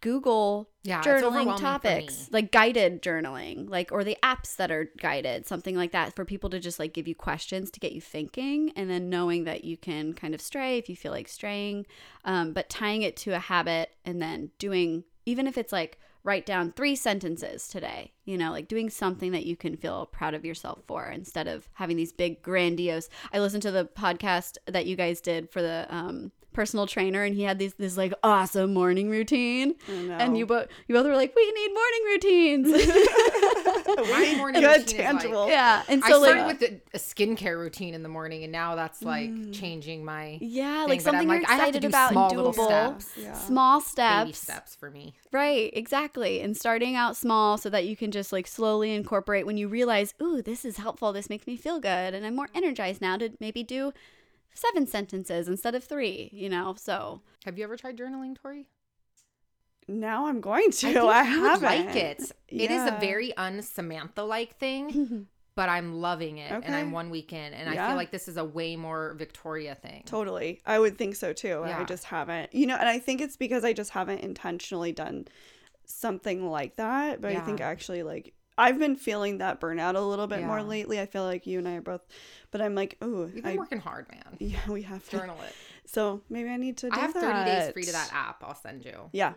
[0.00, 5.76] Google Yeah, journaling topics, like guided journaling, like or the apps that are guided, something
[5.76, 8.90] like that, for people to just like give you questions to get you thinking, and
[8.90, 11.86] then knowing that you can kind of stray if you feel like straying,
[12.24, 16.44] um, but tying it to a habit and then doing even if it's like write
[16.44, 20.44] down three sentences today, you know, like doing something that you can feel proud of
[20.44, 23.08] yourself for instead of having these big grandiose.
[23.32, 27.36] I listened to the podcast that you guys did for the um, personal trainer, and
[27.36, 29.74] he had these this like awesome morning routine.
[29.88, 30.14] I know.
[30.14, 32.66] And you both you both were like, we need morning routines.
[34.10, 36.98] My morning Good routine is, like- yeah, and I so started like, with a, a
[36.98, 39.52] skincare routine in the morning, and now that's like mm.
[39.52, 41.88] changing my yeah, thing, like but I'm something like, you're I have to excited do
[41.88, 43.00] about small and little doable.
[43.00, 43.12] steps.
[43.16, 43.32] Yeah.
[43.34, 45.14] Small steps, baby steps for me.
[45.32, 45.70] right?
[45.74, 49.68] Exactly, and starting out small so that you can just like slowly incorporate when you
[49.68, 51.12] realize, ooh, this is helpful.
[51.12, 52.56] This makes me feel good, and I'm more mm.
[52.56, 53.92] energized now to maybe do
[54.56, 56.30] seven sentences instead of three.
[56.32, 58.66] You know, so Have you ever tried journaling, Tori?
[59.88, 60.88] Now I'm going to.
[61.06, 61.86] I I, think you haven't.
[61.86, 62.32] like it.
[62.48, 67.32] It is a very un-Samantha like thing, but I'm loving it, and I'm one week
[67.32, 70.02] in, and I feel like this is a way more Victoria thing.
[70.06, 70.60] Totally.
[70.66, 71.62] I would think so too.
[71.64, 72.52] I just haven't.
[72.52, 75.28] You know, and I think it's because I just haven't intentionally done
[75.84, 77.20] something like that.
[77.20, 80.98] But I think actually, like, I've been feeling that burnout a little bit more lately.
[81.00, 82.06] I feel like you and I are both,
[82.50, 84.36] but I'm like, oh, You've been I, working hard, man.
[84.38, 85.18] yeah, we have to.
[85.18, 85.52] Journal it.
[85.88, 86.90] So maybe I need to.
[86.90, 88.42] Do I have 30 days free to that app.
[88.42, 89.10] I'll send you.
[89.12, 89.34] Yeah.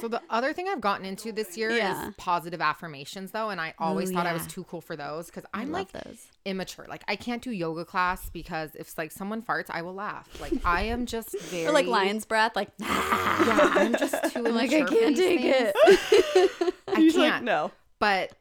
[0.00, 2.08] So the other thing I've gotten into this year Yeah.
[2.08, 5.26] is positive affirmations, though, and I always Ooh, thought I was too cool for those
[5.26, 6.28] because I'm like those.
[6.46, 6.86] immature.
[6.88, 10.28] Like I can't do yoga class because if like someone farts, I will laugh.
[10.40, 12.86] Like I am just very Or like lion's breath, like Yeah,
[13.74, 15.72] I'm just too I'm like I can't take things.
[15.74, 16.74] it.
[16.88, 17.44] I can't.
[17.44, 17.72] no.
[17.98, 18.32] But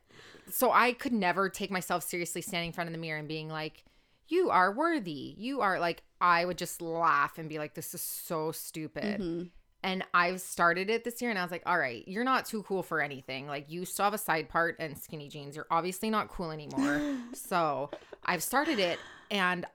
[0.51, 3.49] so I could never take myself seriously standing in front of the mirror and being
[3.49, 3.83] like,
[4.27, 5.35] "You are worthy.
[5.37, 9.51] You are like." I would just laugh and be like, "This is so stupid." Mhm.
[9.81, 12.63] And I've started it this year, and I was like, "All right, you're not too
[12.63, 13.47] cool for anything.
[13.47, 15.55] Like you still have a side part and skinny jeans.
[15.55, 16.99] You're obviously not cool anymore."
[17.33, 17.89] so
[18.25, 18.99] I've started it,
[19.31, 19.65] and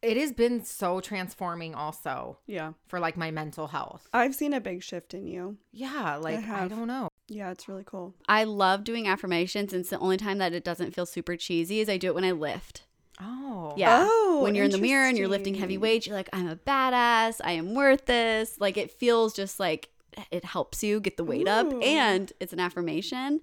[0.00, 2.74] it has been so transforming, also Yeah.
[2.86, 4.08] for like my mental health.
[4.12, 5.56] I've seen a big shift in you.
[5.72, 6.68] Yeah, like I, have.
[6.70, 7.08] don't know.
[7.28, 8.14] Yeah, it's really cool.
[8.28, 11.80] I love doing affirmations, and it's the only time that it doesn't feel super cheesy
[11.80, 12.82] is I do it when I lift.
[13.20, 13.74] Oh.
[13.76, 14.06] Yeah.
[14.08, 16.56] Oh, when you're in the mirror and you're lifting heavy weights, you're like, I'm a
[16.56, 17.40] badass.
[17.42, 18.60] I am worth this.
[18.60, 19.90] Like it feels just like
[20.30, 23.40] it helps you get the weight up and it's an affirmation.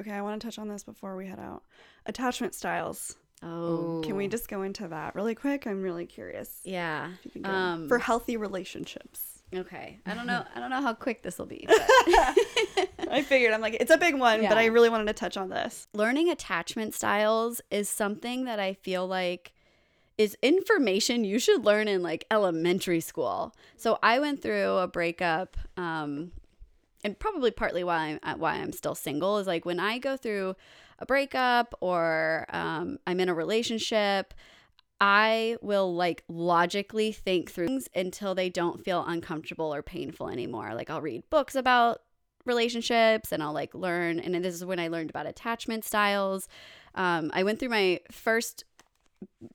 [0.00, 1.62] Okay, I want to touch on this before we head out.
[2.06, 3.14] Attachment styles.
[3.42, 4.02] Oh.
[4.04, 5.66] Can we just go into that really quick?
[5.66, 6.60] I'm really curious.
[6.64, 7.10] Yeah.
[7.24, 7.50] If you can go.
[7.50, 9.33] Um, For healthy relationships.
[9.58, 9.98] Okay.
[10.06, 10.44] I don't know.
[10.54, 11.64] I don't know how quick this will be.
[11.66, 11.80] But
[13.10, 15.48] I figured I'm like it's a big one, but I really wanted to touch on
[15.48, 15.86] this.
[15.92, 19.52] learning attachment styles is something that I feel like
[20.16, 23.54] is information you should learn in like elementary school.
[23.76, 26.32] So I went through a breakup um
[27.02, 30.56] and probably partly why I'm why I'm still single is like when I go through
[30.98, 34.34] a breakup or um, I'm in a relationship,
[35.00, 40.74] I will like logically think through things until they don't feel uncomfortable or painful anymore.
[40.74, 42.02] Like I'll read books about
[42.44, 44.20] relationships and I'll like learn.
[44.20, 46.48] And this is when I learned about attachment styles.
[46.94, 48.64] Um, I went through my first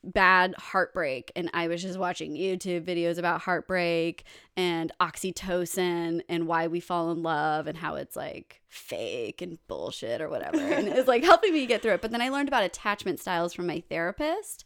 [0.04, 4.24] bad heartbreak and I was just watching YouTube videos about heartbreak
[4.58, 10.22] and oxytocin and why we fall in love and how it's like fake and bullshit
[10.22, 10.58] or whatever.
[10.58, 12.02] and it's like helping me get through it.
[12.02, 14.66] But then I learned about attachment styles from my therapist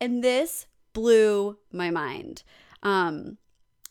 [0.00, 2.42] and this blew my mind.
[2.82, 3.38] Um,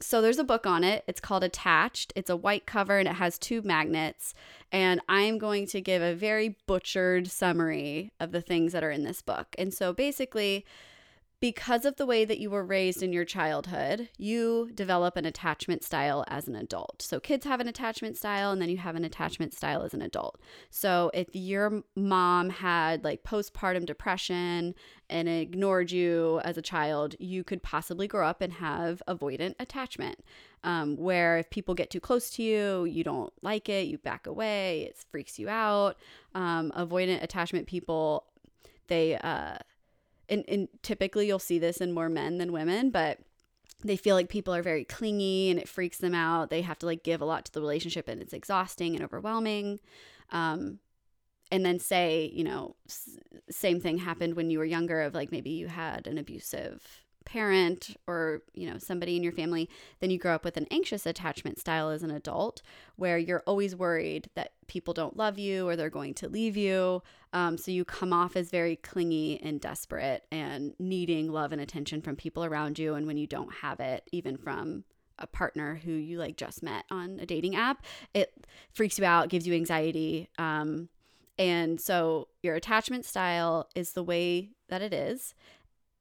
[0.02, 1.03] so there's a book on it.
[1.07, 2.14] It's called Attached.
[2.15, 4.34] It's a white cover and it has two magnets.
[4.72, 9.03] And I'm going to give a very butchered summary of the things that are in
[9.03, 9.56] this book.
[9.57, 10.65] And so basically,
[11.41, 15.84] because of the way that you were raised in your childhood, you develop an attachment
[15.84, 17.02] style as an adult.
[17.02, 20.02] So kids have an attachment style and then you have an attachment style as an
[20.02, 20.38] adult.
[20.70, 24.76] So if your mom had like postpartum depression
[25.10, 30.20] and ignored you as a child, you could possibly grow up and have avoidant attachment.
[30.61, 34.28] Um, where if people get too close to you, you don't like it, you back
[34.28, 35.95] away, it freaks you out.
[36.36, 38.26] Um, avoidant attachment people,
[38.88, 39.60] they, uh,
[40.30, 43.19] and, and typically you'll see this in more men than women, but
[43.84, 46.49] they feel like people are very clingy and it freaks them out.
[46.49, 49.80] They have to like give a lot to the relationship and it's exhausting and overwhelming.
[50.31, 50.80] Um,
[51.51, 53.18] and then say, you know, s-
[53.49, 57.95] same thing happened when you were younger of like maybe you had an abusive parent
[58.07, 59.69] or, you know, somebody in your family,
[59.99, 62.64] then you grow up with an anxious attachment style as an adult
[62.95, 67.03] where you're always worried that people don't love you or they're going to leave you.
[67.31, 72.01] Um, so you come off as very clingy and desperate and needing love and attention
[72.01, 72.95] from people around you.
[72.95, 74.84] And when you don't have it, even from
[75.19, 77.85] a partner who you like just met on a dating app,
[78.15, 78.34] it
[78.73, 80.30] freaks you out, gives you anxiety.
[80.39, 80.89] Um,
[81.38, 85.35] and so your attachment style is the way that it is.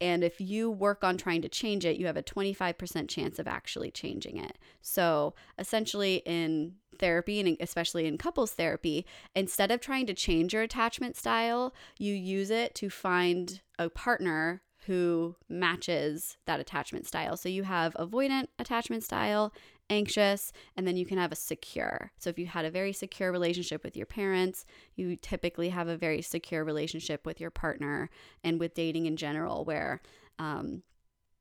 [0.00, 3.48] And if you work on trying to change it, you have a 25% chance of
[3.48, 4.58] actually changing it.
[4.80, 10.62] So, essentially, in therapy and especially in couples therapy, instead of trying to change your
[10.62, 17.36] attachment style, you use it to find a partner who matches that attachment style.
[17.36, 19.52] So, you have avoidant attachment style,
[19.90, 22.12] anxious, and then you can have a secure.
[22.19, 24.65] So, if you had a very secure relationship with your parents,
[24.97, 28.10] you typically have a very secure relationship with your partner
[28.44, 30.01] and with dating in general, where
[30.39, 30.82] um,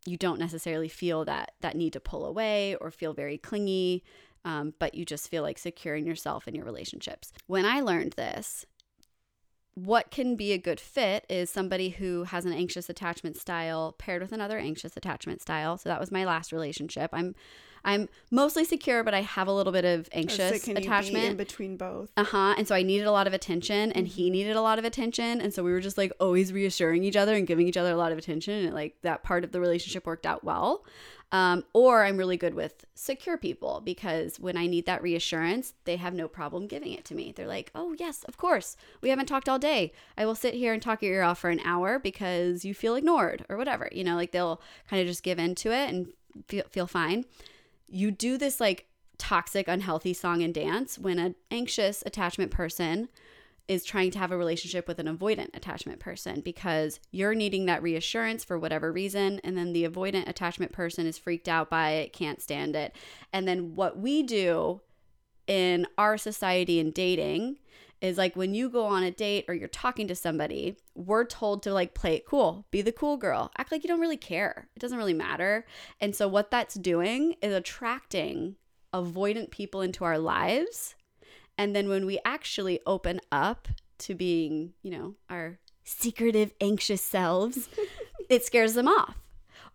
[0.05, 4.03] you don't necessarily feel that that need to pull away or feel very clingy,
[4.45, 7.33] um, but you just feel like secure in yourself and your relationships.
[7.47, 8.65] When I learned this,
[9.77, 14.23] what can be a good fit is somebody who has an anxious attachment style paired
[14.23, 15.77] with another anxious attachment style.
[15.77, 17.11] So that was my last relationship.
[17.13, 17.35] I'm
[17.87, 21.23] I'm mostly secure, but I have a little bit of So anxious be attachment.
[21.23, 22.11] in between both?
[22.17, 22.53] Uh huh.
[22.57, 25.39] And so I needed a lot of attention, and he needed a lot of attention,
[25.39, 27.95] and so we were just like always reassuring each other and giving each other a
[27.95, 30.83] lot of attention, and like that part of the relationship worked out well.
[31.31, 35.97] Um, or I'm really good with secure people because when I need that reassurance, they
[35.97, 37.33] have no problem giving it to me.
[37.33, 38.75] They're like, "Oh yes, of course.
[39.01, 39.93] We haven't talked all day.
[40.17, 42.95] I will sit here and talk your ear off for an hour because you feel
[42.95, 46.07] ignored or whatever." You know, like they'll kind of just give into it and
[46.47, 47.25] feel feel fine
[47.87, 48.87] you do this like
[49.17, 53.09] toxic unhealthy song and dance when an anxious attachment person
[53.67, 57.83] is trying to have a relationship with an avoidant attachment person because you're needing that
[57.83, 62.13] reassurance for whatever reason and then the avoidant attachment person is freaked out by it
[62.13, 62.95] can't stand it.
[63.33, 64.81] And then what we do
[65.47, 67.57] in our society and dating
[68.01, 71.63] is like when you go on a date or you're talking to somebody, we're told
[71.63, 74.69] to like play it cool, be the cool girl, act like you don't really care.
[74.75, 75.65] It doesn't really matter.
[75.99, 78.55] And so, what that's doing is attracting
[78.93, 80.95] avoidant people into our lives.
[81.57, 83.67] And then, when we actually open up
[83.99, 87.69] to being, you know, our secretive, anxious selves,
[88.29, 89.15] it scares them off.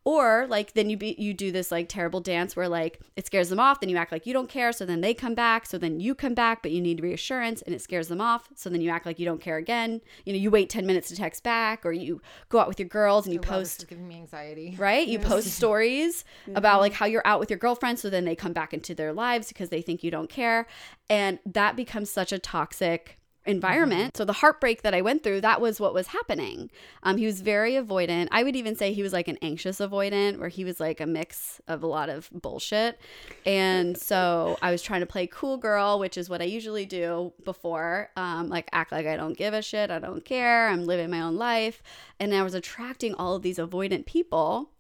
[0.05, 3.49] Or like then you be you do this like terrible dance where like it scares
[3.51, 5.79] them off, then you act like you don't care, so then they come back, so
[5.79, 8.81] then you come back, but you need reassurance and it scares them off, so then
[8.81, 10.01] you act like you don't care again.
[10.25, 12.89] You know, you wait 10 minutes to text back or you go out with your
[12.89, 14.75] girls and you Oh, post is giving me anxiety.
[14.77, 15.07] right?
[15.07, 16.25] You post stories
[16.55, 19.13] about like how you're out with your girlfriend, so then they come back into their
[19.13, 20.67] lives because they think you don't care.
[21.09, 24.17] And that becomes such a toxic environment.
[24.17, 26.71] So the heartbreak that I went through, that was what was happening.
[27.03, 28.29] Um, he was very avoidant.
[28.31, 31.07] I would even say he was like an anxious avoidant, where he was like a
[31.07, 33.01] mix of a lot of bullshit.
[33.47, 37.33] And so I was trying to play cool girl, which is what I usually do
[37.45, 41.11] before, um, like act like I don't give a shit, I don't care, I'm living
[41.11, 41.83] my own life.
[42.21, 44.72] And I was attracting all of these avoidant people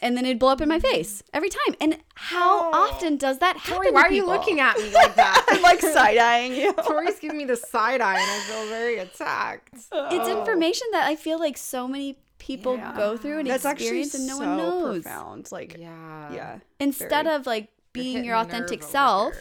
[0.00, 1.74] and then it'd blow up in my face every time.
[1.80, 3.74] And how often does that happen?
[3.74, 5.44] Tori, to why are you looking at me like that?
[5.48, 6.72] I'm like side eyeing you.
[6.86, 9.74] Tori's giving me the side eye, and I feel very attacked.
[9.92, 12.94] It's information that I feel like so many people Yeah.
[12.96, 15.02] go through and That's experience, and no so one knows.
[15.02, 15.50] profound.
[15.52, 16.32] Like, Yeah.
[16.32, 16.58] yeah.
[16.80, 17.34] Instead Very.
[17.36, 19.34] of like being your authentic self,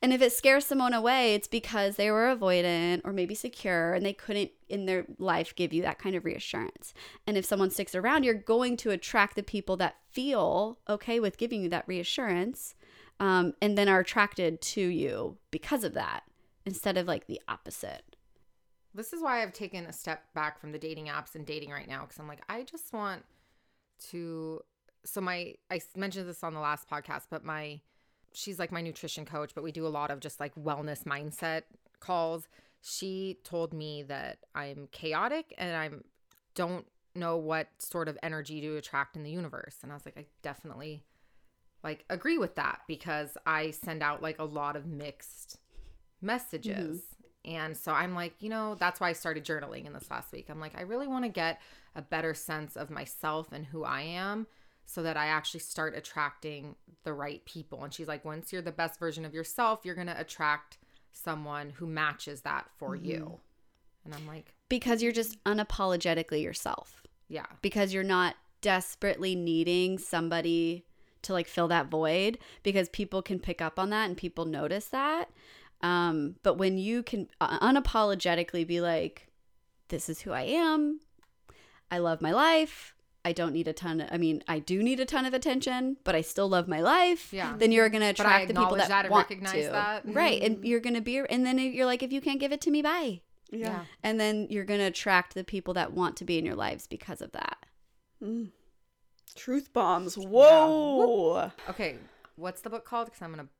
[0.00, 4.04] and if it scares someone away, it's because they were avoidant or maybe secure, and
[4.04, 6.94] they couldn't in their life give you that kind of reassurance.
[7.26, 11.38] And if someone sticks around, you're going to attract the people that feel okay with
[11.38, 12.74] giving you that reassurance,
[13.20, 16.24] um, and then are attracted to you because of that,
[16.64, 18.16] instead of like the opposite.
[18.94, 21.88] This is why I've taken a step back from the dating apps and dating right
[21.88, 23.24] now because I'm like, I just want
[24.10, 24.60] to.
[25.04, 27.80] So, my, I mentioned this on the last podcast, but my,
[28.34, 31.62] she's like my nutrition coach, but we do a lot of just like wellness mindset
[32.00, 32.48] calls.
[32.80, 36.04] She told me that I'm chaotic and I'm
[36.54, 39.76] don't know what sort of energy to attract in the universe.
[39.82, 41.04] And I was like, I definitely
[41.82, 45.58] like agree with that because I send out like a lot of mixed
[46.20, 47.00] messages.
[47.00, 47.54] Mm-hmm.
[47.54, 50.46] And so I'm like, you know, that's why I started journaling in this last week.
[50.48, 51.60] I'm like, I really want to get
[51.94, 54.46] a better sense of myself and who I am
[54.86, 57.82] so that I actually start attracting the right people.
[57.84, 60.78] And she's like, once you're the best version of yourself, you're going to attract
[61.12, 63.38] someone who matches that for you.
[64.04, 67.02] And I'm like, Because you're just unapologetically yourself.
[67.28, 67.46] yeah.
[67.62, 70.84] because you're not desperately needing somebody
[71.22, 74.86] to like fill that void because people can pick up on that and people notice
[74.86, 75.28] that
[75.82, 79.28] um, but when you can uh, unapologetically be like
[79.88, 81.00] this is who i am
[81.90, 85.00] i love my life i don't need a ton of, i mean i do need
[85.00, 87.54] a ton of attention but i still love my life Yeah.
[87.56, 90.02] then you're gonna attract the people that, that and want recognize to that.
[90.06, 90.66] right and mm-hmm.
[90.66, 93.20] you're gonna be and then you're like if you can't give it to me bye
[93.50, 93.84] Yeah.
[94.02, 97.20] and then you're gonna attract the people that want to be in your lives because
[97.20, 97.58] of that
[98.22, 98.48] mm.
[99.34, 100.16] Truth bombs.
[100.16, 101.50] Whoa.
[101.70, 101.96] Okay.
[102.36, 103.06] What's the book called?
[103.06, 103.52] Because I'm going to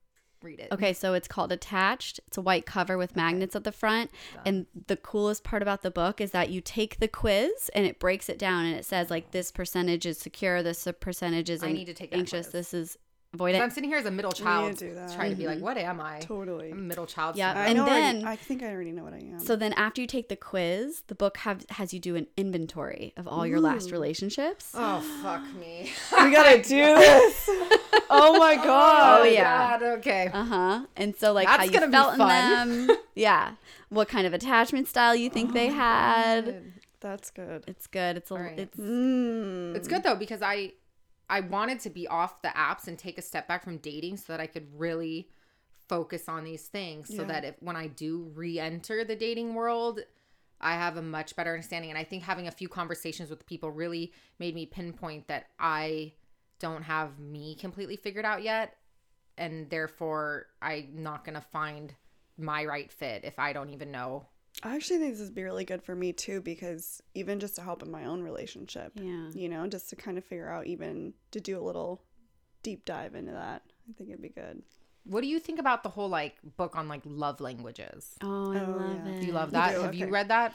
[0.42, 0.68] read it.
[0.72, 2.20] Okay, so it's called Attached.
[2.26, 4.10] It's a white cover with magnets at the front.
[4.44, 7.98] And the coolest part about the book is that you take the quiz and it
[7.98, 11.72] breaks it down and it says like this percentage is secure, this percentage is I
[11.72, 12.52] need to take anxious, quiz.
[12.52, 12.98] this is
[13.32, 13.60] 'Cause avoidant.
[13.62, 15.14] I'm sitting here as a middle child do that.
[15.14, 16.18] trying to be like, what am I?
[16.20, 16.70] Totally.
[16.70, 17.34] I'm a middle child.
[17.36, 17.54] Yeah.
[17.54, 17.64] syndrome.
[17.64, 17.82] I And know.
[17.84, 19.38] already- then- I think I already know what I am.
[19.38, 23.14] So then after you take the quiz, the book have, has you do an inventory
[23.16, 24.72] of all your last relationships.
[24.74, 25.90] Oh, fuck me.
[26.12, 27.48] we gotta do this.
[28.10, 29.20] oh my god.
[29.22, 29.78] Oh, yeah.
[29.78, 30.30] God, okay.
[30.32, 30.86] Uh huh.
[30.96, 32.18] And so, like, how That's you gonna be felt in
[32.88, 32.96] them.
[33.14, 33.52] yeah.
[33.88, 36.64] What kind of attachment style you think they had.
[37.00, 37.64] That's good.
[37.66, 38.16] It's good.
[38.18, 38.58] It's a, All right.
[38.58, 39.74] it's, Mm.
[39.74, 40.72] It's good though because I
[41.32, 44.34] I wanted to be off the apps and take a step back from dating so
[44.34, 45.30] that I could really
[45.88, 47.28] focus on these things so Yeah.
[47.28, 50.00] that if when I do re-enter the dating world
[50.60, 53.70] I have a much better understanding and I think having a few conversations with people
[53.70, 56.12] really made me pinpoint that I
[56.60, 58.76] don't have me completely figured out yet
[59.36, 61.94] and therefore I'm not going to find
[62.36, 64.26] my right fit if I don't even know.
[64.62, 67.62] I actually think this would be really good for me too because even just to
[67.62, 69.28] help in my own relationship, yeah.
[69.34, 72.02] you know, just to kind of figure out even to do a little
[72.62, 73.62] deep dive into that.
[73.88, 74.62] I think it'd be good.
[75.04, 78.14] What do you think about the whole like book on like love languages?
[78.22, 79.12] Oh, I Oh, love yeah.
[79.12, 79.20] it.
[79.20, 79.74] Do you love You that?
[79.74, 79.80] do?
[79.80, 80.52] Have you read that?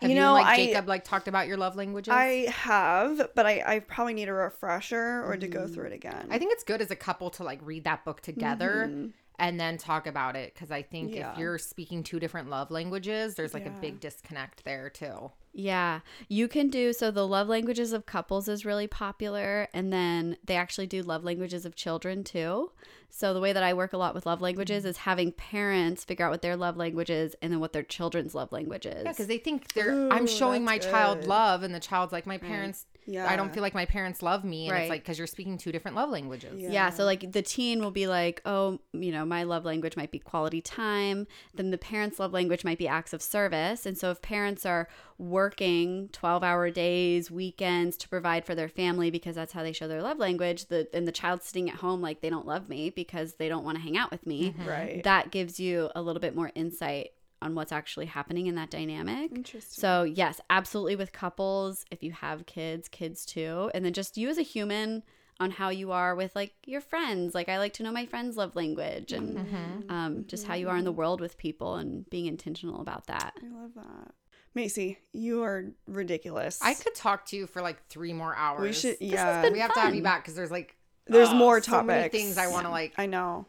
[0.00, 2.12] Have You you, know, like I- Jacob like talked about your love languages?
[2.14, 6.28] I have, but I, I probably need a refresher or to go through it again.
[6.30, 9.12] I think it's good as a couple to like read that book together Mhm.
[9.40, 11.32] And then talk about it because I think Yeah.
[11.32, 13.76] if you're speaking two different love languages, there's like Yeah.
[13.76, 15.32] a big disconnect there too.
[15.52, 17.10] Yeah, you can do so.
[17.10, 21.66] The love languages of couples is really popular, and then they actually do love languages
[21.66, 22.70] of children too.
[23.08, 26.24] So the way that I work a lot with love languages is having parents figure
[26.26, 29.02] out what their love language is, and then what their children's love language is.
[29.04, 32.12] Yeah, because they think they're Ooh, I'm showing my that's child love, and the child's
[32.12, 33.28] like, my parents Yeah.
[33.28, 34.66] I don't feel like my parents love me.
[34.66, 34.80] And Right.
[34.82, 36.60] it's like, because you're speaking two different love languages.
[36.60, 36.70] Yeah.
[36.70, 36.90] Yeah.
[36.90, 40.18] So like the teen will be like, oh, you know, my love language might be
[40.18, 41.26] quality time.
[41.54, 43.84] Then the parents' love language might be acts of service.
[43.84, 44.88] And so if parents are
[45.18, 49.86] working 12 hour days, weekends to provide for their family because that's how they show
[49.88, 52.90] their love language, the and the child's sitting at home like they don't love me
[52.90, 54.68] because they don't want to hang out with me, mm-hmm.
[54.68, 55.04] Right.
[55.04, 57.10] that gives you a little bit more insight
[57.42, 59.32] on what's actually happening in that dynamic.
[59.34, 59.80] Interesting.
[59.80, 63.70] So, yes, absolutely with couples, if you have kids, kids too.
[63.74, 65.02] And then just you as a human
[65.38, 67.34] on how you are with like your friends.
[67.34, 69.90] Like, I like to know my friends' love language and Mm-hmm.
[69.90, 73.32] um, just how you are in the world with people and being intentional about that.
[73.42, 74.12] I love that.
[74.54, 76.58] Macy, you are ridiculous.
[76.60, 78.60] I could talk to you for like three more hours.
[78.62, 78.90] We should.
[79.00, 79.42] has Yeah.
[79.42, 80.76] been we have to have you back because there's like
[81.06, 82.12] There's uh, more so many topics.
[82.16, 83.46] things I want to like I know.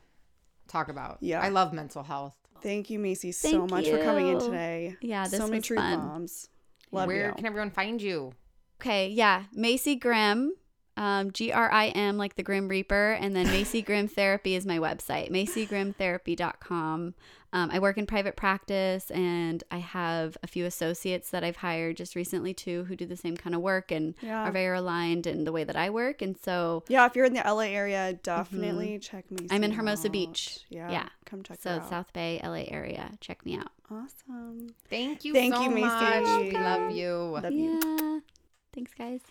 [0.67, 1.17] talk about.
[1.21, 1.41] Yeah.
[1.41, 2.37] I love mental health.
[2.61, 4.95] Thank you, Macy, so Thank much for coming in today.
[5.01, 5.99] Yeah, this so many was truth fun.
[5.99, 6.49] bombs.
[6.91, 7.33] Love Where you.
[7.35, 8.33] can everyone find you?
[8.81, 9.43] Okay, yeah.
[9.53, 10.53] Macy Grim,
[10.97, 13.13] um, G R I M, like the Grim Reaper.
[13.13, 17.13] And then Macy Grim Therapy is my website, macygrimtherapy.com.
[17.53, 21.97] Um, I work in private practice and I have a few associates that I've hired
[21.97, 24.43] just recently too who do the same kind of work and Yeah.
[24.47, 26.21] are very aligned in the way that I work.
[26.21, 29.45] And so, yeah, if you're in the LA area, definitely check Macy.
[29.45, 29.53] Mm-hmm.
[29.55, 30.13] I'm in Hermosa out.
[30.13, 30.59] Beach.
[30.69, 30.91] Yeah.
[30.91, 31.09] Yeah.
[31.31, 31.89] Come check so her out.
[31.89, 33.09] South Bay, LA area.
[33.21, 33.71] Check me out.
[33.89, 34.67] Awesome.
[34.89, 35.81] Thank you Thank so you, Macy.
[35.85, 36.41] much.
[36.41, 37.15] We love you.
[37.41, 37.79] Love you.
[37.81, 38.19] Yeah.
[38.73, 39.21] Thanks, guys.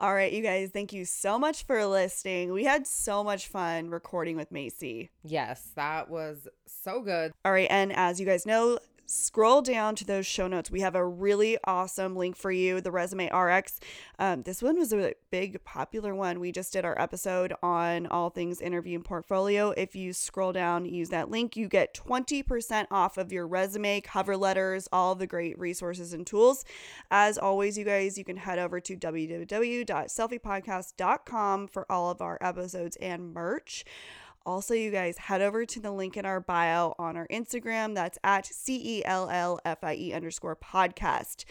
[0.00, 2.52] All right, you guys, thank you so much for listening.
[2.52, 5.10] We had so much fun recording with Macy.
[5.22, 7.30] Yes, that was so good.
[7.44, 8.80] All right, and as you guys know,
[9.14, 10.70] scroll down to those show notes.
[10.70, 13.78] We have a really awesome link for you, the Resume RX.
[14.18, 16.38] Um, this one was a big, popular one.
[16.40, 19.70] We just did our episode on all things interview and portfolio.
[19.70, 24.36] If you scroll down, use that link, you get 20% off of your resume, cover
[24.36, 26.64] letters, all the great resources and tools.
[27.10, 32.96] As always, you guys, you can head over to www.cellfiepodcast.com for all of our episodes
[32.96, 33.84] and merch.
[34.46, 37.94] Also, you guys head over to the link in our bio on our Instagram.
[37.94, 41.44] That's at C E L L F I E underscore podcast.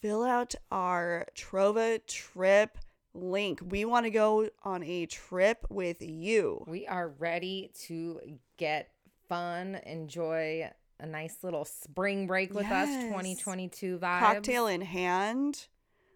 [0.00, 2.68] Fill out our TrovaTrip
[3.12, 3.60] link.
[3.62, 6.64] We want to go on a trip with you.
[6.66, 8.20] We are ready to
[8.56, 8.90] get
[9.28, 14.18] fun, enjoy a nice little spring break with us, 2022 vibes.
[14.20, 15.66] Cocktail in hand.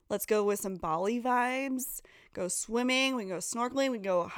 [0.08, 2.00] Let's go with some Bali vibes.
[2.34, 3.16] Go swimming.
[3.16, 3.90] We can go snorkeling.
[3.90, 4.30] We can go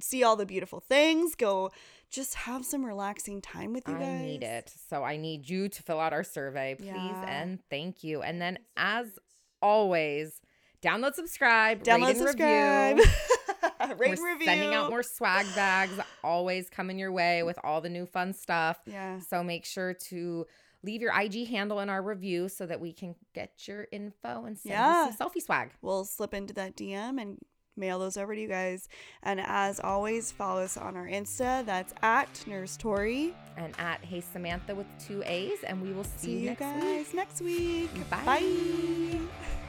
[0.00, 1.34] see all the beautiful things.
[1.34, 1.70] Go
[2.10, 4.02] just have some relaxing time with you guys.
[4.20, 4.72] I need it.
[4.88, 6.86] So I need you to fill out our survey, please.
[6.88, 7.24] Yeah.
[7.42, 8.20] And thank you.
[8.22, 9.06] And then, as
[9.62, 10.40] always,
[10.82, 12.96] download, subscribe, Download, rate, and subscribe.
[12.98, 13.12] review.
[13.98, 14.46] Rate We're review.
[14.46, 15.92] sending out more swag bags,
[16.22, 18.78] always coming your way with all the new fun stuff.
[18.86, 19.20] Yeah.
[19.20, 20.46] So make sure to
[20.82, 24.58] leave your IG handle in our review so that we can get your info and
[24.58, 25.06] send Yeah.
[25.06, 25.70] you some Cellfie swag.
[25.82, 27.38] We'll slip into that DM and
[27.76, 28.88] mail those over to you guys.
[29.22, 31.64] And as always, follow us on our Insta.
[31.64, 33.34] That's at Nurse Tori.
[33.56, 36.60] And at Hey Samantha with two A's, and we will see, See you you next
[36.60, 37.14] guys week.
[37.14, 38.10] next week.
[38.10, 38.24] Bye.
[38.24, 39.59] Bye.